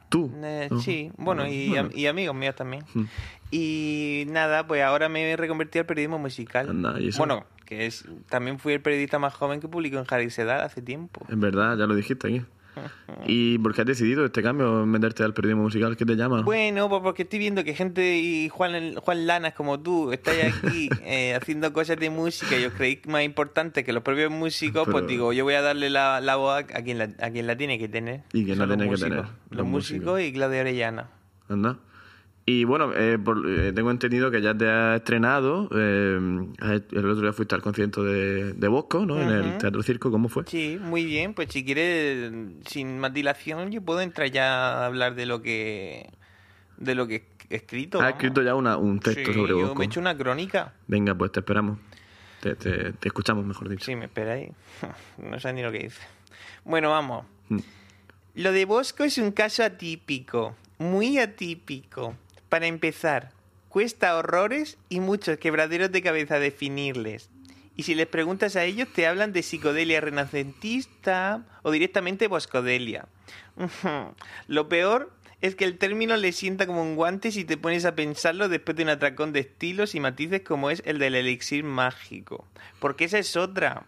¿Tú? 0.09 0.31
Eh, 0.43 0.67
No. 0.71 0.79
Sí, 0.79 1.11
bueno, 1.17 1.47
y, 1.47 1.69
Bueno. 1.69 1.89
y 1.93 2.07
amigos 2.07 2.35
míos 2.35 2.55
también. 2.55 2.83
Mm. 2.93 3.03
Y 3.51 4.23
nada, 4.29 4.65
pues 4.67 4.81
ahora 4.83 5.07
me 5.09 5.29
he 5.31 5.37
reconvertido 5.37 5.81
al 5.81 5.85
periodismo 5.85 6.17
musical. 6.19 6.69
Anda, 6.69 6.99
¿y 6.99 7.09
eso? 7.09 7.19
Bueno, 7.19 7.45
que 7.65 7.85
es 7.85 8.05
también 8.27 8.57
fui 8.59 8.73
el 8.73 8.81
periodista 8.81 9.19
más 9.19 9.33
joven 9.33 9.59
que 9.59 9.67
publicó 9.67 9.97
en 9.99 10.05
Harry 10.09 10.29
Sedal 10.31 10.61
hace 10.61 10.81
tiempo. 10.81 11.25
Es 11.29 11.39
verdad, 11.39 11.77
ya 11.77 11.85
lo 11.85 11.93
dijiste 11.95 12.27
aquí. 12.27 12.45
¿Y 13.27 13.57
por 13.59 13.73
qué 13.75 13.81
has 13.81 13.87
decidido 13.87 14.25
este 14.25 14.41
cambio, 14.41 14.85
meterte 14.85 15.23
al 15.23 15.33
periodismo 15.33 15.63
musical? 15.63 15.97
¿Qué 15.97 16.05
te 16.05 16.15
llama? 16.15 16.41
Bueno, 16.43 16.87
pues 16.89 17.01
porque 17.01 17.23
estoy 17.23 17.39
viendo 17.39 17.63
que 17.63 17.73
gente 17.73 18.17
y 18.17 18.47
Juan, 18.49 18.95
Juan 18.95 19.27
Lanas 19.27 19.53
como 19.53 19.79
tú 19.79 20.11
estáis 20.11 20.45
aquí 20.45 20.89
eh, 21.03 21.35
haciendo 21.35 21.73
cosas 21.73 21.97
de 21.97 22.09
música 22.09 22.57
y 22.57 22.65
os 22.65 22.73
creéis 22.73 22.99
más 23.07 23.23
importantes 23.23 23.83
que 23.83 23.91
los 23.93 24.03
propios 24.03 24.31
músicos, 24.31 24.83
Pero- 24.85 24.91
pues 24.91 25.07
digo, 25.07 25.33
yo 25.33 25.43
voy 25.43 25.55
a 25.55 25.61
darle 25.61 25.89
la, 25.89 26.21
la 26.21 26.35
voz 26.37 26.59
a 26.73 26.81
quien 26.83 26.97
la, 26.99 27.09
a 27.19 27.29
quien 27.29 27.47
la 27.47 27.57
tiene 27.57 27.77
que 27.77 27.89
tener. 27.89 28.21
Y 28.33 28.45
Son 28.47 28.59
los 28.59 28.67
tiene 28.69 28.83
que 28.85 28.89
músicos. 28.91 29.09
tener, 29.09 29.25
Los, 29.49 29.57
los 29.57 29.67
músicos 29.67 30.21
y 30.21 30.31
Claudia 30.31 30.61
Orellana. 30.61 31.09
Anda. 31.49 31.77
Y 32.51 32.63
bueno, 32.63 32.91
eh, 32.95 33.19
por- 33.23 33.43
eh, 33.47 33.71
tengo 33.73 33.91
entendido 33.91 34.31
que 34.31 34.41
ya 34.41 34.57
te 34.57 34.67
has 34.67 34.95
estrenado. 34.97 35.69
eh, 35.71 36.17
el 36.91 37.05
otro 37.05 37.21
día 37.21 37.31
fuiste 37.31 37.53
al 37.53 37.61
concierto 37.61 38.03
de, 38.03 38.53
de 38.53 38.67
Bosco, 38.67 39.05
¿no? 39.05 39.21
En 39.21 39.29
el. 39.29 39.57
Teatro 39.59 39.83
Circo, 39.83 40.09
¿cómo 40.09 40.29
fue? 40.29 40.45
Sí, 40.47 40.79
muy 40.81 41.05
bien. 41.05 41.35
Pues 41.35 41.49
si 41.51 41.63
quieres, 41.63 42.31
sin 42.65 42.97
más 42.97 43.13
dilación, 43.13 43.69
yo 43.71 43.83
puedo 43.83 44.01
entrar 44.01 44.31
ya 44.31 44.81
a 44.81 44.85
hablar 44.87 45.13
de 45.13 45.27
lo 45.27 45.43
que 45.43 46.09
de 46.77 46.95
lo 46.95 47.07
que 47.07 47.27
he 47.51 47.55
escrito. 47.57 48.01
Has 48.01 48.13
escrito 48.13 48.41
ya 48.41 48.55
una- 48.55 48.77
un 48.77 48.99
texto 48.99 49.31
Sí, 49.31 49.37
sobre 49.37 49.49
yo 49.51 49.59
Bosco. 49.59 49.75
me 49.75 49.83
he 49.83 49.87
hecho 49.87 49.99
una 49.99 50.17
crónica. 50.17 50.73
Venga, 50.87 51.13
pues 51.13 51.31
te 51.31 51.41
esperamos. 51.41 51.77
Te, 52.41 52.55
te- 52.55 52.93
te 52.93 53.07
escuchamos, 53.09 53.45
mejor 53.45 53.69
dicho. 53.69 53.85
Sí, 53.85 53.95
me 53.95 54.05
esperáis. 54.05 54.49
No 55.19 55.39
sé 55.39 55.53
ni 55.53 55.61
lo 55.61 55.71
que 55.71 55.79
dice. 55.83 56.01
Bueno, 56.65 56.89
vamos. 56.89 57.25
Mm. 57.49 57.59
Lo 58.35 58.51
de 58.53 58.65
Bosco 58.65 59.03
es 59.03 59.19
un 59.19 59.31
caso 59.33 59.63
atípico, 59.63 60.55
muy 60.79 61.19
atípico. 61.19 62.15
Para 62.49 62.67
empezar, 62.67 63.31
cuesta 63.69 64.15
horrores 64.17 64.77
y 64.89 64.99
muchos 64.99 65.37
quebraderos 65.37 65.91
de 65.91 66.01
cabeza 66.01 66.39
definirles. 66.39 67.29
Y 67.75 67.83
si 67.83 67.95
les 67.95 68.07
preguntas 68.07 68.55
a 68.55 68.65
ellos, 68.65 68.89
te 68.93 69.07
hablan 69.07 69.31
de 69.31 69.43
psicodelia 69.43 70.01
renacentista 70.01 71.45
o 71.61 71.71
directamente 71.71 72.27
boscodelia. 72.27 73.07
Lo 74.47 74.67
peor 74.67 75.13
es 75.41 75.55
que 75.55 75.63
el 75.63 75.77
término 75.77 76.17
le 76.17 76.31
sienta 76.31 76.67
como 76.67 76.81
un 76.81 76.95
guante 76.95 77.31
si 77.31 77.45
te 77.45 77.55
pones 77.55 77.85
a 77.85 77.95
pensarlo 77.95 78.49
después 78.49 78.75
de 78.75 78.83
un 78.83 78.89
atracón 78.89 79.31
de 79.31 79.39
estilos 79.41 79.95
y 79.95 80.01
matices 80.01 80.41
como 80.41 80.69
es 80.69 80.81
el 80.85 80.99
del 80.99 81.15
elixir 81.15 81.63
mágico. 81.63 82.45
Porque 82.79 83.05
esa 83.05 83.19
es 83.19 83.37
otra. 83.37 83.85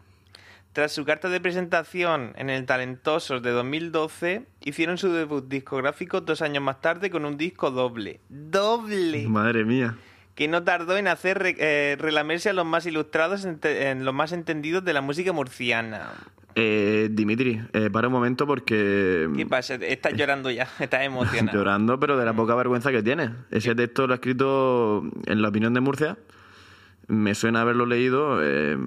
Tras 0.74 0.93
su 0.93 1.03
carta 1.03 1.28
de 1.28 1.41
presentación 1.41 2.32
en 2.38 2.49
el 2.49 2.65
Talentosos 2.65 3.41
de 3.43 3.51
2012, 3.51 4.43
hicieron 4.63 4.97
su 4.97 5.11
debut 5.11 5.45
discográfico 5.49 6.22
dos 6.22 6.41
años 6.41 6.63
más 6.63 6.80
tarde 6.80 7.09
con 7.09 7.26
un 7.26 7.36
disco 7.38 7.72
doble. 7.72 8.22
¡Doble! 8.30 9.28
Madre 9.28 9.65
mía. 9.65 9.97
Que 10.34 10.47
no 10.47 10.63
tardó 10.63 10.95
en 10.97 11.09
hacer 11.09 11.39
re- 11.39 11.57
eh, 11.59 11.97
relamerse 11.99 12.49
a 12.49 12.53
los 12.53 12.65
más 12.65 12.86
ilustrados, 12.86 13.45
en 13.63 14.05
los 14.05 14.13
más 14.13 14.32
entendidos 14.32 14.86
de 14.86 14.93
la 14.93 15.01
música 15.01 15.34
murciana. 15.34 16.09
Eh, 16.55 17.09
Dimitri, 17.11 17.61
eh, 17.74 17.89
para 17.91 18.07
un 18.07 18.13
momento 18.13 18.47
porque... 18.47 19.30
¿Qué 19.36 19.45
pasa? 19.45 19.76
Estás 19.76 20.13
llorando 20.13 20.49
ya, 20.51 20.69
estás 20.80 21.01
emocionado. 21.03 21.57
Llorando, 21.57 21.99
pero 21.99 22.17
de 22.17 22.24
la 22.24 22.34
poca 22.34 22.55
vergüenza 22.55 22.91
que 22.91 23.03
tiene. 23.03 23.32
Ese 23.51 23.76
texto 23.76 24.07
lo 24.07 24.13
ha 24.13 24.15
escrito 24.15 25.03
en 25.26 25.41
la 25.41 25.49
opinión 25.49 25.74
de 25.74 25.82
Murcia. 25.82 26.17
Me 27.07 27.36
suena 27.36 27.61
haberlo 27.61 27.86
leído. 27.86 28.39
eh, 28.41 28.78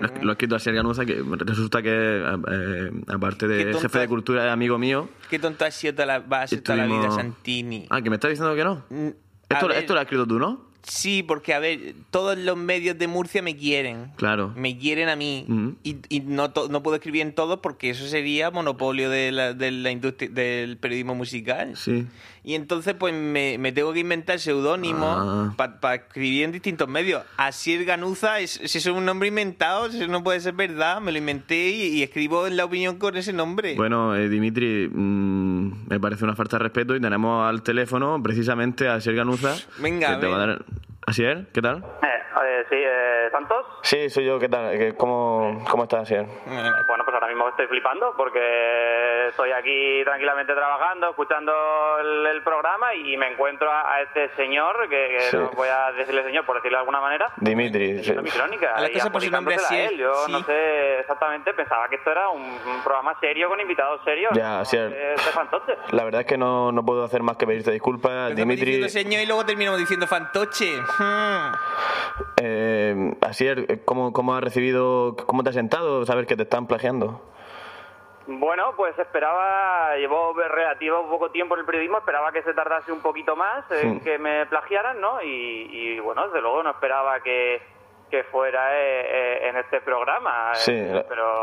lo, 0.00 0.30
ha- 0.30 0.32
escrito 0.32 0.56
Asier 0.56 0.74
Ganuza, 0.74 1.04
que 1.04 1.22
resulta 1.44 1.82
que, 1.82 1.90
eh, 1.90 2.90
aparte 3.08 3.46
Qué 3.46 3.52
de 3.54 3.64
tonto 3.64 3.80
jefe 3.80 3.98
de 4.00 4.08
cultura, 4.08 4.46
es 4.46 4.52
amigo 4.52 4.78
mío. 4.78 5.08
Qué 5.28 5.38
tonto 5.38 5.64
ha 5.64 5.70
sido 5.70 5.94
toda 5.94 6.06
la, 6.06 6.18
va 6.20 6.42
a 6.42 6.46
ser 6.46 6.60
toda 6.62 6.78
la 6.78 6.86
vida 6.86 7.10
Santini. 7.10 7.86
Ah, 7.90 8.00
que 8.02 8.10
me 8.10 8.16
estás 8.16 8.30
diciendo 8.30 8.54
que 8.54 8.64
no. 8.64 8.82
Mm, 8.90 9.08
a 9.50 9.54
Esto, 9.54 9.68
ver, 9.68 9.76
esto 9.78 9.94
lo 9.94 10.00
has 10.00 10.04
escrito 10.04 10.26
tú, 10.26 10.38
¿no? 10.38 10.72
Sí, 10.84 11.22
porque 11.22 11.54
a 11.54 11.60
ver, 11.60 11.94
todos 12.10 12.36
los 12.36 12.56
medios 12.56 12.98
de 12.98 13.06
Murcia 13.06 13.40
me 13.40 13.54
quieren. 13.56 14.10
Claro. 14.16 14.52
Me 14.56 14.76
quieren 14.78 15.08
a 15.08 15.14
mí. 15.14 15.46
Y, 15.84 15.98
y 16.08 16.20
no, 16.20 16.52
no 16.70 16.82
puedo 16.82 16.96
escribir 16.96 17.22
en 17.22 17.32
todos 17.34 17.60
porque 17.60 17.90
eso 17.90 18.04
sería 18.08 18.50
monopolio 18.50 19.08
de 19.08 19.30
la, 19.30 19.54
de 19.54 19.70
la 19.70 19.92
industria 19.92 20.28
del 20.28 20.78
periodismo 20.78 21.14
musical. 21.14 21.76
Sí. 21.76 22.04
Y 22.44 22.54
entonces, 22.56 22.94
pues 22.98 23.14
me, 23.14 23.56
me 23.58 23.70
tengo 23.70 23.92
que 23.92 24.00
inventar 24.00 24.40
seudónimos 24.40 25.16
Ah. 25.16 25.54
para 25.80 25.94
escribir 25.94 26.42
en 26.44 26.52
distintos 26.52 26.88
medios. 26.88 27.22
Asier 27.36 27.84
Ganuza, 27.84 28.40
es, 28.40 28.60
si 28.64 28.78
es 28.78 28.86
un 28.86 29.04
nombre 29.04 29.28
inventado, 29.28 29.86
eso 29.86 30.06
no 30.08 30.24
puede 30.24 30.40
ser 30.40 30.54
verdad. 30.54 31.00
Me 31.00 31.12
lo 31.12 31.18
inventé 31.18 31.70
y, 31.70 31.98
y 31.98 32.02
escribo 32.02 32.46
en 32.48 32.56
la 32.56 32.64
opinión 32.64 32.96
con 32.98 33.16
ese 33.16 33.32
nombre. 33.32 33.74
Bueno, 33.76 34.16
eh, 34.16 34.28
Dimitri, 34.28 34.88
mm, 34.92 35.88
me 35.88 36.00
parece 36.00 36.24
una 36.24 36.34
falta 36.34 36.56
de 36.58 36.64
respeto 36.64 36.96
y 36.96 37.00
tenemos 37.00 37.48
al 37.48 37.62
teléfono 37.62 38.20
precisamente 38.22 38.88
a 38.88 38.94
Asier 38.94 39.14
Ganuza. 39.14 39.54
Venga, 39.78 40.08
que 40.08 40.14
a 40.14 40.20
te 40.20 40.26
va 40.26 40.36
a 40.42 40.46
ver. 40.46 40.48
dar... 40.48 40.64
¿Asier? 41.06 41.46
¿Qué 41.52 41.60
tal? 41.60 41.78
Eh, 42.02 42.06
eh, 42.44 42.64
sí, 42.70 42.76
eh, 42.78 43.28
¿Santos? 43.32 43.66
Sí, 43.82 44.08
soy 44.08 44.24
yo. 44.24 44.38
¿Qué 44.38 44.48
tal? 44.48 44.70
¿Qué- 44.78 44.94
¿Cómo, 44.96 45.64
cómo 45.68 45.82
estás, 45.82 46.02
Asier? 46.02 46.24
Bueno, 46.46 47.04
pues 47.04 47.14
ahora 47.14 47.26
mismo 47.26 47.48
estoy 47.48 47.66
flipando 47.66 48.14
porque 48.16 49.26
estoy 49.28 49.50
aquí 49.52 50.02
tranquilamente 50.04 50.54
trabajando, 50.54 51.10
escuchando 51.10 51.52
el, 52.00 52.26
el 52.26 52.42
programa 52.42 52.94
y 52.94 53.16
me 53.16 53.32
encuentro 53.32 53.70
a, 53.70 53.94
a 53.94 54.02
este 54.02 54.28
señor, 54.36 54.88
que, 54.88 55.08
que 55.08 55.20
Sí. 55.22 55.36
no 55.36 55.50
voy 55.50 55.68
a 55.68 55.90
decirle 55.92 56.22
señor 56.24 56.46
por 56.46 56.56
decirlo 56.56 56.76
de 56.78 56.80
alguna 56.80 57.00
manera, 57.00 57.32
Dimitri. 57.36 57.88
sí. 57.88 57.94
leyendo 57.96 58.22
mi 58.22 58.30
crónica. 58.30 58.74
A 58.76 58.88
y 58.88 58.92
cosas 58.92 59.10
por 59.10 59.22
su 59.22 59.30
nombre. 59.30 59.56
Yo 59.98 60.12
es, 60.24 60.28
no 60.28 60.38
sí. 60.38 60.44
sé 60.44 61.00
exactamente, 61.00 61.52
pensaba 61.54 61.88
que 61.88 61.96
esto 61.96 62.10
era 62.12 62.28
un, 62.28 62.42
un 62.42 62.82
programa 62.84 63.18
serio 63.20 63.48
con 63.48 63.60
invitados 63.60 64.00
serios. 64.04 64.32
Ya, 64.34 64.62
de 64.62 65.14
fantoches. 65.32 65.76
La 65.90 66.04
verdad 66.04 66.20
es 66.22 66.26
que 66.28 66.38
no, 66.38 66.70
no 66.72 66.84
puedo 66.84 67.02
hacer 67.04 67.22
más 67.22 67.36
que 67.36 67.46
pedirte 67.46 67.72
disculpas, 67.72 68.34
Dimitri. 68.36 68.64
diciendo 68.78 68.88
señor 68.88 69.20
y 69.22 69.26
luego 69.26 69.44
terminamos 69.44 69.80
diciendo 69.80 70.06
fantoche. 70.06 70.70
Eh, 72.40 73.14
Asier, 73.20 73.84
¿cómo, 73.84 74.12
¿cómo 74.12 74.34
has 74.34 74.42
recibido, 74.42 75.16
cómo 75.26 75.42
te 75.42 75.50
has 75.50 75.54
sentado 75.54 76.04
saber 76.04 76.26
que 76.26 76.36
te 76.36 76.42
están 76.42 76.66
plagiando? 76.66 77.20
Bueno, 78.26 78.74
pues 78.76 78.96
esperaba, 78.98 79.96
llevo 79.96 80.32
relativo 80.34 81.08
poco 81.10 81.30
tiempo 81.30 81.54
en 81.54 81.60
el 81.60 81.66
periodismo, 81.66 81.98
esperaba 81.98 82.30
que 82.30 82.42
se 82.42 82.54
tardase 82.54 82.92
un 82.92 83.00
poquito 83.02 83.34
más 83.34 83.68
en 83.72 83.98
Sí. 83.98 84.04
que 84.04 84.18
me 84.18 84.46
plagiaran, 84.46 85.00
¿no? 85.00 85.20
Y, 85.22 85.68
y, 85.72 85.98
bueno, 86.00 86.26
desde 86.26 86.40
luego 86.40 86.62
no 86.62 86.70
esperaba 86.70 87.20
que, 87.20 87.60
que 88.12 88.24
fuera 88.24 88.78
eh, 88.78 89.06
eh, 89.08 89.48
en 89.48 89.56
este 89.56 89.80
programa. 89.80 90.50
Sí, 90.54 90.70
eh, 90.70 90.90
la- 90.92 91.04
Pero 91.08 91.40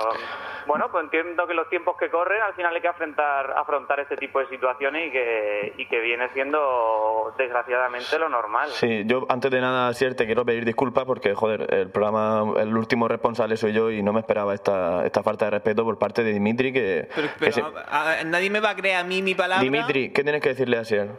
bueno, 0.68 0.92
pues 0.92 1.04
entiendo 1.06 1.48
que 1.48 1.56
los 1.56 1.68
tiempos 1.68 1.98
que 1.98 2.12
corren 2.12 2.44
al 2.44 2.54
final 2.54 2.76
hay 2.76 2.80
que 2.82 2.88
afrontar, 2.88 3.56
afrontar 3.58 4.00
este 4.02 4.16
tipo 4.18 4.40
de 4.40 4.46
situaciones 4.50 5.08
y 5.08 5.12
que, 5.12 5.74
y 5.78 5.86
que 5.88 6.00
viene 6.00 6.30
siendo 6.30 7.34
desgraciadamente 7.40 8.20
lo 8.20 8.30
normal. 8.30 8.70
Sí, 8.70 9.02
yo 9.08 9.26
antes 9.30 9.50
de 9.50 9.60
nada, 9.62 9.88
Asier, 9.88 10.14
te 10.16 10.28
quiero 10.28 10.46
pedir 10.46 10.64
disculpas 10.64 11.06
porque, 11.06 11.34
joder, 11.34 11.74
el 11.74 11.90
programa, 11.90 12.54
el 12.62 12.78
último 12.78 13.08
responsable 13.08 13.58
soy 13.58 13.74
yo 13.74 13.90
y 13.90 14.04
no 14.04 14.14
me 14.14 14.20
esperaba 14.20 14.54
esta, 14.54 15.04
esta 15.08 15.24
falta 15.24 15.46
de 15.46 15.52
respeto 15.52 15.84
por 15.84 15.98
parte 15.98 16.24
de 16.24 16.34
Dimitri 16.34 16.72
que... 16.72 17.10
Pero, 17.16 17.28
que 17.30 17.34
pero, 17.40 17.52
se- 17.52 17.62
a- 17.88 18.20
a- 18.20 18.24
nadie 18.26 18.52
me 18.52 18.60
va 18.60 18.70
a 18.70 18.76
creer 18.76 18.98
a 18.98 19.04
mí 19.04 19.24
mi 19.24 19.34
palabra. 19.34 19.64
Dimitri, 19.64 20.14
¿qué 20.14 20.22
tienes 20.22 20.40
que 20.42 20.50
decirle 20.50 20.78
a 20.78 20.82
Asier? 20.82 21.10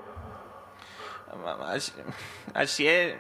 Así, 1.69 1.93
así 2.55 2.87
es. 2.89 3.17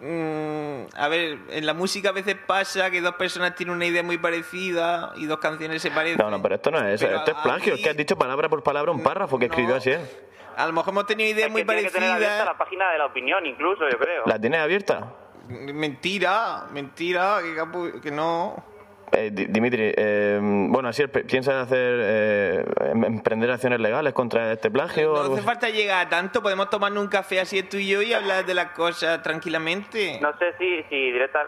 Mm, 0.00 0.86
a 0.96 1.08
ver, 1.08 1.38
en 1.50 1.66
la 1.66 1.74
música 1.74 2.08
a 2.08 2.12
veces 2.12 2.34
pasa 2.46 2.90
que 2.90 3.00
dos 3.02 3.14
personas 3.16 3.54
tienen 3.54 3.76
una 3.76 3.84
idea 3.84 4.02
muy 4.02 4.16
parecida 4.18 5.12
y 5.16 5.26
dos 5.26 5.38
canciones 5.40 5.82
se 5.82 5.90
parecen. 5.90 6.18
No, 6.18 6.30
no, 6.30 6.40
pero 6.40 6.54
esto 6.54 6.70
no 6.70 6.78
es 6.78 6.94
eso, 6.94 7.06
Pero 7.06 7.18
esto 7.18 7.30
es 7.32 7.36
plagio, 7.38 7.74
es 7.74 7.82
que 7.82 7.90
has 7.90 7.96
dicho 7.96 8.16
palabra 8.16 8.48
por 8.48 8.62
palabra 8.62 8.92
un 8.92 9.02
párrafo 9.02 9.38
que 9.38 9.46
escribió 9.46 9.76
Asier. 9.76 10.00
A 10.56 10.66
lo 10.66 10.72
mejor 10.72 10.92
hemos 10.92 11.06
tenido 11.06 11.30
ideas 11.30 11.46
Es 11.46 11.52
muy 11.52 11.62
que 11.62 11.66
tiene 11.66 11.82
que 11.84 11.90
tener 11.90 12.10
abierta 12.10 12.28
parecidas. 12.38 12.46
la 12.54 12.58
página 12.58 12.90
de 12.92 12.98
la 12.98 13.06
opinión 13.06 13.46
incluso, 13.46 13.88
yo 13.90 13.98
creo. 13.98 14.22
¿La 14.26 14.38
tienes 14.38 14.60
abierta? 14.60 15.12
Mentira, 15.48 16.66
mentira, 16.72 17.38
que, 17.42 17.54
capu- 17.56 18.00
que 18.00 18.10
no. 18.10 18.62
Eh, 19.12 19.30
Di- 19.32 19.46
Dimitri, 19.46 19.92
eh, 19.96 20.38
bueno, 20.40 20.88
Asier, 20.88 21.10
pe- 21.10 21.24
¿piensas 21.24 21.54
hacer, 21.56 21.98
eh, 22.00 22.64
em- 22.92 23.04
emprender 23.04 23.50
acciones 23.50 23.80
legales 23.80 24.12
contra 24.12 24.52
este 24.52 24.70
plagio 24.70 25.12
o 25.12 25.16
No 25.16 25.22
hace 25.22 25.32
así? 25.34 25.42
falta 25.42 25.68
llegar 25.68 26.06
a 26.06 26.08
tanto, 26.08 26.40
podemos 26.42 26.70
tomarnos 26.70 27.02
un 27.02 27.08
café 27.08 27.40
así 27.40 27.62
tú 27.64 27.76
y 27.76 27.88
yo 27.88 28.02
y 28.02 28.12
hablar 28.12 28.44
de 28.46 28.54
las 28.54 28.66
cosas 28.72 29.20
tranquilamente. 29.22 30.18
No 30.20 30.32
sé 30.38 30.52
si, 30.58 30.82
si 30.84 31.10
directa, 31.12 31.40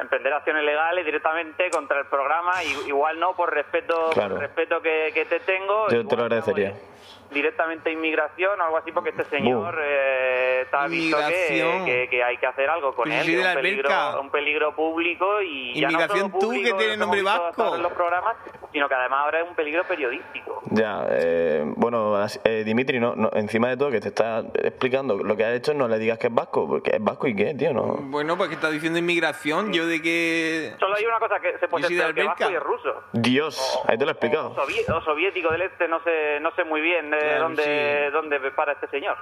emprender 0.00 0.32
acciones 0.32 0.64
legales 0.64 1.04
directamente 1.04 1.70
contra 1.70 2.00
el 2.00 2.06
programa, 2.06 2.64
i- 2.64 2.88
igual 2.88 3.20
no 3.20 3.36
por 3.36 3.54
respeto, 3.54 4.10
Claro. 4.12 4.34
por 4.34 4.42
respeto 4.42 4.80
que, 4.82 5.12
que 5.14 5.24
te 5.26 5.38
tengo, 5.40 5.88
Yo 5.90 6.04
te 6.06 6.16
lo 6.16 6.22
agradecería. 6.24 6.74
Directamente 7.30 7.90
inmigración 7.90 8.60
o 8.60 8.64
algo 8.64 8.76
así, 8.78 8.92
porque 8.92 9.10
este 9.10 9.24
señor 9.24 9.78
eh, 9.82 10.60
está 10.62 10.86
visto 10.86 11.16
que, 11.16 11.22
Inmigración. 11.24 11.84
que, 11.84 12.08
que 12.08 12.22
hay 12.24 12.36
que 12.38 12.46
hacer 12.46 12.68
algo 12.70 12.94
con 12.94 13.04
Pues 13.08 13.20
él, 13.20 13.26
que 13.34 13.40
es 13.40 13.46
un 13.48 13.54
peligro, 13.54 14.20
un 14.20 14.30
peligro 14.30 14.74
público 14.74 15.42
y 15.42 15.74
ya 15.74 15.88
no 15.88 15.92
Inmigración 15.92 16.30
solo 16.30 16.38
tú, 16.40 16.46
público, 16.48 16.64
que 16.64 16.84
tienes 16.84 16.98
como 16.98 17.14
nombre 17.14 17.22
vasco. 17.22 17.74
en 17.76 17.82
los 17.82 17.92
programas, 17.92 18.36
sino 18.72 18.88
que 18.88 18.94
además 18.94 19.20
ahora 19.24 19.40
es 19.42 19.48
un 19.48 19.54
peligro 19.54 19.84
periodístico. 19.84 20.62
Ya, 20.70 21.06
eh, 21.10 21.62
bueno, 21.76 22.14
eh, 22.44 22.62
Dimitri, 22.64 22.98
no, 23.00 23.14
no, 23.16 23.30
encima 23.34 23.68
de 23.68 23.76
todo 23.76 23.90
que 23.90 24.00
te 24.00 24.08
está 24.08 24.40
explicando 24.62 25.16
lo 25.16 25.36
que 25.36 25.44
has 25.44 25.54
hecho, 25.54 25.74
no 25.74 25.88
le 25.88 25.98
digas 25.98 26.18
que 26.18 26.26
es 26.28 26.34
vasco, 26.34 26.66
porque 26.68 26.90
es 26.96 27.02
vasco 27.02 27.26
y 27.26 27.34
qué, 27.36 27.54
tío, 27.54 27.72
no. 27.72 27.96
Bueno, 28.00 28.36
pues 28.36 28.48
que 28.48 28.54
está 28.56 28.70
diciendo 28.70 28.98
inmigración, 28.98 29.72
yo 29.72 29.86
de 29.86 30.00
que... 30.02 30.74
Solo 30.78 30.96
hay 30.96 31.04
una 31.06 31.18
cosa 31.18 31.40
que 31.40 31.58
se 31.58 31.68
puede 31.68 31.82
Yo 31.82 31.88
soy 31.88 31.96
de 31.96 32.02
ser 32.02 32.14
que 32.14 32.22
vasco 32.24 32.50
y 32.50 32.54
es 32.54 32.60
ruso. 32.62 33.02
Dios, 33.12 33.80
ahí 33.86 33.96
te 33.98 34.04
lo 34.04 34.10
he 34.10 34.12
explicado. 34.12 34.54
Sovi- 34.56 34.84
o 34.94 35.00
soviético 35.02 35.50
del 35.50 35.62
este, 35.62 35.88
no 35.88 36.00
sé, 36.02 36.40
no 36.40 36.50
sé 36.54 36.64
muy 36.64 36.80
bien 36.80 37.12
de 37.16 37.22
Claro, 37.28 37.42
dónde, 37.44 37.62
sí. 38.06 38.12
dónde 38.12 38.50
para 38.52 38.72
este 38.72 38.86
señor. 38.88 39.16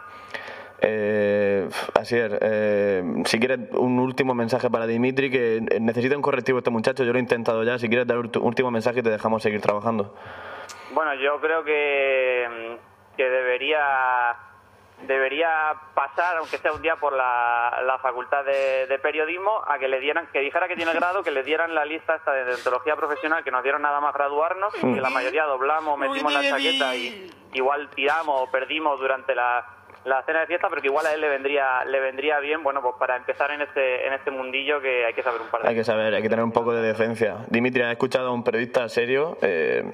Eh, 0.80 1.68
Asier, 1.94 2.38
eh, 2.42 3.02
si 3.24 3.38
quieres 3.38 3.60
un 3.72 3.98
último 3.98 4.34
mensaje 4.34 4.68
para 4.68 4.86
Dimitri, 4.86 5.30
que 5.30 5.60
necesita 5.80 6.16
un 6.16 6.22
correctivo 6.22 6.58
este 6.58 6.70
muchacho, 6.70 7.04
yo 7.04 7.12
lo 7.12 7.18
he 7.18 7.22
intentado 7.22 7.62
ya, 7.64 7.78
si 7.78 7.88
quieres 7.88 8.06
dar 8.06 8.18
un 8.18 8.30
último 8.40 8.70
mensaje 8.70 9.02
te 9.02 9.08
dejamos 9.10 9.42
seguir 9.42 9.60
trabajando. 9.60 10.14
Bueno, 10.92 11.14
yo 11.14 11.40
creo 11.40 11.64
que, 11.64 12.76
que 13.16 13.30
debería 13.30 13.80
debería 15.06 15.48
pasar, 15.94 16.36
aunque 16.38 16.58
sea 16.58 16.72
un 16.72 16.82
día 16.82 16.96
por 16.96 17.12
la, 17.12 17.80
la 17.84 17.98
facultad 17.98 18.44
de, 18.44 18.86
de 18.86 18.98
periodismo, 18.98 19.62
a 19.66 19.78
que 19.78 19.88
le 19.88 20.00
dieran, 20.00 20.28
que 20.32 20.40
dijera 20.40 20.68
que 20.68 20.76
tiene 20.76 20.92
grado, 20.92 21.22
que 21.22 21.30
le 21.30 21.42
dieran 21.42 21.74
la 21.74 21.84
lista 21.84 22.16
esta 22.16 22.32
de 22.32 22.44
deontología 22.44 22.96
profesional, 22.96 23.44
que 23.44 23.50
nos 23.50 23.62
dieron 23.62 23.82
nada 23.82 24.00
más 24.00 24.14
graduarnos, 24.14 24.72
Mm. 24.82 24.94
que 24.94 25.00
la 25.00 25.10
mayoría 25.10 25.44
doblamos, 25.44 25.98
metimos 25.98 26.32
la 26.32 26.42
chaqueta 26.42 26.94
y 26.96 27.30
igual 27.52 27.88
tiramos 27.90 28.42
o 28.42 28.50
perdimos 28.50 28.98
durante 28.98 29.34
la, 29.34 29.64
la 30.04 30.22
cena 30.24 30.40
de 30.40 30.46
fiesta, 30.46 30.68
pero 30.68 30.82
que 30.82 30.88
igual 30.88 31.06
a 31.06 31.14
él 31.14 31.20
le 31.20 31.28
vendría 31.28 31.84
le 31.84 32.00
vendría 32.00 32.38
bien, 32.40 32.62
bueno, 32.62 32.82
pues 32.82 32.94
para 32.98 33.16
empezar 33.16 33.50
en 33.52 33.62
este 33.62 34.06
en 34.06 34.12
este 34.12 34.30
mundillo 34.30 34.80
que 34.80 35.06
hay 35.06 35.14
que 35.14 35.22
saber 35.22 35.40
un 35.40 35.48
par 35.48 35.62
de 35.62 35.68
Hay 35.68 35.74
que 35.74 35.84
saber, 35.84 36.12
hay 36.14 36.22
que 36.22 36.28
tener 36.28 36.44
un 36.44 36.52
poco 36.52 36.72
de 36.72 36.82
decencia. 36.82 37.36
Dimitri, 37.48 37.82
has 37.82 37.92
escuchado 37.92 38.28
a 38.28 38.32
un 38.32 38.42
periodista 38.44 38.88
serio, 38.88 39.38
eh, 39.42 39.84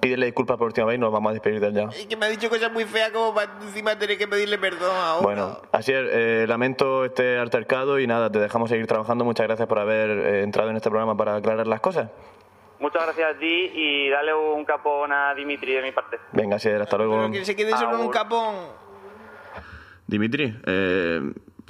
pídele 0.00 0.26
disculpas 0.26 0.56
por 0.56 0.66
última 0.68 0.86
vez 0.86 0.96
y 0.96 1.00
nos 1.00 1.12
vamos 1.12 1.30
a 1.30 1.32
despedir 1.34 1.60
de 1.60 1.72
ya. 1.72 1.88
Y 2.00 2.06
que 2.06 2.16
me 2.16 2.26
ha 2.26 2.28
dicho 2.28 2.48
cosas 2.48 2.72
muy 2.72 2.84
feas 2.84 3.10
como 3.10 3.34
para 3.34 3.52
encima 3.62 3.98
tener 3.98 4.18
que 4.18 4.28
pedirle 4.28 4.58
perdón 4.58 4.94
ahora. 4.94 5.22
Bueno, 5.22 5.62
así 5.72 5.92
es, 5.92 6.08
eh, 6.10 6.44
lamento 6.48 7.04
este 7.04 7.38
altercado 7.38 7.98
y 7.98 8.06
nada, 8.06 8.30
te 8.30 8.38
dejamos 8.38 8.68
seguir 8.70 8.86
trabajando. 8.86 9.24
Muchas 9.24 9.46
gracias 9.46 9.68
por 9.68 9.78
haber 9.78 10.10
eh, 10.10 10.42
entrado 10.42 10.70
en 10.70 10.76
este 10.76 10.90
programa 10.90 11.16
para 11.16 11.36
aclarar 11.36 11.66
las 11.66 11.80
cosas. 11.80 12.10
Muchas 12.80 13.04
gracias 13.04 13.36
a 13.36 13.38
ti 13.38 13.70
y 13.74 14.08
dale 14.10 14.34
un 14.34 14.64
capón 14.64 15.12
a 15.12 15.34
Dimitri 15.34 15.72
de 15.72 15.82
mi 15.82 15.92
parte. 15.92 16.18
Venga, 16.32 16.56
así 16.56 16.68
es, 16.68 16.80
hasta 16.80 16.96
luego. 16.96 17.30
Que 17.30 17.44
se 17.44 17.54
quede 17.54 17.70
solo 17.76 18.00
un 18.00 18.10
capón. 18.10 18.56
Dimitri, 20.06 20.54
eh, 20.66 21.20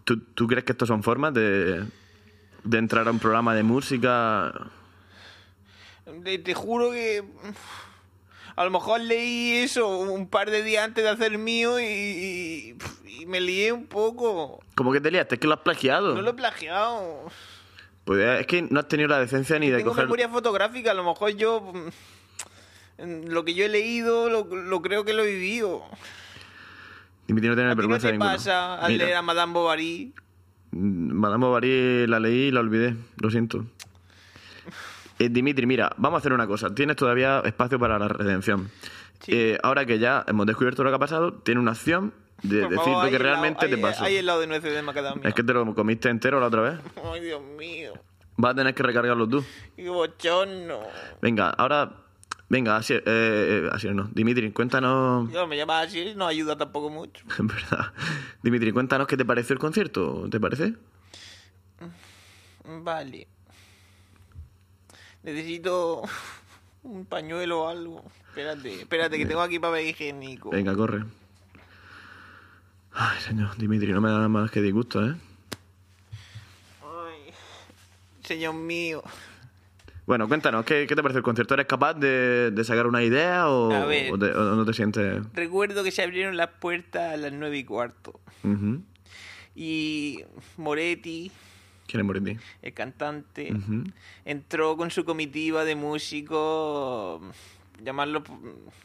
¿tú, 0.04 0.20
tú 0.34 0.46
crees 0.48 0.64
que 0.64 0.72
estos 0.72 0.88
son 0.88 1.02
formas 1.02 1.34
de, 1.34 1.84
de 2.64 2.78
entrar 2.78 3.06
a 3.06 3.10
un 3.10 3.18
programa 3.18 3.54
de 3.54 3.62
música? 3.62 4.52
Te, 6.24 6.38
te 6.38 6.54
juro 6.54 6.90
que... 6.90 7.22
A 8.62 8.64
lo 8.64 8.70
mejor 8.70 9.00
leí 9.00 9.54
eso 9.58 9.88
un 9.98 10.28
par 10.28 10.50
de 10.50 10.62
días 10.62 10.84
antes 10.84 11.02
de 11.02 11.10
hacer 11.10 11.36
mío 11.36 11.80
y, 11.80 11.84
y- 11.84 12.76
y 13.20 13.26
me 13.26 13.40
lié 13.40 13.72
un 13.72 13.86
poco. 13.86 14.60
¿Cómo 14.76 14.92
que 14.92 15.00
te 15.00 15.10
liaste? 15.10 15.34
¿Es 15.34 15.40
que 15.40 15.46
lo 15.48 15.54
has 15.54 15.60
plagiado? 15.60 16.14
No 16.14 16.22
lo 16.22 16.30
he 16.30 16.34
plagiado. 16.34 17.24
Pues 18.04 18.20
eh, 18.20 18.40
es 18.40 18.46
que 18.46 18.62
no 18.62 18.80
has 18.80 18.88
tenido 18.88 19.08
la 19.08 19.18
decencia 19.20 19.58
ni 19.58 19.68
de 19.70 19.78
Tengo 19.78 19.90
coger... 19.90 20.04
memoria 20.04 20.28
fotográfica, 20.28 20.92
a 20.92 20.94
lo 20.94 21.04
mejor 21.04 21.30
yo... 21.36 21.72
mm, 22.98 23.26
Lo 23.28 23.44
que 23.44 23.54
yo 23.54 23.64
he 23.64 23.68
leído, 23.68 24.28
lo, 24.30 24.44
lo 24.44 24.80
creo 24.82 25.04
que 25.04 25.12
lo 25.12 25.22
he 25.24 25.32
vivido. 25.34 25.82
Dimitri 27.26 27.48
no 27.50 27.54
tiene 27.54 27.70
¿Qué 27.70 27.76
vergüenza 27.76 28.08
te 28.08 28.12
ninguna. 28.12 28.32
pasa 28.32 28.74
al 28.76 28.92
Mira, 28.92 29.04
leer 29.06 29.16
a 29.16 29.22
Madame 29.22 29.52
Bovary? 29.52 30.12
mm, 30.72 31.12
Madame 31.12 31.46
Bovary 31.46 32.06
la 32.06 32.18
leí 32.20 32.46
y 32.46 32.50
la 32.50 32.60
olvidé, 32.60 32.94
lo 33.20 33.30
siento. 33.30 33.64
Eh, 35.18 35.28
Dimitri, 35.28 35.66
mira, 35.66 35.92
vamos 35.96 36.18
a 36.18 36.20
hacer 36.20 36.32
una 36.32 36.46
cosa. 36.46 36.74
Tienes 36.74 36.96
todavía 36.96 37.40
espacio 37.44 37.78
para 37.78 37.98
la 37.98 38.08
redención. 38.08 38.70
Eh, 39.28 39.58
ahora 39.62 39.86
que 39.86 39.98
ya 39.98 40.24
hemos 40.26 40.46
descubierto 40.46 40.82
lo 40.82 40.90
que 40.90 40.96
ha 40.96 40.98
pasado, 40.98 41.32
tiene 41.34 41.60
una 41.60 41.72
opción 41.72 42.12
de 42.42 42.62
Por 42.62 42.70
decir 42.70 42.84
favor, 42.84 43.04
lo 43.04 43.10
que 43.10 43.18
lado- 43.18 43.24
realmente 43.24 43.68
te 43.68 43.78
pasó. 43.78 44.04
Ahí 44.04 44.16
el 44.16 44.26
lado 44.26 44.40
de 44.40 44.46
nueces 44.48 44.74
de 44.74 44.82
macadamia. 44.82 45.28
Es 45.28 45.34
que 45.34 45.44
te 45.44 45.52
lo 45.52 45.74
comiste 45.74 46.08
entero 46.08 46.40
la 46.40 46.46
otra 46.46 46.60
vez. 46.62 46.80
Ay, 47.12 47.20
Dios 47.20 47.40
mío. 47.56 47.92
Vas 48.36 48.52
a 48.52 48.54
tener 48.56 48.74
que 48.74 48.82
recargarlo 48.82 49.28
tú. 49.28 49.44
Qué 49.76 49.88
bochorno. 49.88 50.80
Venga, 51.20 51.50
ahora 51.50 51.92
Venga, 52.48 52.76
así, 52.76 52.92
eh, 52.92 53.02
eh, 53.06 53.68
así 53.72 53.88
no. 53.88 54.10
Dimitri, 54.12 54.50
cuéntanos. 54.52 55.30
Yo 55.32 55.46
me 55.46 55.56
llamas 55.56 55.86
así 55.86 56.12
no 56.14 56.26
ayuda 56.26 56.54
tampoco 56.58 56.90
mucho. 56.90 57.24
En 57.38 57.46
verdad. 57.46 57.92
Dimitri, 58.42 58.72
cuéntanos 58.72 59.06
qué 59.06 59.16
te 59.16 59.24
pareció 59.24 59.54
el 59.54 59.58
concierto. 59.58 60.26
¿Te 60.30 60.38
parece? 60.38 60.74
Vale. 62.64 63.26
Necesito 65.22 66.02
un 66.82 67.04
pañuelo 67.06 67.62
o 67.64 67.68
algo. 67.68 68.04
Espérate, 68.28 68.80
espérate, 68.80 69.18
que 69.18 69.26
tengo 69.26 69.40
aquí 69.42 69.58
papel 69.58 69.86
higiénico. 69.88 70.50
Venga, 70.50 70.74
corre. 70.74 71.04
Ay, 72.94 73.20
señor, 73.20 73.56
Dimitri, 73.56 73.92
no 73.92 74.00
me 74.00 74.10
da 74.10 74.28
más 74.28 74.50
que 74.50 74.60
disgusto, 74.60 75.04
¿eh? 75.06 75.14
Ay, 76.82 77.32
señor 78.22 78.54
mío. 78.54 79.02
Bueno, 80.04 80.26
cuéntanos, 80.28 80.64
¿qué, 80.64 80.86
qué 80.86 80.96
te 80.96 81.02
parece 81.02 81.18
el 81.18 81.24
concierto? 81.24 81.54
¿Eres 81.54 81.66
capaz 81.66 81.94
de, 81.94 82.50
de 82.50 82.64
sacar 82.64 82.86
una 82.86 83.02
idea 83.02 83.48
o, 83.48 83.68
ver. 83.86 84.12
o 84.12 84.18
te- 84.18 84.32
o 84.32 84.56
no 84.56 84.64
te 84.64 84.72
sientes...? 84.74 85.22
Recuerdo 85.32 85.84
que 85.84 85.90
se 85.92 86.02
abrieron 86.02 86.36
las 86.36 86.48
puertas 86.48 87.14
a 87.14 87.16
las 87.16 87.32
nueve 87.32 87.58
y 87.58 87.64
cuarto. 87.64 88.20
Ujú. 88.42 88.82
Y 89.54 90.24
Moretti, 90.56 91.30
¿Quién 91.86 92.00
es 92.00 92.06
Moretti? 92.06 92.36
el 92.62 92.72
cantante, 92.74 93.52
Ujú. 93.52 93.84
entró 94.24 94.76
con 94.76 94.90
su 94.90 95.04
comitiva 95.04 95.64
de 95.64 95.74
músicos, 95.76 97.20
llamarlo 97.82 98.22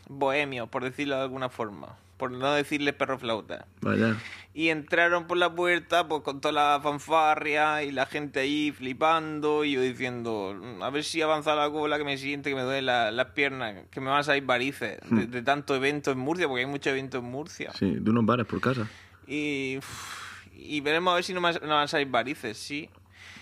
bohemios, 0.09 0.69
por 0.69 0.83
decirlo 0.83 1.15
de 1.15 1.21
alguna 1.23 1.49
forma. 1.49 1.95
Por 2.17 2.31
no 2.31 2.51
decirle 2.53 2.93
perro 2.93 3.19
flauta. 3.19 3.67
Vaya. 3.81 4.17
Y 4.55 4.69
entraron 4.69 5.27
por 5.27 5.37
la 5.37 5.53
puerta 5.53 6.07
pues 6.07 6.23
con 6.23 6.41
toda 6.41 6.51
la 6.51 6.79
fanfarria 6.81 7.83
y 7.83 7.91
la 7.91 8.07
gente 8.07 8.39
ahí 8.39 8.71
flipando 8.71 9.63
y 9.63 9.73
yo 9.73 9.81
diciendo, 9.83 10.55
"Mm, 10.59 10.81
a 10.81 10.89
ver 10.89 11.03
si 11.03 11.21
avanza 11.21 11.53
la 11.53 11.69
cola 11.69 11.99
que 11.99 12.03
me 12.03 12.17
siente, 12.17 12.49
que 12.49 12.55
me 12.55 12.63
duele 12.63 12.81
la- 12.81 13.11
las 13.11 13.27
piernas, 13.33 13.85
que 13.91 14.01
me 14.01 14.09
van 14.09 14.21
a 14.21 14.23
salir 14.23 14.43
varices 14.45 14.99
de, 15.11 15.27
Hmm. 15.27 15.29
de 15.29 15.41
tanto 15.43 15.75
evento 15.75 16.09
en 16.11 16.17
Murcia, 16.17 16.47
porque 16.47 16.61
hay 16.63 16.69
muchos 16.71 16.87
eventos 16.87 17.23
en 17.23 17.29
Murcia. 17.29 17.71
Sí, 17.77 17.85
de 17.99 18.09
unos 18.09 18.25
bares 18.25 18.47
por 18.47 18.59
casa. 18.59 18.89
Y, 19.27 19.77
uf, 19.77 20.26
y 20.59 20.81
veremos 20.81 21.11
a 21.11 21.15
ver 21.15 21.23
si 21.23 21.33
no 21.33 21.41
me, 21.41 21.51
no 21.53 21.59
van 21.67 21.83
a 21.83 21.87
salir 21.87 22.07
varices, 22.09 22.57
sí. 22.57 22.89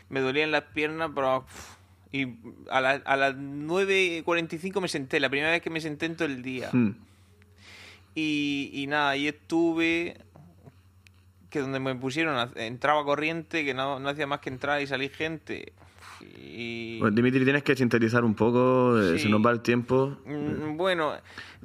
Me 0.09 0.19
dolían 0.21 0.51
las 0.51 0.63
piernas, 0.63 1.11
pero... 1.13 1.39
uf, 1.39 1.75
y 2.11 2.35
a, 2.71 2.79
la- 2.79 3.01
a 3.05 3.15
las 3.17 3.35
9.45 3.35 4.79
me 4.81 4.87
senté, 4.87 5.19
la 5.19 5.29
primera 5.29 5.51
vez 5.51 5.61
que 5.61 5.69
me 5.69 5.81
senté 5.81 6.05
en 6.05 6.15
todo 6.15 6.27
el 6.27 6.41
día. 6.41 6.69
Hmm. 6.71 6.91
Y, 8.13 8.69
y 8.73 8.87
nada, 8.87 9.09
ahí 9.09 9.27
estuve, 9.27 10.15
que 11.49 11.59
donde 11.59 11.79
me 11.79 11.93
pusieron, 11.95 12.51
entraba 12.55 13.03
corriente, 13.03 13.65
que 13.65 13.73
no, 13.73 13.99
no 13.99 14.09
hacía 14.09 14.27
más 14.27 14.39
que 14.39 14.49
entrar 14.49 14.81
y 14.81 14.87
salir 14.87 15.11
gente. 15.11 15.73
Y... 16.41 16.99
Bueno, 16.99 17.13
Dimitri, 17.15 17.43
tienes 17.43 17.63
que 17.63 17.75
sintetizar 17.75 18.23
un 18.23 18.35
poco, 18.35 18.97
eh, 19.01 19.17
Sí. 19.17 19.23
se 19.25 19.29
nos 19.29 19.45
va 19.45 19.51
el 19.51 19.59
tiempo. 19.61 20.17
Mm, 20.25 20.77
Bueno, 20.77 21.13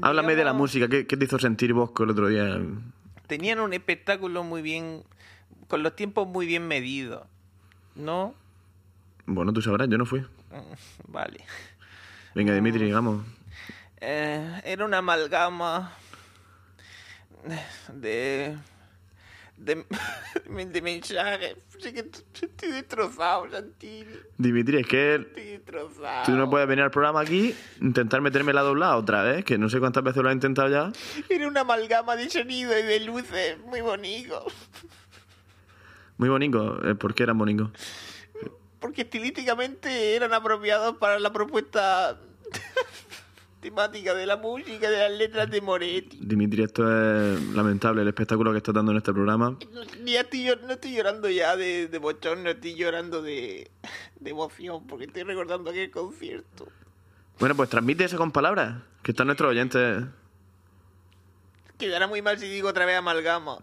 Háblame 0.03 0.35
de 0.35 0.45
la 0.45 0.53
música, 0.53 0.89
¿qué, 0.89 1.07
qué 1.07 1.17
te 1.17 1.25
hizo 1.27 1.39
sentir 1.39 1.73
Bosco 1.73 2.03
el 2.05 2.11
otro 2.11 2.29
día? 2.29 2.59
tenían 3.29 3.61
un 3.61 3.73
espectáculo 3.73 4.43
muy 4.43 4.61
bien, 4.61 5.05
con 5.71 5.83
los 5.83 5.97
tiempos 5.97 6.29
muy 6.29 6.47
bien 6.47 6.69
medidos, 6.69 7.23
¿no? 7.95 8.35
Bueno, 9.25 9.53
tú 9.53 9.63
sabrás, 9.63 9.89
yo 9.89 9.97
no 9.97 10.05
fui. 10.05 10.23
Vale. 11.09 11.45
Venga, 12.35 12.53
Dimitri, 12.55 12.93
vamos. 12.93 13.25
Eh, 14.01 14.61
era 14.65 14.85
una 14.85 14.99
amalgama 14.99 15.93
de, 17.95 18.57
de, 19.57 19.85
de 20.67 20.83
mensajes. 20.83 21.57
Sí 21.79 21.93
que 21.93 22.01
estoy 22.01 22.71
destrozado, 22.73 23.51
Santini. 23.51 24.07
Dimitri, 24.39 24.81
es 24.81 24.87
que 24.87 25.15
Estoy 25.17 25.45
destrozado. 25.45 26.25
tú 26.27 26.33
no 26.33 26.49
puedes 26.51 26.67
venir 26.69 26.85
al 26.85 26.91
programa 26.91 27.21
aquí, 27.21 27.55
intentar 27.81 28.21
meterme 28.21 28.53
la 28.53 28.63
doblada 28.63 28.97
otra 28.97 29.23
vez, 29.23 29.45
que 29.45 29.59
no 29.59 29.69
sé 29.69 29.79
cuántas 29.81 30.03
veces 30.03 30.23
lo 30.23 30.29
has 30.29 30.35
intentado 30.35 30.69
ya. 30.69 30.93
Era 31.29 31.47
una 31.49 31.61
amalgama 31.61 32.17
de 32.17 32.29
sonido 32.31 32.79
y 32.79 32.83
de 32.83 33.01
luces 33.01 33.59
muy 33.61 33.81
bonito. 33.81 34.45
Muy 36.21 36.29
bonito, 36.29 36.87
eh, 36.87 36.95
¿por 36.95 37.15
qué 37.15 37.23
eran 37.23 37.39
bonitos? 37.39 37.71
Porque 38.79 39.01
estilísticamente 39.01 40.15
eran 40.15 40.35
apropiados 40.35 40.99
para 40.99 41.19
la 41.19 41.33
propuesta 41.33 42.21
temática 43.63 44.13
de 44.13 44.27
la 44.27 44.37
música, 44.37 44.91
de 44.91 44.99
las 44.99 45.13
letras 45.13 45.51
de 45.51 45.63
Moretti. 45.63 46.19
Dimitri, 46.21 46.65
esto 46.65 46.83
es 46.83 47.41
lamentable, 47.55 48.03
el 48.03 48.09
espectáculo 48.09 48.53
que 48.53 48.59
estás 48.59 48.75
dando 48.75 48.93
en 48.93 48.99
este 48.99 49.15
programa. 49.15 49.57
No, 49.73 49.83
ya 50.05 50.21
estoy, 50.21 50.45
no 50.63 50.75
estoy 50.75 50.95
llorando 50.95 51.31
ya 51.31 51.57
de, 51.57 51.89
de 51.89 51.99
bochorno, 51.99 52.51
estoy 52.51 52.75
llorando 52.75 53.23
de, 53.23 53.71
de 54.17 54.31
emoción, 54.31 54.87
porque 54.87 55.07
estoy 55.07 55.23
recordando 55.23 55.71
aquel 55.71 55.91
concierto. 55.91 56.69
Bueno, 57.39 57.55
pues 57.55 57.71
transmite 57.71 58.05
eso 58.05 58.19
con 58.19 58.31
palabras, 58.31 58.83
que 59.03 59.13
están 59.13 59.29
nuestros 59.29 59.49
oyentes. 59.49 60.05
Quedará 61.79 62.07
muy 62.07 62.21
mal 62.21 62.39
si 62.39 62.47
digo 62.47 62.69
otra 62.69 62.85
vez 62.85 62.99
amalgama. 62.99 63.61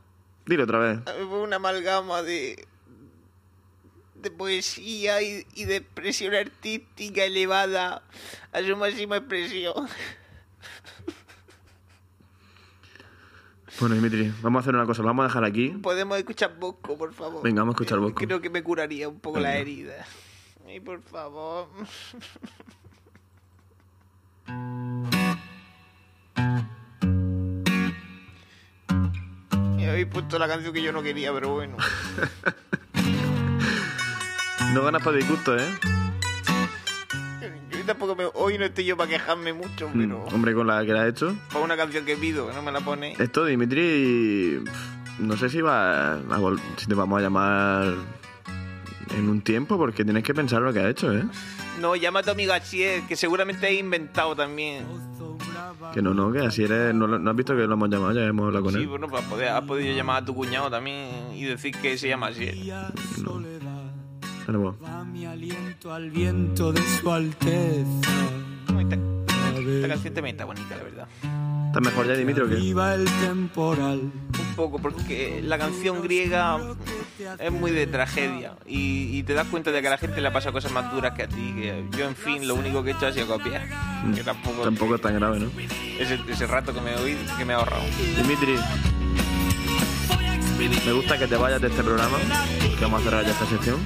Dilo 0.47 0.63
otra 0.63 0.79
vez. 0.79 0.99
Una 1.29 1.57
amalgama 1.57 2.23
de, 2.23 2.65
de 4.15 4.31
poesía 4.31 5.21
y, 5.21 5.45
y 5.53 5.65
de 5.65 5.75
expresión 5.77 6.33
artística 6.33 7.23
elevada 7.25 8.01
a 8.51 8.61
su 8.61 8.75
máxima 8.77 9.17
expresión. 9.17 9.87
Bueno, 13.79 13.93
Dimitri, 13.93 14.33
vamos 14.41 14.59
a 14.59 14.61
hacer 14.61 14.73
una 14.73 14.85
cosa, 14.87 15.03
lo 15.03 15.07
vamos 15.09 15.25
a 15.25 15.27
dejar 15.27 15.43
aquí. 15.43 15.69
Podemos 15.69 16.17
escuchar 16.17 16.57
Bosco, 16.57 16.97
por 16.97 17.13
favor. 17.13 17.43
Venga, 17.43 17.61
vamos 17.61 17.73
a 17.73 17.75
escuchar 17.75 17.99
Bosco. 17.99 18.25
Creo 18.25 18.41
que 18.41 18.49
me 18.49 18.63
curaría 18.63 19.07
un 19.07 19.19
poco 19.19 19.35
Venga. 19.35 19.49
la 19.51 19.57
herida. 19.57 20.05
Y 20.67 20.79
por 20.79 21.01
favor. 21.03 21.67
habéis 29.97 30.13
puesto 30.13 30.37
la 30.37 30.47
canción 30.47 30.71
que 30.73 30.81
yo 30.83 30.91
no 30.91 31.01
quería, 31.01 31.33
pero 31.33 31.49
bueno. 31.55 31.75
No 34.73 34.83
ganas 34.83 35.01
para 35.01 35.17
disgusto, 35.17 35.57
¿eh? 35.57 35.65
Yo 37.71 37.83
tampoco 37.85 38.15
me- 38.15 38.29
hoy 38.33 38.57
no 38.57 38.65
estoy 38.65 38.85
yo 38.85 38.97
para 38.97 39.09
quejarme 39.09 39.53
mucho, 39.53 39.89
Mm, 39.89 39.99
pero 39.99 40.23
Hombre, 40.25 40.53
con 40.53 40.67
la 40.67 40.85
que 40.85 40.91
la 40.93 41.03
has 41.03 41.09
hecho. 41.09 41.35
para 41.51 41.63
una 41.65 41.75
canción 41.77 42.05
que 42.05 42.15
pido, 42.17 42.47
que 42.47 42.53
no 42.53 42.61
me 42.61 42.71
la 42.71 42.81
pone. 42.81 43.15
Esto, 43.17 43.45
Dimitri, 43.45 44.61
no 45.19 45.35
sé 45.37 45.49
si 45.49 45.61
va 45.61 46.15
a 46.15 46.19
si 46.75 46.85
te 46.85 46.93
vamos 46.93 47.17
a 47.19 47.21
llamar 47.23 47.95
en 49.15 49.29
un 49.29 49.41
tiempo, 49.41 49.77
porque 49.77 50.03
tienes 50.03 50.23
que 50.23 50.33
pensar 50.35 50.61
lo 50.61 50.71
que 50.73 50.79
has 50.81 50.87
hecho, 50.87 51.11
¿eh? 51.17 51.23
No, 51.79 51.95
llama 51.95 52.19
a 52.19 52.23
tu 52.23 52.31
amigo 52.31 52.53
Achier, 52.53 53.03
que 53.07 53.15
seguramente 53.15 53.67
he 53.69 53.75
inventado 53.75 54.35
también. 54.35 54.85
Que 55.93 56.01
no, 56.01 56.13
no, 56.13 56.31
que 56.31 56.39
así 56.39 56.63
eres. 56.63 56.93
No, 56.93 57.07
no 57.07 57.29
has 57.29 57.35
visto 57.35 57.55
que 57.55 57.65
lo 57.67 57.73
hemos 57.73 57.89
llamado, 57.89 58.13
ya 58.13 58.23
hemos 58.25 58.45
hablado 58.47 58.65
con 58.65 58.73
Sí, 58.73 58.81
él. 58.81 58.87
bueno, 58.87 59.07
pues 59.07 59.23
has 59.23 59.29
podido, 59.29 59.55
has 59.55 59.61
podido 59.63 59.95
llamar 59.95 60.21
a 60.23 60.25
tu 60.25 60.33
cuñado 60.35 60.69
también 60.69 61.33
y 61.33 61.43
decir 61.45 61.73
que 61.81 61.97
se 61.97 62.07
llama 62.09 62.27
Achier. 62.27 62.55
Pero 64.45 64.59
bueno. 64.59 64.77
Va 64.83 65.03
mi 65.03 65.25
aliento 65.25 65.93
al 65.93 66.09
viento 66.09 66.71
de 66.71 66.81
su 66.81 67.11
alteza. 67.11 68.11
Esta 69.75 69.87
canción 69.87 70.13
también 70.13 70.35
está 70.35 70.45
bonita, 70.45 70.75
la 70.75 70.83
verdad. 70.83 71.07
¿Estás 71.67 71.81
mejor 71.83 72.07
ya, 72.07 72.13
Dimitri, 72.13 72.43
o 72.43 72.49
qué? 72.49 72.55
Viva 72.55 72.95
el 72.95 73.05
temporal. 73.05 73.99
Un 73.99 74.55
poco, 74.55 74.79
porque 74.79 75.41
la 75.43 75.57
canción 75.57 76.01
griega 76.01 76.57
es 77.39 77.51
muy 77.51 77.71
de 77.71 77.85
tragedia 77.87 78.53
y, 78.65 79.17
y 79.17 79.23
te 79.23 79.33
das 79.33 79.47
cuenta 79.47 79.71
de 79.71 79.81
que 79.81 79.87
a 79.87 79.91
la 79.91 79.97
gente 79.97 80.21
le 80.21 80.31
pasa 80.31 80.51
cosas 80.51 80.71
más 80.71 80.91
duras 80.91 81.13
que 81.13 81.23
a 81.23 81.27
ti. 81.27 81.53
Que 81.55 81.83
yo, 81.97 82.07
en 82.07 82.15
fin, 82.15 82.47
lo 82.47 82.55
único 82.55 82.83
que 82.83 82.91
he 82.91 82.93
hecho 82.93 83.07
ha 83.07 83.11
sido 83.11 83.27
copiar. 83.27 83.67
Que 84.15 84.23
tampoco, 84.23 84.63
Tampoco 84.63 84.95
es 84.95 85.01
tan 85.01 85.15
grave, 85.15 85.39
¿no? 85.39 85.51
ese, 85.99 86.19
ese 86.29 86.47
rato 86.47 86.73
que 86.73 86.81
me, 86.81 86.93
he 86.93 87.17
que 87.37 87.45
me 87.45 87.53
he 87.53 87.55
ahorrado. 87.55 87.83
Dimitri, 88.21 88.55
me 90.85 90.93
gusta 90.93 91.17
que 91.17 91.27
te 91.27 91.35
vayas 91.35 91.61
de 91.61 91.67
este 91.67 91.83
programa, 91.83 92.17
porque 92.67 92.81
vamos 92.81 93.01
a 93.01 93.03
cerrar 93.03 93.25
ya 93.25 93.31
esta 93.31 93.45
sección, 93.45 93.77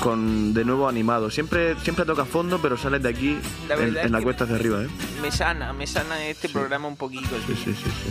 con 0.00 0.54
de 0.54 0.64
nuevo 0.64 0.88
animado. 0.88 1.30
Siempre, 1.30 1.74
siempre 1.80 2.04
toca 2.04 2.24
fondo, 2.24 2.58
pero 2.60 2.76
sales 2.76 3.02
de 3.02 3.08
aquí 3.08 3.38
La 3.68 3.74
en, 3.76 4.12
la 4.12 4.20
cuesta 4.22 4.44
hacia 4.44 4.56
arriba, 4.56 4.82
¿eh? 4.82 4.88
Me 5.22 5.30
sana, 5.30 5.72
me 5.72 5.86
sana 5.86 6.24
este 6.26 6.48
programa 6.48 6.88
un 6.88 6.96
poquito. 6.96 7.36
Sí, 7.46 7.54
sí, 7.54 7.74
sí. 7.74 7.90
sí. 7.90 8.10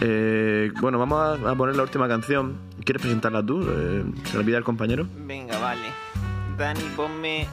Eh, 0.00 0.70
bueno, 0.80 0.98
vamos 0.98 1.18
a, 1.18 1.50
a 1.50 1.54
poner 1.56 1.74
la 1.76 1.82
última 1.82 2.06
canción. 2.08 2.56
¿Quieres 2.84 3.02
presentarla 3.02 3.44
tú? 3.44 3.62
Eh, 3.68 4.04
¿Se 4.30 4.38
la 4.38 4.44
pide 4.44 4.56
al 4.56 4.64
compañero? 4.64 5.06
Venga, 5.26 5.58
vale. 5.58 5.82
Dani, 6.56 6.82
ponme 6.96 7.48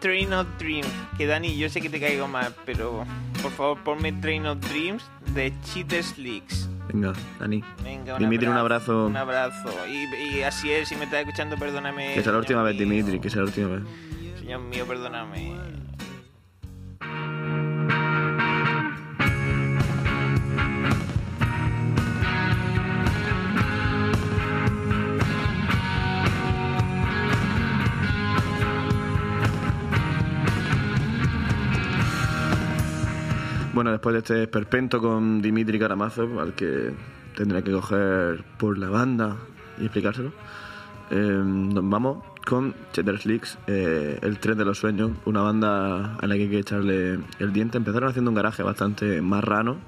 Train 0.00 0.32
of 0.32 0.46
Dreams. 0.58 0.88
Que 1.18 1.26
Dani, 1.26 1.56
yo 1.58 1.68
sé 1.68 1.80
que 1.80 1.90
te 1.90 2.00
caigo 2.00 2.26
mal, 2.28 2.54
pero 2.64 3.04
por 3.42 3.52
favor 3.52 3.78
ponme 3.84 4.12
Train 4.12 4.46
of 4.46 4.58
Dreams 4.60 5.04
de 5.34 5.52
Cheater 5.64 6.02
Slicks. 6.02 6.68
Venga, 6.88 7.12
Dani. 7.38 7.62
Venga, 7.82 8.14
un 8.14 8.18
Dimitri, 8.18 8.48
un 8.48 8.56
abrazo. 8.56 9.06
Un 9.06 9.16
abrazo. 9.16 9.70
Y, 9.88 10.36
y 10.36 10.42
así 10.42 10.70
es, 10.70 10.88
si 10.88 10.96
me 10.96 11.04
estás 11.04 11.20
escuchando, 11.20 11.56
perdóname. 11.56 12.14
Que 12.14 12.22
sea 12.22 12.32
la 12.32 12.38
última 12.38 12.62
vez. 12.62 12.76
Dimitri, 12.78 13.20
que 13.20 13.30
sea 13.30 13.40
la 13.42 13.46
última 13.46 13.68
vez. 13.68 13.82
Señor 14.40 14.60
mío, 14.60 14.84
perdóname. 14.86 15.56
Bueno, 33.82 33.90
después 33.90 34.12
de 34.12 34.18
este 34.20 34.42
esperpento 34.44 35.00
con 35.00 35.42
Dimitri 35.42 35.76
Karamazov, 35.76 36.38
al 36.38 36.54
que 36.54 36.92
tendré 37.36 37.64
que 37.64 37.72
coger 37.72 38.44
por 38.56 38.78
la 38.78 38.88
banda 38.88 39.38
y 39.76 39.86
explicárselo, 39.86 40.30
eh, 41.10 41.42
nos 41.44 41.90
vamos 41.90 42.24
con 42.46 42.76
Cheddar 42.92 43.26
Leaks, 43.26 43.58
eh, 43.66 44.20
El 44.22 44.38
Tren 44.38 44.56
de 44.56 44.64
los 44.64 44.78
Sueños, 44.78 45.10
una 45.24 45.40
banda 45.40 46.14
a 46.14 46.26
la 46.28 46.36
que 46.36 46.42
hay 46.42 46.48
que 46.48 46.60
echarle 46.60 47.18
el 47.40 47.52
diente. 47.52 47.76
Empezaron 47.76 48.08
haciendo 48.08 48.30
un 48.30 48.36
garaje 48.36 48.62
bastante 48.62 49.20
marrano 49.20 49.78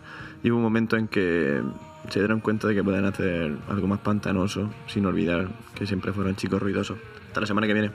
y 0.42 0.51
hubo 0.51 0.57
un 0.57 0.64
momento 0.64 0.97
en 0.97 1.07
que 1.07 1.62
se 2.09 2.18
dieron 2.18 2.40
cuenta 2.40 2.66
de 2.66 2.74
que 2.74 2.82
pueden 2.82 3.05
hacer 3.05 3.57
algo 3.68 3.86
más 3.86 4.01
pantanoso, 4.01 4.70
sin 4.88 5.07
olvidar 5.07 5.47
que 5.76 5.86
siempre 5.86 6.12
fueron 6.12 6.34
chicos 6.34 6.61
ruidosos. 6.61 6.99
Hasta 7.28 7.42
la 7.42 7.47
semana 7.47 7.68
que 7.68 7.74
viene. 7.74 7.90